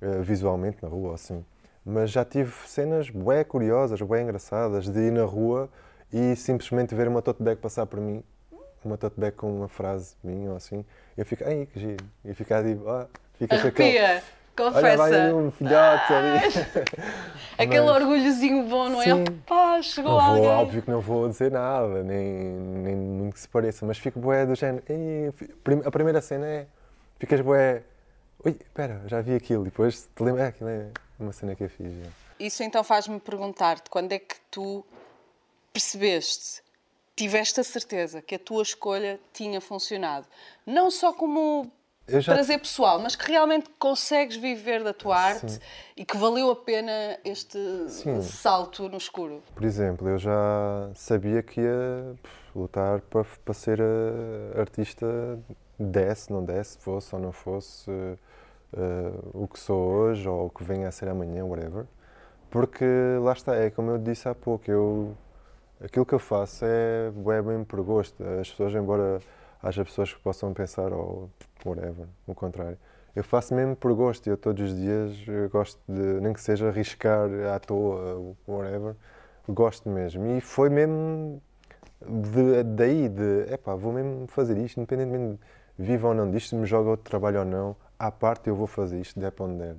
uh, 0.02 0.22
visualmente 0.22 0.78
na 0.82 0.88
rua, 0.88 1.14
assim. 1.14 1.44
Mas 1.84 2.10
já 2.10 2.24
tive 2.24 2.52
cenas 2.66 3.08
bem 3.08 3.44
curiosas, 3.44 4.00
bem 4.02 4.22
engraçadas, 4.22 4.88
de 4.88 5.00
ir 5.00 5.12
na 5.12 5.24
rua 5.24 5.70
e 6.12 6.36
simplesmente 6.36 6.94
ver 6.94 7.08
uma 7.08 7.22
tote 7.22 7.42
bag 7.42 7.60
passar 7.60 7.86
por 7.86 8.00
mim, 8.00 8.22
uma 8.84 8.96
tote 8.96 9.18
bag 9.18 9.36
com 9.36 9.50
uma 9.50 9.68
frase 9.68 10.14
minha 10.22 10.50
ou 10.50 10.56
assim, 10.56 10.84
eu 11.16 11.24
fico, 11.24 11.44
ai 11.44 11.66
que 11.72 11.78
giro, 11.80 12.04
e 12.24 12.34
ficar 12.34 12.64
tipo, 12.64 12.88
ah, 12.88 13.06
fica 13.38 13.60
com 13.60 13.68
aquele. 13.68 14.22
Confessa. 14.58 14.86
Olha, 14.88 14.96
vai 14.96 15.14
ali 15.14 15.32
um 15.32 15.50
filhote 15.52 16.12
ali. 16.12 16.38
Aquele 17.56 17.80
Mas, 17.80 17.94
orgulhozinho 17.94 18.64
bom, 18.64 18.88
não 18.88 19.00
é? 19.00 19.04
Sim, 19.04 19.24
Pá, 19.46 19.80
chegou 19.80 20.10
não 20.10 20.18
vou, 20.18 20.30
alguém. 20.30 20.48
Óbvio 20.48 20.82
que 20.82 20.90
não 20.90 21.00
vou 21.00 21.28
dizer 21.28 21.52
nada, 21.52 22.02
nem, 22.02 22.24
nem 22.24 22.96
muito 22.96 23.34
que 23.34 23.40
se 23.40 23.48
pareça, 23.48 23.86
mas 23.86 23.98
fico 23.98 24.18
boé 24.18 24.44
do 24.44 24.56
género. 24.56 24.82
a 25.84 25.90
primeira 25.92 26.20
cena 26.20 26.44
é. 26.44 26.66
Ficas 27.20 27.40
boé. 27.40 27.84
Ui, 28.44 28.56
espera, 28.60 29.00
já 29.06 29.20
vi 29.20 29.36
aquilo. 29.36 29.62
E 29.62 29.70
depois 29.70 30.08
te 30.14 30.22
lembras. 30.24 30.46
É, 30.46 30.48
aquilo 30.48 30.70
é 30.70 30.86
uma 31.20 31.32
cena 31.32 31.54
que 31.54 31.62
eu 31.62 31.70
fiz. 31.70 31.92
Já. 31.92 32.10
Isso 32.40 32.62
então 32.64 32.82
faz-me 32.82 33.20
perguntar-te 33.20 33.88
quando 33.88 34.10
é 34.12 34.18
que 34.18 34.36
tu 34.50 34.84
percebeste, 35.72 36.62
tiveste 37.16 37.60
a 37.60 37.64
certeza 37.64 38.22
que 38.22 38.34
a 38.34 38.38
tua 38.38 38.62
escolha 38.62 39.18
tinha 39.32 39.60
funcionado. 39.60 40.26
Não 40.66 40.90
só 40.90 41.12
como 41.12 41.70
já... 42.06 42.32
prazer 42.32 42.58
pessoal, 42.60 42.98
mas 43.00 43.14
que 43.16 43.30
realmente 43.30 43.68
consegues 43.78 44.36
viver 44.36 44.82
da 44.82 44.92
tua 44.92 45.16
arte 45.16 45.52
Sim. 45.52 45.60
e 45.96 46.04
que 46.04 46.16
valeu 46.16 46.50
a 46.50 46.56
pena 46.56 47.18
este 47.24 47.58
Sim. 47.88 48.22
salto 48.22 48.88
no 48.88 48.96
escuro. 48.96 49.42
Por 49.54 49.64
exemplo, 49.64 50.08
eu 50.08 50.18
já 50.18 50.90
sabia 50.94 51.42
que 51.42 51.60
ia 51.60 52.16
lutar 52.54 53.00
para, 53.02 53.24
para 53.44 53.54
ser 53.54 53.80
eh, 53.80 54.60
artista, 54.60 55.06
desse, 55.78 56.32
não 56.32 56.44
desse, 56.44 56.78
fosse 56.78 57.14
ou 57.14 57.20
não 57.20 57.32
fosse 57.32 57.90
uh, 57.90 58.18
o 59.32 59.46
que 59.46 59.58
sou 59.58 59.78
hoje 59.78 60.28
ou 60.28 60.46
o 60.46 60.50
que 60.50 60.64
venha 60.64 60.88
a 60.88 60.90
ser 60.90 61.08
amanhã, 61.08 61.44
whatever. 61.44 61.86
Porque 62.50 62.84
lá 63.20 63.32
está, 63.32 63.54
é 63.54 63.70
como 63.70 63.90
eu 63.90 63.98
disse 63.98 64.28
há 64.28 64.34
pouco, 64.34 64.70
eu, 64.70 65.16
aquilo 65.82 66.04
que 66.04 66.14
eu 66.14 66.18
faço 66.18 66.64
é, 66.64 67.08
é 67.08 67.64
por 67.64 67.82
gosto. 67.82 68.22
As 68.40 68.50
pessoas, 68.50 68.74
embora 68.74 69.20
haja 69.62 69.84
pessoas 69.84 70.12
que 70.12 70.20
possam 70.20 70.52
pensar, 70.52 70.92
ou 70.92 71.30
oh, 71.64 71.68
whatever, 71.68 72.06
o 72.26 72.34
contrário. 72.34 72.78
Eu 73.14 73.24
faço 73.24 73.54
mesmo 73.54 73.74
por 73.74 73.92
gosto 73.94 74.28
eu 74.28 74.36
todos 74.36 74.70
os 74.70 74.76
dias 74.76 75.16
gosto 75.50 75.80
de, 75.88 76.20
nem 76.20 76.32
que 76.32 76.40
seja 76.40 76.68
arriscar 76.68 77.28
à 77.52 77.58
toa, 77.58 78.34
whatever, 78.46 78.94
gosto 79.48 79.88
mesmo. 79.88 80.24
E 80.36 80.40
foi 80.40 80.68
mesmo 80.68 81.42
de, 82.00 82.62
daí, 82.62 83.08
de, 83.08 83.52
epá, 83.52 83.74
vou 83.74 83.92
mesmo 83.92 84.26
fazer 84.28 84.56
isto, 84.58 84.78
independentemente 84.78 85.40
de 85.78 85.84
viva 85.84 86.08
ou 86.08 86.14
não 86.14 86.30
disto, 86.30 86.50
se 86.50 86.56
me 86.56 86.66
joga 86.66 86.90
outro 86.90 87.08
trabalho 87.08 87.40
ou 87.40 87.44
não, 87.44 87.76
à 87.98 88.10
parte 88.10 88.48
eu 88.48 88.54
vou 88.54 88.66
fazer 88.66 89.00
isto, 89.00 89.18
der 89.18 89.32
para 89.32 89.46
onde 89.46 89.58
der. 89.58 89.76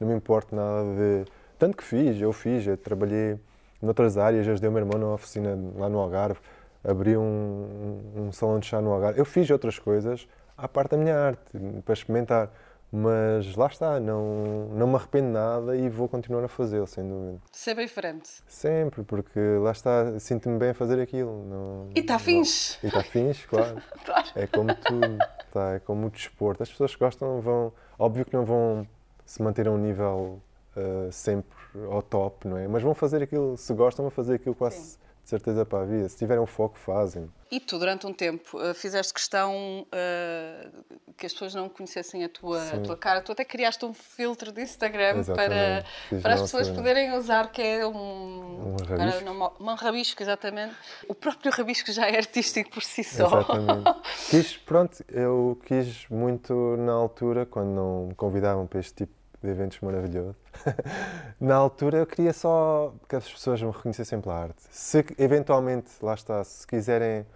Não 0.00 0.08
me 0.08 0.14
importa 0.14 0.54
nada 0.56 0.84
de. 0.94 1.24
Tanto 1.58 1.76
que 1.76 1.84
fiz, 1.84 2.20
eu 2.20 2.32
fiz, 2.32 2.66
eu 2.66 2.76
trabalhei 2.76 3.38
noutras 3.82 4.16
áreas, 4.16 4.46
ajudei 4.48 4.68
o 4.68 4.72
meu 4.72 4.82
irmão 4.82 4.98
na 4.98 5.14
oficina 5.14 5.58
lá 5.76 5.88
no 5.88 5.98
Algarve, 5.98 6.38
abri 6.84 7.16
um, 7.16 8.00
um, 8.16 8.32
salão 8.32 8.58
de 8.58 8.66
chá 8.66 8.80
no 8.80 8.92
Algarve. 8.92 9.18
Eu 9.18 9.24
fiz 9.24 9.50
outras 9.50 9.78
coisas 9.78 10.26
à 10.56 10.68
parte 10.68 10.92
da 10.92 10.96
minha 10.96 11.16
arte, 11.16 11.42
para 11.84 11.92
experimentar. 11.92 12.50
Mas 12.94 13.56
lá 13.56 13.68
está, 13.68 13.98
não, 13.98 14.68
não 14.74 14.86
me 14.86 14.96
arrependo 14.96 15.30
nada 15.30 15.74
e 15.74 15.88
vou 15.88 16.06
continuar 16.06 16.44
a 16.44 16.48
fazê-lo, 16.48 16.86
sem 16.86 17.08
dúvida. 17.08 17.40
Sempre 17.50 17.86
diferente. 17.86 18.28
Sempre, 18.46 19.02
porque 19.02 19.40
lá 19.62 19.72
está, 19.72 20.18
sinto-me 20.20 20.58
bem 20.58 20.70
a 20.70 20.74
fazer 20.74 21.00
aquilo. 21.00 21.42
Não, 21.46 21.88
e 21.96 22.00
está 22.00 22.18
fins. 22.18 22.78
E 22.82 22.88
está 22.88 23.02
fins, 23.02 23.46
claro. 23.46 23.80
claro. 24.04 24.28
É 24.34 24.46
como 24.46 24.74
tudo, 24.74 25.18
tá, 25.50 25.72
é 25.76 25.78
como 25.78 26.08
o 26.08 26.10
desporto. 26.10 26.62
As 26.62 26.68
pessoas 26.68 26.94
que 26.94 27.02
gostam 27.02 27.40
vão, 27.40 27.72
óbvio 27.98 28.26
que 28.26 28.34
não 28.34 28.44
vão 28.44 28.86
se 29.24 29.40
manter 29.40 29.66
a 29.68 29.70
um 29.70 29.78
nível 29.78 30.38
uh, 30.76 31.10
sempre 31.12 31.56
ao 31.90 32.02
top, 32.02 32.48
não 32.48 32.56
é? 32.56 32.68
Mas 32.68 32.82
vão 32.82 32.94
fazer 32.94 33.22
aquilo, 33.22 33.56
se 33.56 33.72
gostam, 33.74 34.04
vão 34.04 34.10
fazer 34.10 34.34
aquilo 34.34 34.54
quase. 34.54 34.76
Sim 34.76 35.02
de 35.22 35.30
certeza 35.30 35.64
para 35.64 35.82
a 35.82 35.84
vida. 35.84 36.08
Se 36.08 36.16
tiverem 36.16 36.42
um 36.42 36.46
foco, 36.46 36.76
fazem. 36.76 37.30
E 37.50 37.60
tu, 37.60 37.78
durante 37.78 38.06
um 38.06 38.12
tempo, 38.12 38.60
eh, 38.60 38.74
fizeste 38.74 39.12
questão 39.12 39.86
uh, 39.86 40.84
que 41.16 41.26
as 41.26 41.32
pessoas 41.32 41.54
não 41.54 41.68
conhecessem 41.68 42.24
a 42.24 42.28
tua, 42.28 42.60
a 42.70 42.80
tua 42.80 42.96
cara. 42.96 43.20
Tu 43.20 43.30
até 43.30 43.44
criaste 43.44 43.84
um 43.84 43.94
filtro 43.94 44.50
de 44.50 44.62
Instagram 44.62 45.22
para, 45.24 45.84
para 46.20 46.34
as 46.34 46.40
pessoas 46.40 46.68
poderem 46.70 47.12
usar, 47.12 47.52
que 47.52 47.62
é 47.62 47.86
um, 47.86 47.92
um 47.92 48.76
rabisco. 48.84 49.24
Para, 49.24 49.72
um 49.72 49.74
rabisco, 49.74 50.22
exatamente. 50.22 50.74
O 51.06 51.14
próprio 51.14 51.52
rabisco 51.52 51.92
já 51.92 52.08
é 52.08 52.16
artístico 52.16 52.70
por 52.70 52.82
si 52.82 53.04
só. 53.04 53.26
Exatamente. 53.26 54.00
quis, 54.28 54.56
pronto, 54.56 55.04
eu 55.08 55.60
quis 55.66 56.08
muito 56.08 56.76
na 56.78 56.92
altura, 56.92 57.46
quando 57.46 57.68
não 57.68 58.06
me 58.06 58.14
convidavam 58.14 58.66
para 58.66 58.80
este 58.80 58.94
tipo 59.04 59.21
de 59.42 59.50
eventos 59.50 59.80
maravilhoso. 59.80 60.36
Na 61.40 61.56
altura 61.56 61.98
eu 61.98 62.06
queria 62.06 62.32
só 62.32 62.94
que 63.08 63.16
as 63.16 63.30
pessoas 63.30 63.60
me 63.60 63.70
reconhecessem 63.70 64.20
pela 64.20 64.36
arte. 64.36 64.62
Se 64.70 65.04
eventualmente, 65.18 65.90
lá 66.00 66.14
está, 66.14 66.42
se 66.44 66.66
quiserem 66.66 67.26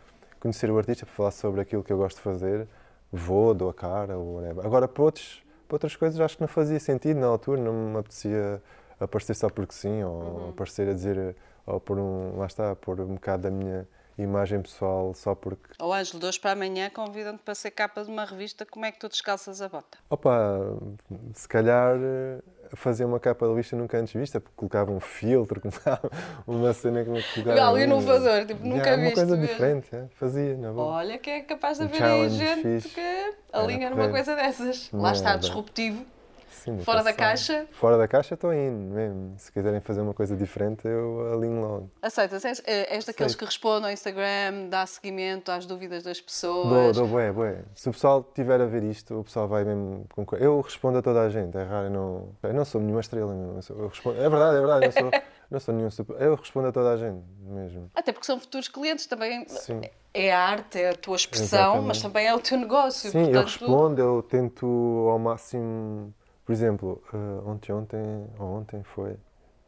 conhecer 0.40 0.70
o 0.70 0.78
artista 0.78 1.04
para 1.04 1.14
falar 1.14 1.30
sobre 1.30 1.60
aquilo 1.60 1.82
que 1.82 1.92
eu 1.92 1.96
gosto 1.96 2.16
de 2.16 2.22
fazer, 2.22 2.68
vou, 3.10 3.54
dou 3.54 3.68
a 3.68 3.74
cara 3.74 4.16
ou 4.16 4.36
whatever. 4.36 4.64
Agora, 4.64 4.86
para, 4.86 5.02
outros, 5.02 5.42
para 5.66 5.74
outras 5.74 5.96
coisas, 5.96 6.20
acho 6.20 6.36
que 6.36 6.42
não 6.42 6.48
fazia 6.48 6.78
sentido 6.78 7.18
na 7.18 7.26
altura, 7.26 7.60
não 7.60 7.72
me 7.72 7.98
apetecia 7.98 8.62
aparecer 9.00 9.34
só 9.34 9.48
porque 9.48 9.74
sim, 9.74 10.02
ou 10.02 10.12
uhum. 10.12 10.48
aparecer 10.50 10.88
a 10.88 10.92
dizer, 10.92 11.36
ou 11.66 11.80
por 11.80 11.98
um, 11.98 12.38
lá 12.38 12.46
está, 12.46 12.76
por 12.76 13.00
um 13.00 13.14
bocado 13.14 13.44
da 13.44 13.50
minha 13.50 13.86
imagem 14.22 14.62
pessoal 14.62 15.12
só 15.14 15.34
porque. 15.34 15.74
Ó 15.78 15.88
oh, 15.88 15.92
Ângelo, 15.92 16.26
hoje 16.26 16.40
para 16.40 16.52
amanhã 16.52 16.90
convidam-te 16.90 17.42
para 17.42 17.54
ser 17.54 17.70
capa 17.70 18.04
de 18.04 18.10
uma 18.10 18.24
revista, 18.24 18.64
como 18.64 18.84
é 18.84 18.92
que 18.92 18.98
tu 18.98 19.08
descalças 19.08 19.60
a 19.60 19.68
bota? 19.68 19.98
Opa, 20.08 20.58
se 21.34 21.48
calhar 21.48 21.96
eh, 21.96 22.38
fazer 22.74 23.04
uma 23.04 23.20
capa 23.20 23.46
de 23.46 23.52
revista 23.52 23.76
nunca 23.76 23.98
antes 23.98 24.14
vista, 24.14 24.40
porque 24.40 24.54
colocava 24.56 24.90
um 24.90 25.00
filtro, 25.00 25.60
uma 26.46 26.72
cena 26.72 27.04
que 27.04 27.10
me 27.10 27.22
colocava. 27.22 27.60
Algo 27.60 27.78
inovador, 27.78 28.46
tipo, 28.46 28.64
nunca 28.64 28.88
yeah, 28.88 29.02
viste. 29.02 29.18
Uma 29.18 29.26
coisa 29.26 29.36
mesmo. 29.36 29.54
diferente, 29.54 29.94
é, 29.94 30.06
fazia, 30.14 30.56
não 30.56 30.68
é 30.68 30.72
Olha 30.72 31.18
que 31.18 31.30
é 31.30 31.42
capaz 31.42 31.78
de 31.78 31.84
haver 31.84 32.02
aí 32.02 32.30
gente 32.30 32.88
que 32.88 33.34
alinha 33.52 33.90
numa 33.90 34.08
coisa 34.08 34.34
dessas. 34.34 34.90
Lá 34.92 35.12
está, 35.12 35.36
disruptivo 35.36 36.04
Fora 36.84 37.02
da 37.02 37.12
caixa? 37.12 37.66
Fora 37.72 37.98
da 37.98 38.08
caixa 38.08 38.34
estou 38.34 38.52
indo 38.52 38.94
mesmo. 38.94 39.34
Se 39.38 39.50
quiserem 39.52 39.80
fazer 39.80 40.00
uma 40.00 40.14
coisa 40.14 40.36
diferente, 40.36 40.86
eu 40.86 41.32
alinho 41.32 41.60
logo. 41.60 41.90
Aceitas? 42.02 42.44
És, 42.44 42.62
és 42.66 43.04
daqueles 43.04 43.34
que 43.34 43.44
respondem 43.44 43.86
ao 43.86 43.92
Instagram, 43.92 44.68
dá 44.68 44.84
seguimento 44.86 45.50
às 45.50 45.66
dúvidas 45.66 46.02
das 46.02 46.20
pessoas? 46.20 46.68
Dou, 46.68 46.92
dou, 46.92 47.08
bué, 47.08 47.32
bué. 47.32 47.64
Se 47.74 47.88
o 47.88 47.92
pessoal 47.92 48.22
tiver 48.34 48.60
a 48.60 48.66
ver 48.66 48.82
isto, 48.82 49.20
o 49.20 49.24
pessoal 49.24 49.48
vai 49.48 49.64
mesmo... 49.64 50.06
Eu 50.38 50.60
respondo 50.60 50.98
a 50.98 51.02
toda 51.02 51.22
a 51.22 51.28
gente, 51.28 51.56
é 51.56 51.62
raro, 51.62 51.86
eu 51.86 51.90
não, 51.90 52.28
eu 52.42 52.54
não 52.54 52.64
sou 52.64 52.80
nenhuma 52.80 53.00
estrela. 53.00 53.32
Eu 53.70 53.88
respondo, 53.88 54.20
é 54.20 54.28
verdade, 54.28 54.56
é 54.56 54.60
verdade, 54.60 54.86
eu 54.86 54.92
sou... 54.92 55.10
Não 55.48 55.60
sou 55.60 55.72
nenhum 55.72 55.90
super... 55.90 56.20
Eu 56.20 56.34
respondo 56.34 56.66
a 56.66 56.72
toda 56.72 56.90
a 56.90 56.96
gente, 56.96 57.22
mesmo. 57.40 57.88
Até 57.94 58.10
porque 58.12 58.26
são 58.26 58.40
futuros 58.40 58.66
clientes 58.66 59.06
também. 59.06 59.46
Sim. 59.48 59.80
É 60.12 60.32
a 60.32 60.40
arte, 60.40 60.80
é 60.80 60.90
a 60.90 60.94
tua 60.94 61.14
expressão, 61.14 61.60
Exatamente. 61.60 61.86
mas 61.86 62.02
também 62.02 62.26
é 62.26 62.34
o 62.34 62.40
teu 62.40 62.58
negócio. 62.58 63.10
Sim, 63.10 63.18
portanto... 63.26 63.36
eu 63.36 63.42
respondo, 63.42 64.02
eu 64.02 64.22
tento 64.22 64.66
ao 65.08 65.18
máximo 65.18 66.12
por 66.46 66.52
exemplo, 66.52 67.02
uh, 67.12 67.48
ontem, 67.50 67.72
ontem, 67.72 68.26
ontem 68.38 68.82
foi, 68.84 69.16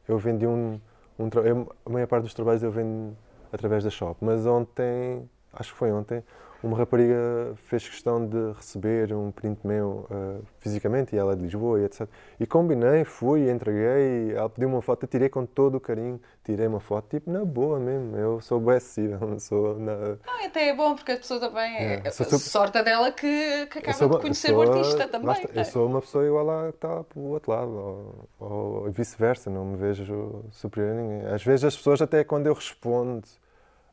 eu 0.06 0.16
vendi 0.16 0.46
um, 0.46 0.80
um 1.18 1.28
eu, 1.44 1.72
a 1.84 1.90
maior 1.90 2.06
parte 2.06 2.22
dos 2.22 2.32
trabalhos 2.32 2.62
eu 2.62 2.70
vendo 2.70 3.16
através 3.52 3.82
da 3.82 3.90
shop, 3.90 4.16
mas 4.24 4.46
ontem, 4.46 5.28
acho 5.52 5.72
que 5.72 5.78
foi 5.78 5.90
ontem, 5.90 6.22
uma 6.62 6.76
rapariga 6.76 7.54
fez 7.56 7.88
questão 7.88 8.26
de 8.26 8.52
receber 8.52 9.12
um 9.12 9.30
print 9.30 9.60
meu 9.64 10.08
uh, 10.10 10.44
fisicamente, 10.58 11.14
e 11.14 11.18
ela 11.18 11.32
é 11.32 11.36
de 11.36 11.42
Lisboa 11.42 11.80
e 11.80 11.84
etc. 11.84 12.08
E 12.40 12.46
combinei, 12.46 13.04
fui, 13.04 13.48
entreguei, 13.50 14.32
ela 14.34 14.48
pediu 14.48 14.68
uma 14.68 14.82
foto, 14.82 15.04
eu 15.04 15.08
tirei 15.08 15.28
com 15.28 15.46
todo 15.46 15.76
o 15.76 15.80
carinho, 15.80 16.20
tirei 16.44 16.66
uma 16.66 16.80
foto, 16.80 17.08
tipo, 17.10 17.30
na 17.30 17.44
boa 17.44 17.78
mesmo, 17.78 18.16
eu 18.16 18.40
sou 18.40 18.58
bem 18.58 18.76
acessível, 18.76 19.20
não 19.20 19.38
sou... 19.40 19.78
Na... 19.78 19.96
Não, 20.26 20.46
até 20.46 20.68
é 20.68 20.74
bom, 20.74 20.96
porque 20.96 21.12
a 21.12 21.16
pessoa 21.16 21.38
também, 21.38 21.76
é, 21.76 22.02
é 22.04 22.10
sou, 22.10 22.26
sorte 22.38 22.82
dela 22.82 23.12
que, 23.12 23.66
que 23.66 23.78
acaba 23.78 23.96
sou, 23.96 24.08
de 24.08 24.18
conhecer 24.18 24.52
o 24.52 24.60
artista 24.60 25.06
também. 25.06 25.30
Está, 25.30 25.60
eu 25.60 25.64
sou 25.64 25.86
uma 25.86 26.00
pessoa 26.00 26.26
igual 26.26 26.44
lá 26.44 26.62
que 26.70 26.76
está 26.76 27.04
para 27.04 27.18
o 27.18 27.28
outro 27.28 27.52
lado, 27.52 27.70
ou, 27.70 28.28
ou 28.40 28.90
vice-versa, 28.90 29.48
não 29.48 29.64
me 29.64 29.76
vejo 29.76 30.44
superior 30.50 30.92
a 30.92 30.94
ninguém. 30.94 31.26
Às 31.26 31.44
vezes 31.44 31.64
as 31.64 31.76
pessoas, 31.76 32.02
até 32.02 32.24
quando 32.24 32.48
eu 32.48 32.54
respondo 32.54 33.28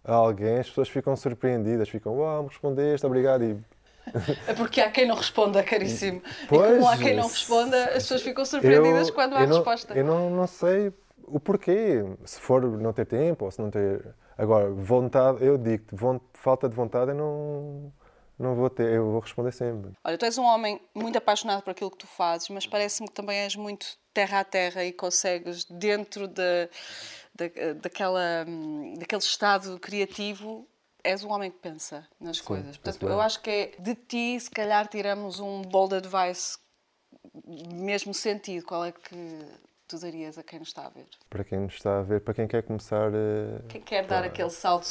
a 0.05 0.13
alguém, 0.13 0.59
as 0.59 0.69
pessoas 0.69 0.89
ficam 0.89 1.15
surpreendidas, 1.15 1.89
ficam, 1.89 2.17
uau, 2.17 2.43
me 2.43 2.49
respondeste, 2.49 3.06
obrigado. 3.06 3.43
E... 3.43 3.58
É 4.47 4.53
porque 4.53 4.79
há 4.81 4.91
quem 4.91 5.08
não 5.08 5.15
responda, 5.15 5.63
caríssimo. 5.63 6.21
Pois, 6.47 6.71
e 6.71 6.73
como 6.75 6.87
há 6.87 6.97
quem 6.97 7.15
não 7.15 7.27
responda, 7.27 7.85
as 7.85 8.03
pessoas 8.03 8.21
ficam 8.21 8.45
surpreendidas 8.45 9.08
eu, 9.08 9.13
quando 9.13 9.33
há 9.33 9.45
não, 9.45 9.56
resposta. 9.58 9.93
Eu 9.97 10.06
não, 10.06 10.29
não 10.29 10.47
sei 10.47 10.93
o 11.23 11.39
porquê, 11.39 12.03
se 12.23 12.39
for 12.39 12.62
não 12.79 12.93
ter 12.93 13.06
tempo 13.06 13.45
ou 13.45 13.51
se 13.51 13.60
não 13.60 13.71
ter. 13.71 14.13
Agora, 14.37 14.69
vontade, 14.69 15.43
eu 15.43 15.58
digo 15.58 15.85
falta 16.33 16.69
de 16.69 16.75
vontade, 16.75 17.12
eu 17.12 17.15
não, 17.15 17.91
não 18.37 18.53
vou 18.53 18.69
ter, 18.69 18.93
eu 18.93 19.10
vou 19.10 19.19
responder 19.19 19.51
sempre. 19.51 19.91
Olha, 20.03 20.17
tu 20.17 20.25
és 20.25 20.37
um 20.37 20.43
homem 20.43 20.79
muito 20.93 21.17
apaixonado 21.17 21.63
por 21.63 21.71
aquilo 21.71 21.89
que 21.89 21.97
tu 21.97 22.08
fazes, 22.08 22.49
mas 22.49 22.67
parece-me 22.67 23.08
que 23.08 23.13
também 23.13 23.39
és 23.39 23.56
muito 23.56 23.87
terra 24.13 24.41
a 24.41 24.43
terra 24.43 24.83
e 24.83 24.93
consegues, 24.93 25.65
dentro 25.65 26.27
de 26.27 26.69
da, 27.36 27.73
daquela, 27.81 28.46
daquele 28.98 29.21
estado 29.21 29.77
criativo, 29.79 30.67
és 31.04 31.23
um 31.23 31.31
homem 31.31 31.52
que 31.52 31.60
pensa 31.60 32.08
nas 32.19 32.38
Sim, 32.38 32.44
coisas. 32.44 32.77
Portanto, 32.77 33.08
eu 33.08 33.21
acho 33.21 33.42
que 33.42 33.50
é 33.50 33.71
de 33.77 33.94
ti, 33.94 34.40
se 34.40 34.50
calhar, 34.50 34.88
tiramos 34.88 35.40
um 35.40 35.62
bold 35.62 35.94
advice, 35.96 36.58
mesmo 37.73 38.13
sentido. 38.13 38.65
Qual 38.65 38.83
é 38.83 38.92
que 38.92 39.15
tu 39.88 40.00
darias 40.00 40.38
a 40.38 40.44
quem 40.44 40.60
nos 40.60 40.69
está 40.69 40.88
a 40.88 40.90
ver? 40.90 41.08
Para 41.29 41.44
quem 41.44 41.60
nos 41.60 41.73
está 41.75 42.00
a 42.00 42.02
ver, 42.02 42.21
para 42.21 42.33
quem 42.33 42.48
quer 42.48 42.63
começar. 42.63 43.12
Uh, 43.12 43.67
quem 43.67 43.81
quer 43.81 44.08
dar 44.08 44.23
aquele 44.23 44.50
salto 44.50 44.88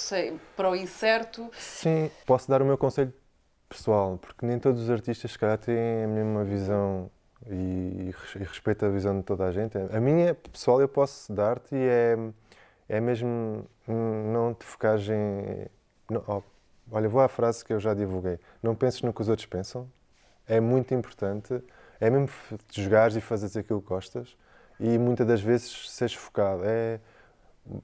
para 0.54 0.70
o 0.70 0.76
incerto? 0.76 1.50
Sim, 1.58 2.10
posso 2.26 2.48
dar 2.48 2.62
o 2.62 2.64
meu 2.64 2.78
conselho 2.78 3.12
pessoal, 3.68 4.18
porque 4.18 4.46
nem 4.46 4.58
todos 4.58 4.82
os 4.82 4.90
artistas, 4.90 5.32
se 5.32 5.38
calhar, 5.38 5.58
têm 5.58 6.04
a 6.04 6.06
mesma 6.06 6.44
visão 6.44 7.10
e, 7.50 8.14
e 8.36 8.38
respeito 8.38 8.84
a 8.84 8.88
visão 8.88 9.18
de 9.18 9.24
toda 9.24 9.44
a 9.44 9.52
gente. 9.52 9.76
A 9.76 10.00
minha, 10.00 10.34
pessoal, 10.34 10.80
eu 10.80 10.88
posso 10.88 11.32
dar-te 11.32 11.74
e 11.74 11.78
é, 11.78 12.18
é 12.88 13.00
mesmo 13.00 13.66
não 13.86 14.54
te 14.54 14.64
focares 14.64 15.08
em. 15.08 15.66
Não, 16.10 16.22
oh, 16.26 16.42
olha, 16.90 17.08
vou 17.08 17.20
à 17.20 17.28
frase 17.28 17.64
que 17.64 17.72
eu 17.72 17.80
já 17.80 17.94
divulguei: 17.94 18.38
não 18.62 18.74
penses 18.74 19.02
no 19.02 19.12
que 19.12 19.20
os 19.20 19.28
outros 19.28 19.46
pensam. 19.46 19.88
É 20.46 20.60
muito 20.60 20.94
importante. 20.94 21.62
É 22.00 22.10
mesmo 22.10 22.28
jogares 22.72 23.16
e 23.16 23.20
fazeres 23.20 23.56
aquilo 23.56 23.80
que 23.80 23.88
gostas 23.88 24.36
e 24.78 24.98
muitas 24.98 25.26
das 25.26 25.40
vezes 25.40 25.90
seres 25.90 26.14
focado. 26.14 26.62
É, 26.64 26.98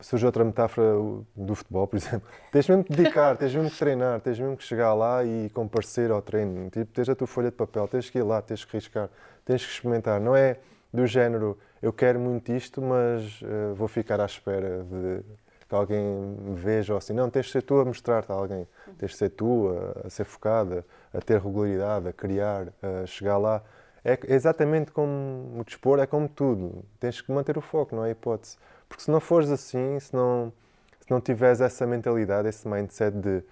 surge 0.00 0.26
outra 0.26 0.44
metáfora 0.44 0.94
do 1.34 1.54
futebol, 1.54 1.86
por 1.86 1.96
exemplo. 1.96 2.28
Tens 2.52 2.68
mesmo 2.68 2.84
que 2.84 2.92
dedicar, 2.92 3.36
tens 3.36 3.54
mesmo 3.54 3.70
que 3.70 3.78
treinar, 3.78 4.20
tens 4.20 4.38
mesmo 4.38 4.56
que 4.56 4.64
chegar 4.64 4.92
lá 4.94 5.24
e 5.24 5.48
comparecer 5.50 6.10
ao 6.10 6.20
treino. 6.20 6.68
Tipo, 6.70 6.92
tens 6.92 7.08
a 7.08 7.14
tua 7.14 7.26
folha 7.26 7.50
de 7.50 7.56
papel, 7.56 7.88
tens 7.88 8.10
que 8.10 8.18
ir 8.18 8.22
lá, 8.22 8.42
tens 8.42 8.64
que 8.64 8.76
riscar, 8.76 9.08
tens 9.44 9.64
que 9.64 9.72
experimentar. 9.72 10.20
Não 10.20 10.34
é 10.34 10.58
do 10.92 11.06
género, 11.06 11.58
eu 11.80 11.92
quero 11.92 12.18
muito 12.18 12.52
isto, 12.52 12.82
mas 12.82 13.40
uh, 13.42 13.74
vou 13.74 13.88
ficar 13.88 14.20
à 14.20 14.26
espera 14.26 14.84
de 14.84 15.22
que 15.68 15.74
alguém 15.74 16.04
me 16.04 16.56
veja 16.56 16.92
ou 16.92 16.98
assim. 16.98 17.12
Não, 17.12 17.30
tens 17.30 17.46
de 17.46 17.52
ser 17.52 17.62
tu 17.62 17.78
a 17.78 17.84
mostrar-te 17.84 18.30
a 18.32 18.34
alguém. 18.34 18.66
Tens 18.98 19.12
de 19.12 19.16
ser 19.16 19.30
tu 19.30 19.68
a, 19.68 20.06
a 20.06 20.10
ser 20.10 20.24
focada, 20.24 20.84
a 21.14 21.20
ter 21.20 21.40
regularidade, 21.40 22.08
a 22.08 22.12
criar, 22.12 22.68
a 22.82 23.06
chegar 23.06 23.38
lá. 23.38 23.62
É 24.04 24.18
exatamente 24.28 24.90
como 24.90 25.60
o 25.60 25.64
dispor, 25.64 26.00
é 26.00 26.06
como 26.06 26.28
tudo. 26.28 26.84
Tens 26.98 27.20
que 27.20 27.30
manter 27.30 27.56
o 27.56 27.60
foco, 27.60 27.94
não 27.94 28.04
é 28.04 28.10
hipótese. 28.10 28.56
Porque 28.88 29.04
se 29.04 29.10
não 29.10 29.20
fores 29.20 29.50
assim, 29.50 30.00
se 30.00 30.12
não, 30.12 30.52
se 31.00 31.08
não 31.08 31.20
tiveres 31.20 31.60
essa 31.60 31.86
mentalidade, 31.86 32.48
esse 32.48 32.66
mindset 32.66 33.16
de, 33.16 33.44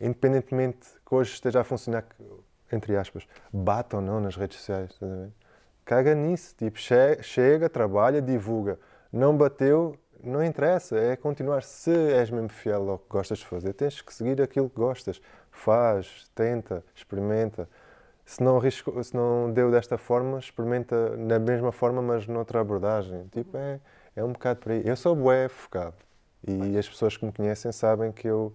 independentemente 0.00 0.86
que 1.04 1.14
hoje 1.14 1.32
esteja 1.32 1.60
a 1.60 1.64
funcionar, 1.64 2.04
entre 2.72 2.96
aspas, 2.96 3.26
bata 3.52 3.96
ou 3.96 4.02
não 4.02 4.20
nas 4.20 4.36
redes 4.36 4.58
sociais, 4.58 4.98
caga 5.84 6.14
nisso. 6.14 6.54
Tipo, 6.56 6.78
che 6.78 7.22
chega, 7.22 7.68
trabalha, 7.68 8.20
divulga. 8.20 8.78
Não 9.12 9.36
bateu, 9.36 9.96
não 10.22 10.42
interessa, 10.42 10.98
é 10.98 11.16
continuar. 11.16 11.62
Se 11.62 11.90
és 11.90 12.30
mesmo 12.30 12.48
fiel 12.48 12.90
ao 12.90 12.98
que 12.98 13.08
gostas 13.08 13.38
de 13.38 13.46
fazer, 13.46 13.72
tens 13.74 14.00
que 14.00 14.12
seguir 14.12 14.40
aquilo 14.40 14.68
que 14.68 14.76
gostas. 14.76 15.20
Faz, 15.50 16.28
tenta, 16.34 16.84
experimenta 16.94 17.68
se 18.24 18.42
não, 18.42 18.60
se 18.60 19.14
não 19.14 19.52
deu 19.52 19.70
desta 19.70 19.98
forma, 19.98 20.38
experimenta 20.38 21.16
na 21.16 21.38
mesma 21.38 21.70
forma, 21.70 22.00
mas 22.00 22.26
noutra 22.26 22.60
abordagem. 22.60 23.26
Tipo, 23.30 23.56
é, 23.56 23.78
é 24.16 24.24
um 24.24 24.32
bocado 24.32 24.60
por 24.60 24.72
aí. 24.72 24.82
Eu 24.84 24.96
sou 24.96 25.14
bué 25.14 25.48
focado 25.48 25.94
e 26.46 26.76
as 26.78 26.88
pessoas 26.88 27.16
que 27.16 27.24
me 27.24 27.32
conhecem 27.32 27.70
sabem 27.72 28.12
que 28.12 28.26
eu 28.26 28.52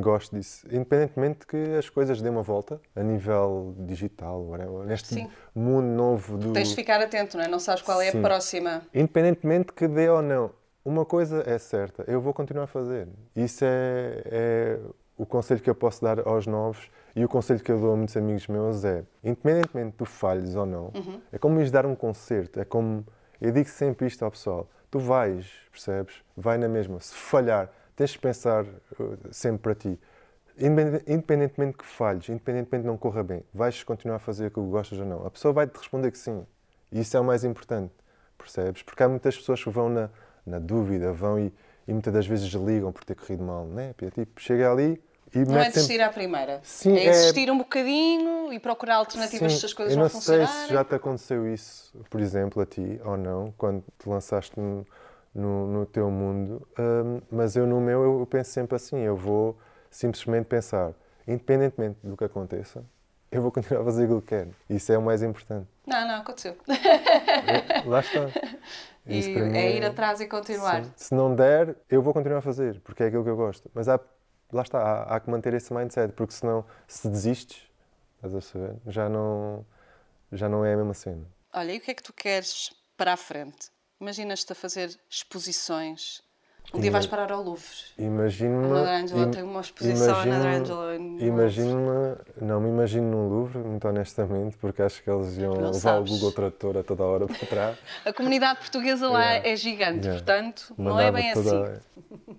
gosto 0.00 0.34
disso. 0.34 0.66
Independentemente 0.70 1.40
de 1.40 1.46
que 1.46 1.76
as 1.76 1.88
coisas 1.88 2.20
dêem 2.20 2.34
uma 2.34 2.42
volta 2.42 2.80
a 2.96 3.02
nível 3.02 3.74
digital, 3.80 4.44
neste 4.86 5.14
Sim. 5.14 5.30
mundo 5.54 5.86
novo 5.86 6.38
do... 6.38 6.52
Tens 6.52 6.68
de 6.68 6.74
ficar 6.74 7.00
atento, 7.00 7.36
não 7.36 7.44
é? 7.44 7.48
Não 7.48 7.58
sabes 7.58 7.82
qual 7.82 8.00
é 8.00 8.10
Sim. 8.10 8.18
a 8.18 8.22
próxima. 8.22 8.82
Independentemente 8.94 9.72
que 9.72 9.86
dê 9.86 10.08
ou 10.08 10.22
não. 10.22 10.50
Uma 10.84 11.04
coisa 11.04 11.44
é 11.46 11.58
certa, 11.58 12.04
eu 12.08 12.20
vou 12.20 12.34
continuar 12.34 12.64
a 12.64 12.66
fazer. 12.66 13.08
Isso 13.36 13.64
é, 13.64 14.22
é 14.26 14.78
o 15.16 15.24
conselho 15.24 15.60
que 15.60 15.70
eu 15.70 15.74
posso 15.74 16.02
dar 16.02 16.26
aos 16.26 16.46
novos 16.46 16.90
e 17.14 17.24
o 17.24 17.28
conselho 17.28 17.60
que 17.60 17.70
eu 17.70 17.78
dou 17.78 17.92
a 17.92 17.96
muitos 17.96 18.16
amigos 18.16 18.48
meus 18.48 18.84
é, 18.84 19.04
independentemente 19.22 19.94
tu 19.96 20.04
falhes 20.04 20.56
ou 20.56 20.66
não, 20.66 20.90
uhum. 20.94 21.20
é 21.30 21.38
como 21.38 21.58
ires 21.60 21.70
dar 21.70 21.86
um 21.86 21.94
concerto, 21.94 22.58
é 22.58 22.64
como, 22.64 23.06
eu 23.40 23.52
digo 23.52 23.68
sempre 23.68 24.06
isto 24.06 24.24
ao 24.24 24.30
pessoal, 24.30 24.68
tu 24.90 24.98
vais, 24.98 25.48
percebes? 25.70 26.16
Vai 26.36 26.58
na 26.58 26.68
mesma. 26.68 26.98
Se 27.00 27.14
falhar, 27.14 27.70
tens 27.96 28.10
de 28.10 28.18
pensar 28.18 28.64
uh, 28.64 29.18
sempre 29.30 29.62
para 29.62 29.74
ti. 29.74 29.98
Independentemente 30.58 31.78
que 31.78 31.86
falhes, 31.86 32.28
independentemente 32.28 32.82
de 32.82 32.88
não 32.88 32.98
corra 32.98 33.22
bem, 33.22 33.42
vais 33.54 33.82
continuar 33.82 34.16
a 34.16 34.18
fazer 34.18 34.46
aquilo 34.46 34.66
que 34.66 34.70
gostas 34.70 34.98
ou 34.98 35.06
não. 35.06 35.26
A 35.26 35.30
pessoa 35.30 35.52
vai 35.52 35.66
te 35.66 35.76
responder 35.76 36.10
que 36.10 36.18
sim. 36.18 36.46
E 36.90 37.00
isso 37.00 37.16
é 37.16 37.20
o 37.20 37.24
mais 37.24 37.42
importante, 37.42 37.92
percebes? 38.36 38.82
Porque 38.82 39.02
há 39.02 39.08
muitas 39.08 39.36
pessoas 39.36 39.64
que 39.64 39.70
vão 39.70 39.88
na, 39.88 40.10
na 40.46 40.58
dúvida, 40.58 41.12
vão 41.12 41.38
e, 41.38 41.52
e 41.88 41.92
muitas 41.92 42.12
das 42.12 42.26
vezes 42.26 42.50
desligam 42.50 42.92
por 42.92 43.02
ter 43.02 43.14
corrido 43.14 43.42
mal, 43.42 43.64
né? 43.64 43.94
Tipo, 44.14 44.40
chega 44.40 44.70
ali, 44.70 45.02
e 45.34 45.38
não 45.46 45.56
é 45.56 45.70
desistir 45.70 45.94
sempre... 45.94 46.02
à 46.02 46.10
primeira. 46.10 46.60
Sim, 46.62 46.96
é 46.96 47.06
existir 47.06 47.48
é... 47.48 47.52
um 47.52 47.58
bocadinho 47.58 48.52
e 48.52 48.58
procurar 48.58 48.96
alternativas 48.96 49.52
Sim, 49.52 49.58
se 49.58 49.66
as 49.66 49.72
coisas 49.72 49.96
não 49.96 50.08
funcionarem. 50.08 50.44
Eu 50.44 50.48
não 50.48 50.58
sei 50.58 50.66
se 50.68 50.74
já 50.74 50.84
te 50.84 50.94
aconteceu 50.94 51.52
isso, 51.52 51.94
por 52.10 52.20
exemplo, 52.20 52.62
a 52.62 52.66
ti 52.66 53.00
ou 53.02 53.16
não, 53.16 53.52
quando 53.56 53.82
te 53.98 54.08
lançaste 54.08 54.58
no, 54.60 54.86
no, 55.34 55.66
no 55.66 55.86
teu 55.86 56.10
mundo, 56.10 56.66
um, 56.78 57.20
mas 57.30 57.56
eu 57.56 57.66
no 57.66 57.80
meu 57.80 58.20
eu 58.20 58.26
penso 58.26 58.50
sempre 58.50 58.76
assim, 58.76 58.98
eu 58.98 59.16
vou 59.16 59.58
simplesmente 59.90 60.46
pensar, 60.46 60.92
independentemente 61.26 61.98
do 62.02 62.16
que 62.16 62.24
aconteça, 62.24 62.84
eu 63.30 63.40
vou 63.40 63.50
continuar 63.50 63.80
a 63.80 63.84
fazer 63.84 64.04
aquilo 64.04 64.20
que 64.20 64.28
quero. 64.28 64.54
Isso 64.68 64.92
é 64.92 64.98
o 64.98 65.02
mais 65.02 65.22
importante. 65.22 65.66
Não, 65.86 66.06
não, 66.06 66.16
aconteceu. 66.16 66.54
É, 66.68 67.82
lá 67.88 68.00
está. 68.00 68.28
E 69.06 69.34
é 69.56 69.76
ir 69.76 69.84
atrás 69.84 70.20
e 70.20 70.26
continuar. 70.26 70.84
Sim. 70.84 70.92
Se 70.96 71.14
não 71.14 71.34
der, 71.34 71.74
eu 71.88 72.02
vou 72.02 72.12
continuar 72.12 72.38
a 72.38 72.42
fazer, 72.42 72.80
porque 72.82 73.02
é 73.02 73.06
aquilo 73.06 73.24
que 73.24 73.30
eu 73.30 73.36
gosto. 73.36 73.70
Mas 73.74 73.88
há 73.88 73.98
lá 74.52 74.62
está, 74.62 74.78
há, 74.78 75.16
há, 75.16 75.20
que 75.20 75.30
manter 75.30 75.54
esse 75.54 75.72
mindset, 75.72 76.12
porque 76.12 76.34
senão, 76.34 76.64
se 76.86 77.08
desistes, 77.08 77.66
estás 78.16 78.34
a 78.34 78.40
saber, 78.40 78.76
já 78.86 79.08
não, 79.08 79.64
já 80.30 80.48
não 80.48 80.64
é 80.64 80.74
a 80.74 80.76
mesma 80.76 80.94
cena. 80.94 81.26
Olha, 81.52 81.72
e 81.72 81.78
o 81.78 81.80
que 81.80 81.90
é 81.90 81.94
que 81.94 82.02
tu 82.02 82.12
queres 82.12 82.70
para 82.96 83.14
a 83.14 83.16
frente? 83.16 83.70
Imaginas-te 84.02 84.50
a 84.50 84.54
fazer 84.56 84.90
exposições. 85.08 86.24
Um 86.74 86.80
dia 86.80 86.90
vais 86.90 87.06
parar 87.06 87.30
ao 87.30 87.40
Louvre. 87.40 87.68
Imagino-me. 87.96 88.66
Another 88.66 88.94
Angelo 88.94 89.30
tem 89.30 89.42
uma 89.44 89.60
exposição 89.60 90.18
Another 90.18 90.60
Angelo. 90.60 91.20
Imagino-me. 91.20 92.16
Não 92.40 92.60
me 92.60 92.68
imagino 92.68 93.08
num 93.08 93.28
Louvre, 93.28 93.58
muito 93.60 93.86
honestamente, 93.86 94.56
porque 94.56 94.82
acho 94.82 95.00
que 95.04 95.08
eles 95.08 95.38
iam 95.38 95.54
não 95.54 95.66
levar 95.66 95.78
sabes. 95.78 96.10
o 96.10 96.14
Google 96.14 96.32
Trator 96.32 96.78
a 96.78 96.82
toda 96.82 97.04
hora 97.04 97.26
para 97.28 97.46
trás. 97.46 97.78
a 98.04 98.12
comunidade 98.12 98.58
portuguesa 98.58 99.08
lá 99.08 99.22
yeah. 99.22 99.48
é 99.48 99.54
gigante, 99.54 100.08
yeah. 100.08 100.14
portanto, 100.14 100.74
Mandava 100.76 100.96
não 100.96 101.00
é 101.00 101.12
bem 101.12 101.32
toda... 101.34 101.62
assim. 101.62 101.80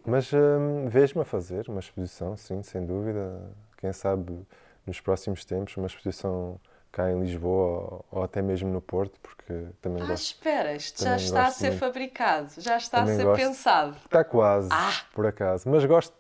Mas 0.05 0.33
hum, 0.33 0.89
vejo-me 0.89 1.21
a 1.21 1.25
fazer 1.25 1.69
uma 1.69 1.79
exposição, 1.79 2.35
sim, 2.35 2.61
sem 2.61 2.85
dúvida. 2.85 3.39
Quem 3.77 3.93
sabe 3.93 4.37
nos 4.85 4.99
próximos 4.99 5.45
tempos, 5.45 5.77
uma 5.77 5.87
exposição 5.87 6.59
cá 6.93 7.11
em 7.11 7.19
Lisboa 7.19 8.05
ou, 8.09 8.23
até 8.23 8.41
mesmo 8.41 8.69
no 8.71 8.79
Porto, 8.79 9.19
porque 9.19 9.65
também 9.81 10.01
ah, 10.03 10.05
gosto. 10.05 10.23
espera, 10.23 10.75
isto 10.75 11.03
já 11.03 11.17
está 11.17 11.47
a 11.47 11.51
ser 11.51 11.71
muito. 11.71 11.79
fabricado, 11.79 12.49
já 12.59 12.77
está 12.77 12.99
também 12.99 13.15
a 13.15 13.17
ser 13.17 13.23
gosto. 13.25 13.41
pensado. 13.41 13.97
Está 14.05 14.23
quase, 14.23 14.69
ah. 14.71 14.93
por 15.11 15.25
acaso. 15.25 15.67
Mas 15.67 15.83
gosto 15.83 16.15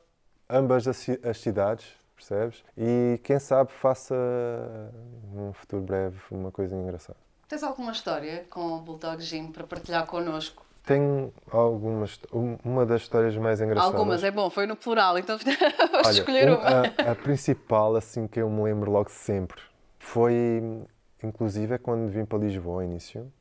ambas 0.49 0.87
as, 0.87 1.07
as 1.23 1.37
cidades, 1.37 1.85
percebes? 2.15 2.63
E 2.77 3.19
quem 3.23 3.39
sabe 3.39 3.71
faça 3.71 4.15
num 5.31 5.53
futuro 5.53 5.83
breve 5.83 6.17
uma 6.31 6.51
coisa 6.51 6.75
engraçada. 6.75 7.17
Tens 7.47 7.63
alguma 7.63 7.91
história 7.91 8.45
com 8.49 8.73
o 8.73 8.79
Bulldog 8.79 9.21
Gym 9.21 9.51
para 9.51 9.65
partilhar 9.65 10.05
connosco? 10.07 10.65
Tenho 10.85 11.31
algumas. 11.49 12.19
Uma 12.65 12.85
das 12.85 13.03
histórias 13.03 13.37
mais 13.37 13.61
engraçadas. 13.61 13.93
Algumas, 13.93 14.23
é 14.23 14.31
bom, 14.31 14.49
foi 14.49 14.65
no 14.67 14.75
plural, 14.75 15.17
então 15.17 15.37
vou 16.01 16.11
escolher 16.11 16.49
uma. 16.49 16.81
A, 17.07 17.11
a, 17.11 17.15
principal, 17.15 17.95
assim, 17.95 18.27
que 18.27 18.41
eu 18.41 18.49
me 18.49 18.63
lembro 18.63 18.91
logo 18.91 19.09
sempre, 19.09 19.61
foi, 20.03 20.61
inclusive, 21.23 21.77
quando 21.79 22.09
vim 22.09 22.25
para 22.25 22.37
Lisboa, 22.37 22.75
ao 22.75 22.83
início, 22.83 23.31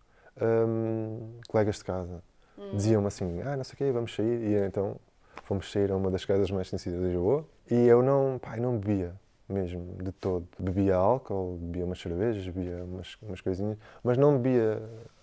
um, 0.41 1.41
colegas 1.49 1.77
de 1.77 1.85
casa 1.85 2.23
hum. 2.57 2.71
diziam-me 2.77 3.09
assim: 3.09 3.43
ah, 3.43 3.57
não 3.57 3.65
sei 3.65 3.75
o 3.75 3.77
quê, 3.77 3.93
vamos 3.93 4.15
sair. 4.15 4.41
E 4.43 4.67
então 4.67 4.97
fomos 5.43 5.71
sair 5.71 5.91
a 5.91 5.97
uma 5.97 6.11
das 6.11 6.25
casas 6.25 6.51
mais 6.51 6.71
conhecidas 6.71 7.01
de 7.01 7.07
Lisboa 7.07 7.45
e 7.71 7.87
eu 7.87 8.03
não, 8.03 8.39
pá, 8.39 8.57
eu 8.57 8.63
não 8.63 8.79
bebia 8.79 9.13
mesmo, 9.49 9.97
de 10.03 10.13
todo. 10.13 10.47
Bebia 10.59 10.97
álcool, 10.97 11.59
bebia 11.61 11.85
umas 11.85 12.01
cervejas, 12.01 12.47
bebia 12.47 12.85
umas, 12.85 13.19
umas 13.21 13.41
coisinhas, 13.41 13.77
mas 14.03 14.17
não 14.17 14.39
bebia, 14.39 14.81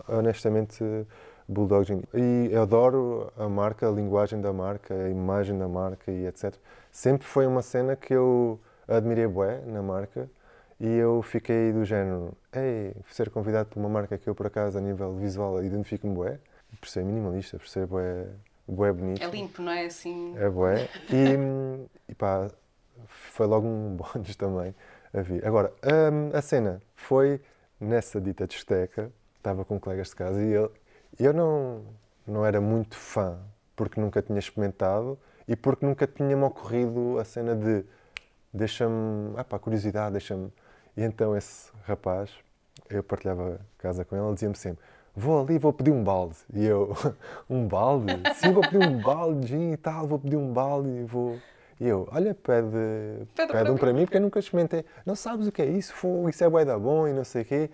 honestamente 0.08 0.84
Bulldog 1.48 1.86
Gin. 1.86 2.04
E 2.14 2.54
adoro 2.56 3.32
a 3.38 3.48
marca, 3.48 3.88
a 3.88 3.92
linguagem 3.92 4.40
da 4.40 4.54
marca, 4.54 4.94
a 4.94 5.10
imagem 5.10 5.58
da 5.58 5.68
marca 5.68 6.12
e 6.12 6.28
etc. 6.28 6.54
Sempre 6.92 7.26
foi 7.26 7.48
uma 7.48 7.62
cena 7.62 7.96
que 7.96 8.14
eu 8.14 8.60
admirei 8.88 9.26
bué 9.26 9.62
na 9.66 9.82
marca 9.82 10.30
e 10.80 10.88
eu 10.88 11.22
fiquei 11.22 11.74
do 11.74 11.84
género, 11.84 12.34
ei, 12.54 12.94
ser 13.12 13.30
convidado 13.30 13.70
por 13.70 13.80
uma 13.80 13.90
marca 13.90 14.18
que 14.18 14.30
eu 14.30 14.36
por 14.36 14.48
acaso 14.48 14.78
a 14.78 14.82
nível 14.82 15.14
visual 15.16 15.62
identifico-me 15.64 16.14
bué, 16.14 16.40
por 16.80 16.88
ser 16.88 17.04
minimalista, 17.04 17.58
por 17.58 17.68
ser 17.68 17.86
bué, 17.86 18.28
bué 18.68 18.92
bonito. 18.92 19.22
É 19.22 19.28
limpo, 19.28 19.62
não 19.62 19.72
é 19.72 19.86
assim? 19.86 20.36
É 20.38 20.50
bué. 20.50 20.88
E, 21.12 21.38
e 22.08 22.16
pá, 22.16 22.50
foi 23.08 23.46
logo 23.46 23.68
um 23.68 23.96
bónus 23.98 24.36
também 24.36 24.74
a 25.14 25.22
vir. 25.22 25.46
Agora, 25.46 25.74
a, 25.82 26.38
a 26.38 26.42
cena 26.42 26.82
foi 26.96 27.42
nessa 27.80 28.22
dita 28.22 28.48
discoteca, 28.48 29.12
estava 29.38 29.66
com 29.66 29.80
colegas 29.80 30.10
de 30.10 30.16
casa 30.16 30.42
e 30.42 30.54
ele, 30.54 30.70
eu 31.20 31.34
não, 31.34 31.84
não 32.26 32.46
era 32.46 32.62
muito 32.62 32.96
fã, 32.96 33.40
porque 33.76 34.00
nunca 34.00 34.22
tinha 34.22 34.40
experimentado 34.40 35.18
e 35.48 35.56
porque 35.56 35.86
nunca 35.86 36.06
tinha-me 36.06 36.44
ocorrido 36.44 37.18
a 37.18 37.26
cena 37.26 37.56
de 37.56 37.84
deixa-me, 38.54 39.34
ah 39.38 39.44
pá, 39.44 39.60
curiosidade, 39.60 40.12
deixa-me. 40.14 40.52
E 41.00 41.04
então 41.04 41.34
esse 41.38 41.72
rapaz, 41.88 42.30
eu 42.90 43.02
partilhava 43.02 43.62
casa 43.78 44.04
com 44.04 44.18
ele, 44.18 44.26
ele 44.26 44.34
dizia-me 44.34 44.56
sempre: 44.58 44.84
vou 45.16 45.42
ali, 45.42 45.58
vou 45.58 45.72
pedir 45.72 45.92
um 45.92 46.04
balde. 46.04 46.36
E 46.54 46.66
eu, 46.66 46.94
um 47.50 47.66
balde? 47.66 48.22
Sim, 48.36 48.52
vou 48.52 48.62
pedir 48.62 48.86
um 48.86 49.02
balde 49.02 49.48
gin 49.48 49.72
e 49.72 49.78
tal, 49.78 50.06
vou 50.06 50.20
pedir 50.20 50.36
um 50.36 50.52
balde 50.52 50.90
e 50.90 51.04
vou... 51.06 51.40
E 51.80 51.88
eu, 51.88 52.06
olha, 52.12 52.36
pede, 52.36 52.68
pede, 53.34 53.54
pede 53.54 53.72
um 53.72 53.78
para 53.78 53.94
mim, 53.94 54.04
porque 54.04 54.18
eu 54.18 54.22
nunca 54.22 54.40
experimentei. 54.40 54.84
Não 55.06 55.16
sabes 55.16 55.48
o 55.48 55.54
que 55.54 55.62
é 55.62 55.66
isso? 55.68 55.94
Fogo, 55.94 56.28
isso 56.28 56.44
é 56.44 56.50
bué 56.50 56.66
da 56.66 56.78
bom 56.78 57.08
e 57.08 57.14
não 57.14 57.24
sei 57.24 57.44
o 57.44 57.46
quê. 57.46 57.70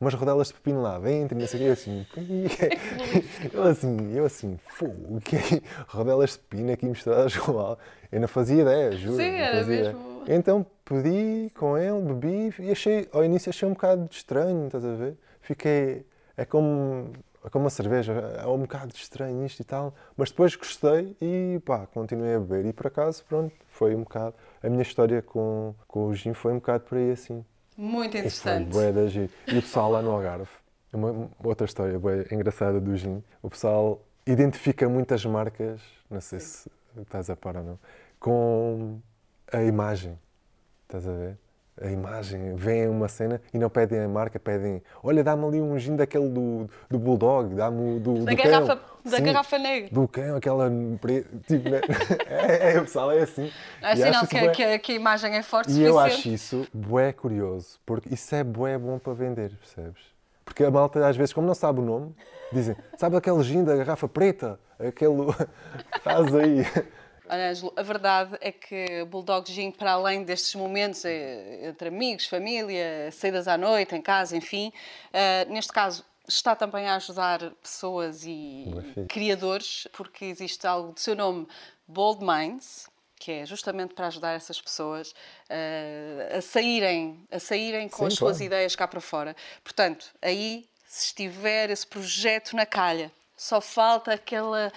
Umas 0.00 0.14
rodelas 0.14 0.46
de 0.46 0.54
pepino 0.54 0.80
lá 0.80 1.00
dentro 1.00 1.36
e 1.36 1.40
não 1.40 1.48
sei 1.48 1.58
o 1.58 1.62
quê. 1.64 1.68
Eu 1.68 1.72
assim, 1.72 2.06
eu 3.52 3.62
assim, 3.64 4.12
eu 4.14 4.24
assim, 4.24 4.60
fogo, 4.68 5.16
o 5.16 5.20
que 5.20 5.34
é 5.34 5.40
rodelas 5.88 6.30
de 6.30 6.38
pepino 6.38 6.72
aqui 6.72 6.86
misturadas 6.86 7.36
com 7.36 7.58
álcool? 7.58 7.82
Eu 8.12 8.20
não 8.20 8.28
fazia 8.28 8.62
ideia, 8.62 8.92
juro. 8.92 9.16
Sim, 9.16 9.34
era 9.34 9.66
mesmo. 9.66 10.07
Então 10.26 10.66
pedi 10.84 11.50
com 11.54 11.76
ele, 11.76 12.00
bebi 12.00 12.54
e 12.60 12.70
achei, 12.70 13.08
ao 13.12 13.24
início 13.24 13.50
achei 13.50 13.68
um 13.68 13.72
bocado 13.72 14.08
estranho, 14.10 14.66
estás 14.66 14.84
a 14.84 14.94
ver? 14.94 15.16
Fiquei, 15.40 16.04
é 16.36 16.44
como 16.44 17.12
é 17.44 17.50
como 17.50 17.64
uma 17.64 17.70
cerveja, 17.70 18.12
é 18.12 18.46
um 18.46 18.58
bocado 18.58 18.92
estranho 18.94 19.44
isto 19.46 19.60
e 19.60 19.64
tal, 19.64 19.94
mas 20.16 20.30
depois 20.30 20.54
gostei 20.56 21.16
e 21.20 21.60
pá, 21.64 21.86
continuei 21.86 22.34
a 22.34 22.40
beber. 22.40 22.66
E 22.66 22.72
por 22.72 22.88
acaso, 22.88 23.24
pronto, 23.24 23.54
foi 23.68 23.94
um 23.94 24.00
bocado. 24.00 24.34
A 24.62 24.68
minha 24.68 24.82
história 24.82 25.22
com, 25.22 25.74
com 25.86 26.06
o 26.06 26.14
gin 26.14 26.34
foi 26.34 26.52
um 26.52 26.56
bocado 26.56 26.84
por 26.84 26.98
aí 26.98 27.10
assim. 27.12 27.44
Muito 27.76 28.16
interessante. 28.16 28.68
E, 28.68 28.72
foi, 28.72 29.30
e 29.54 29.58
o 29.58 29.62
pessoal 29.62 29.90
lá 29.90 30.02
no 30.02 30.10
Algarve, 30.10 30.50
uma, 30.92 31.30
outra 31.42 31.64
história 31.64 31.98
bem 31.98 32.26
engraçada 32.32 32.80
do 32.80 32.96
gin, 32.96 33.22
o 33.40 33.48
pessoal 33.48 34.02
identifica 34.26 34.88
muitas 34.88 35.24
marcas, 35.24 35.80
não 36.10 36.20
sei 36.20 36.40
Sim. 36.40 36.68
se 36.94 37.02
estás 37.02 37.30
a 37.30 37.36
par 37.36 37.56
ou 37.56 37.62
não, 37.62 37.78
com 38.18 39.00
a 39.52 39.62
imagem. 39.62 40.18
Estás 40.86 41.06
a 41.06 41.12
ver? 41.12 41.38
a 41.80 41.90
imagem, 41.90 42.54
veem 42.56 42.88
uma 42.88 43.08
cena 43.08 43.40
e 43.52 43.58
não 43.58 43.70
pedem 43.70 44.00
a 44.00 44.08
marca, 44.08 44.38
pedem, 44.38 44.82
olha, 45.02 45.22
dá-me 45.22 45.44
ali 45.46 45.60
um 45.60 45.78
gin 45.78 45.96
daquele 45.96 46.28
do, 46.28 46.68
do 46.90 46.98
Bulldog, 46.98 47.54
dá-me 47.54 48.00
do, 48.00 48.24
da 48.24 48.32
do 48.32 48.36
garrafa, 48.36 48.76
cão. 48.76 48.80
Da 49.04 49.16
Sim, 49.16 49.22
garrafa 49.22 49.58
negra. 49.58 49.90
Do 49.92 50.08
cão, 50.08 50.36
aquela 50.36 50.70
tipo, 51.46 51.68
né? 51.68 51.80
é, 52.26 52.72
é, 52.72 52.78
o 52.78 52.82
pessoal 52.82 53.12
é 53.12 53.22
assim. 53.22 53.50
É 53.80 53.92
assim 53.92 54.10
não, 54.10 54.26
que, 54.26 54.40
bué... 54.40 54.48
que, 54.50 54.78
que, 54.80 54.92
a 54.92 54.94
imagem 54.94 55.34
é 55.34 55.42
forte 55.42 55.72
E 55.72 55.82
eu 55.82 55.98
acho 55.98 56.28
isso 56.28 56.66
bué 56.72 57.12
curioso, 57.12 57.78
porque 57.86 58.12
isso 58.12 58.34
é 58.34 58.42
bué 58.42 58.76
bom 58.76 58.98
para 58.98 59.12
vender, 59.12 59.52
percebes? 59.56 60.02
Porque 60.44 60.64
a 60.64 60.70
malta, 60.70 61.06
às 61.06 61.16
vezes, 61.16 61.32
como 61.32 61.46
não 61.46 61.54
sabe 61.54 61.80
o 61.80 61.82
nome, 61.82 62.14
dizem, 62.52 62.74
sabe 62.96 63.16
aquele 63.16 63.42
gin 63.42 63.64
da 63.64 63.76
garrafa 63.76 64.08
preta? 64.08 64.58
Aquele... 64.78 65.14
Estás 65.94 66.34
aí... 66.34 66.66
Ângelo, 67.30 67.72
a 67.76 67.82
verdade 67.82 68.36
é 68.40 68.50
que 68.50 69.04
Bulldog 69.04 69.50
Gin, 69.50 69.70
para 69.70 69.92
além 69.92 70.24
destes 70.24 70.54
momentos 70.54 71.04
eh, 71.04 71.68
entre 71.68 71.88
amigos, 71.88 72.26
família, 72.26 73.10
saídas 73.12 73.46
à 73.48 73.56
noite, 73.56 73.94
em 73.94 74.02
casa, 74.02 74.36
enfim, 74.36 74.72
uh, 75.08 75.52
neste 75.52 75.72
caso 75.72 76.04
está 76.26 76.54
também 76.54 76.86
a 76.86 76.96
ajudar 76.96 77.50
pessoas 77.62 78.24
e 78.24 78.66
criadores, 79.08 79.88
porque 79.92 80.26
existe 80.26 80.66
algo 80.66 80.92
do 80.92 81.00
seu 81.00 81.16
nome, 81.16 81.48
Bold 81.86 82.22
Minds, 82.24 82.88
que 83.18 83.32
é 83.32 83.46
justamente 83.46 83.94
para 83.94 84.06
ajudar 84.06 84.32
essas 84.32 84.60
pessoas 84.60 85.10
uh, 85.10 86.36
a 86.36 86.40
saírem, 86.40 87.26
a 87.30 87.38
saírem 87.38 87.88
com 87.88 87.98
Sim, 87.98 88.06
as 88.06 88.14
suas 88.14 88.36
claro. 88.36 88.44
ideias 88.44 88.76
cá 88.76 88.86
para 88.86 89.00
fora. 89.00 89.34
Portanto, 89.64 90.06
aí, 90.22 90.68
se 90.86 91.06
estiver 91.06 91.70
esse 91.70 91.86
projeto 91.86 92.54
na 92.54 92.64
calha, 92.64 93.10
só 93.38 93.60
falta 93.60 94.12
aquela, 94.12 94.72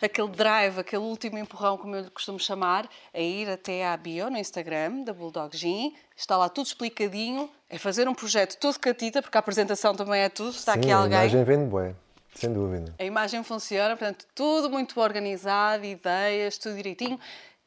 aquele 0.00 0.28
drive, 0.28 0.78
aquele 0.78 1.02
último 1.02 1.38
empurrão, 1.38 1.78
como 1.78 1.96
eu 1.96 2.02
lhe 2.02 2.10
costumo 2.10 2.38
chamar, 2.38 2.86
a 3.12 3.18
ir 3.18 3.48
até 3.48 3.86
à 3.86 3.96
bio 3.96 4.28
no 4.30 4.36
Instagram 4.36 5.04
da 5.04 5.14
Bulldog 5.14 5.56
Gin. 5.56 5.96
Está 6.14 6.36
lá 6.36 6.50
tudo 6.50 6.66
explicadinho. 6.66 7.50
É 7.68 7.78
fazer 7.78 8.06
um 8.06 8.14
projeto 8.14 8.58
todo 8.58 8.78
catita, 8.78 9.22
porque 9.22 9.36
a 9.36 9.40
apresentação 9.40 9.94
também 9.96 10.20
é 10.20 10.28
tudo. 10.28 10.50
Está 10.50 10.74
Sim, 10.74 10.80
aqui 10.80 10.90
alguém. 10.90 11.18
A 11.18 11.24
imagem 11.24 11.44
vende 11.44 11.74
bem, 11.74 11.96
sem 12.34 12.52
dúvida. 12.52 12.94
A 12.98 13.04
imagem 13.04 13.42
funciona, 13.42 13.96
portanto, 13.96 14.26
tudo 14.34 14.68
muito 14.68 15.00
organizado, 15.00 15.84
ideias, 15.84 16.58
tudo 16.58 16.76
direitinho. 16.76 17.18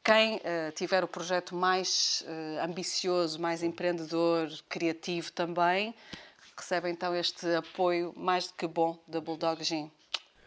Quem 0.04 0.36
uh, 0.36 0.72
tiver 0.74 1.02
o 1.02 1.08
projeto 1.08 1.54
mais 1.54 2.24
uh, 2.26 2.64
ambicioso, 2.64 3.40
mais 3.40 3.62
empreendedor, 3.62 4.48
criativo 4.68 5.32
também, 5.32 5.94
recebe 6.56 6.88
então 6.88 7.14
este 7.14 7.54
apoio 7.56 8.14
mais 8.16 8.46
do 8.46 8.54
que 8.54 8.66
bom 8.66 8.96
da 9.06 9.20
Bulldog 9.20 9.62
Gin. 9.62 9.90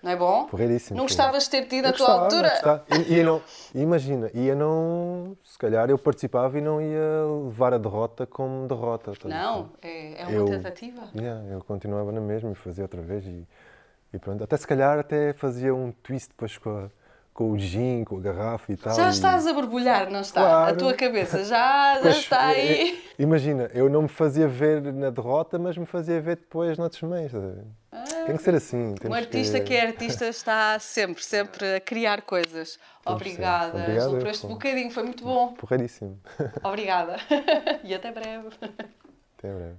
Não 0.02 0.12
é 0.12 0.16
bom? 0.16 0.46
Porreiríssimo. 0.48 0.98
Não 0.98 1.04
gostavas 1.04 1.44
de 1.44 1.50
ter 1.52 1.66
tido 1.68 1.86
a 1.86 1.94
tua 1.94 2.24
altura? 2.24 2.84
E, 3.08 3.20
e, 3.20 3.24
não, 3.24 3.42
imagina, 3.76 4.32
ia 4.34 4.56
não. 4.56 5.38
Se 5.44 5.58
calhar 5.58 5.90
eu 5.90 5.98
participava 5.98 6.58
e 6.58 6.62
não 6.62 6.82
ia 6.82 7.26
levar 7.46 7.74
a 7.74 7.78
derrota 7.78 8.26
como 8.26 8.68
derrota. 8.68 9.14
Não, 9.26 9.70
é, 9.82 10.22
é 10.22 10.26
uma 10.26 10.32
eu, 10.32 10.46
tentativa. 10.46 11.04
Yeah, 11.16 11.46
eu 11.50 11.64
continuava 11.64 12.12
na 12.12 12.22
mesma 12.22 12.52
e 12.52 12.56
fazia 12.56 12.84
outra 12.84 13.02
vez 13.02 13.26
e, 13.26 13.48
e 14.12 14.18
pronto. 14.18 14.44
Até 14.44 14.58
se 14.58 14.66
calhar 14.66 14.98
até 14.98 15.34
fazia 15.34 15.74
um 15.74 15.92
twist 15.92 16.30
depois 16.30 16.58
com 16.58 16.70
a 16.70 16.90
com 17.34 17.52
o 17.52 17.58
gin, 17.58 18.04
com 18.04 18.18
a 18.18 18.20
garrafa 18.20 18.72
e 18.72 18.78
tal. 18.78 18.96
Já 18.96 19.10
estás 19.10 19.48
a 19.48 19.54
borbulhar, 19.54 20.12
não 20.12 20.22
está? 20.22 20.42
Claro. 20.42 20.74
A 20.74 20.78
tua 20.78 20.94
cabeça 20.94 21.44
já, 21.44 22.00
já 22.02 22.10
está 22.12 22.48
aí. 22.48 23.02
Imagina, 23.18 23.70
eu 23.74 23.90
não 23.90 24.04
me 24.04 24.08
fazia 24.08 24.48
ver 24.48 24.82
na 24.94 25.10
derrota, 25.10 25.58
mas 25.58 25.78
me 25.78 25.86
fazia 25.86 26.20
ver 26.20 26.36
depois 26.36 26.78
noutros 26.78 27.02
meios. 27.04 27.32
Ah, 27.92 28.04
Tem 28.26 28.38
que 28.38 28.44
ser 28.44 28.56
assim. 28.56 28.96
Um 29.06 29.14
artista 29.14 29.60
que... 29.60 29.68
que... 29.68 29.74
é 29.76 29.88
artista 29.88 30.28
está 30.28 30.78
sempre, 30.80 31.24
sempre 31.24 31.76
a 31.76 31.80
criar 31.80 32.22
coisas. 32.22 32.80
Obrigada, 33.06 33.80
Obrigado, 33.80 34.18
por 34.18 34.28
este 34.28 34.48
bocadinho, 34.48 34.92
foi 34.92 35.04
muito 35.04 35.24
bom. 35.24 35.54
Porreiríssimo. 35.54 36.20
Obrigada. 36.64 37.18
e 37.84 37.94
até 37.94 38.12
breve. 38.12 38.50
Até 39.38 39.54
breve. 39.54 39.78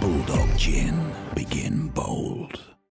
Bulldog 0.00 0.58
Gin. 0.58 1.12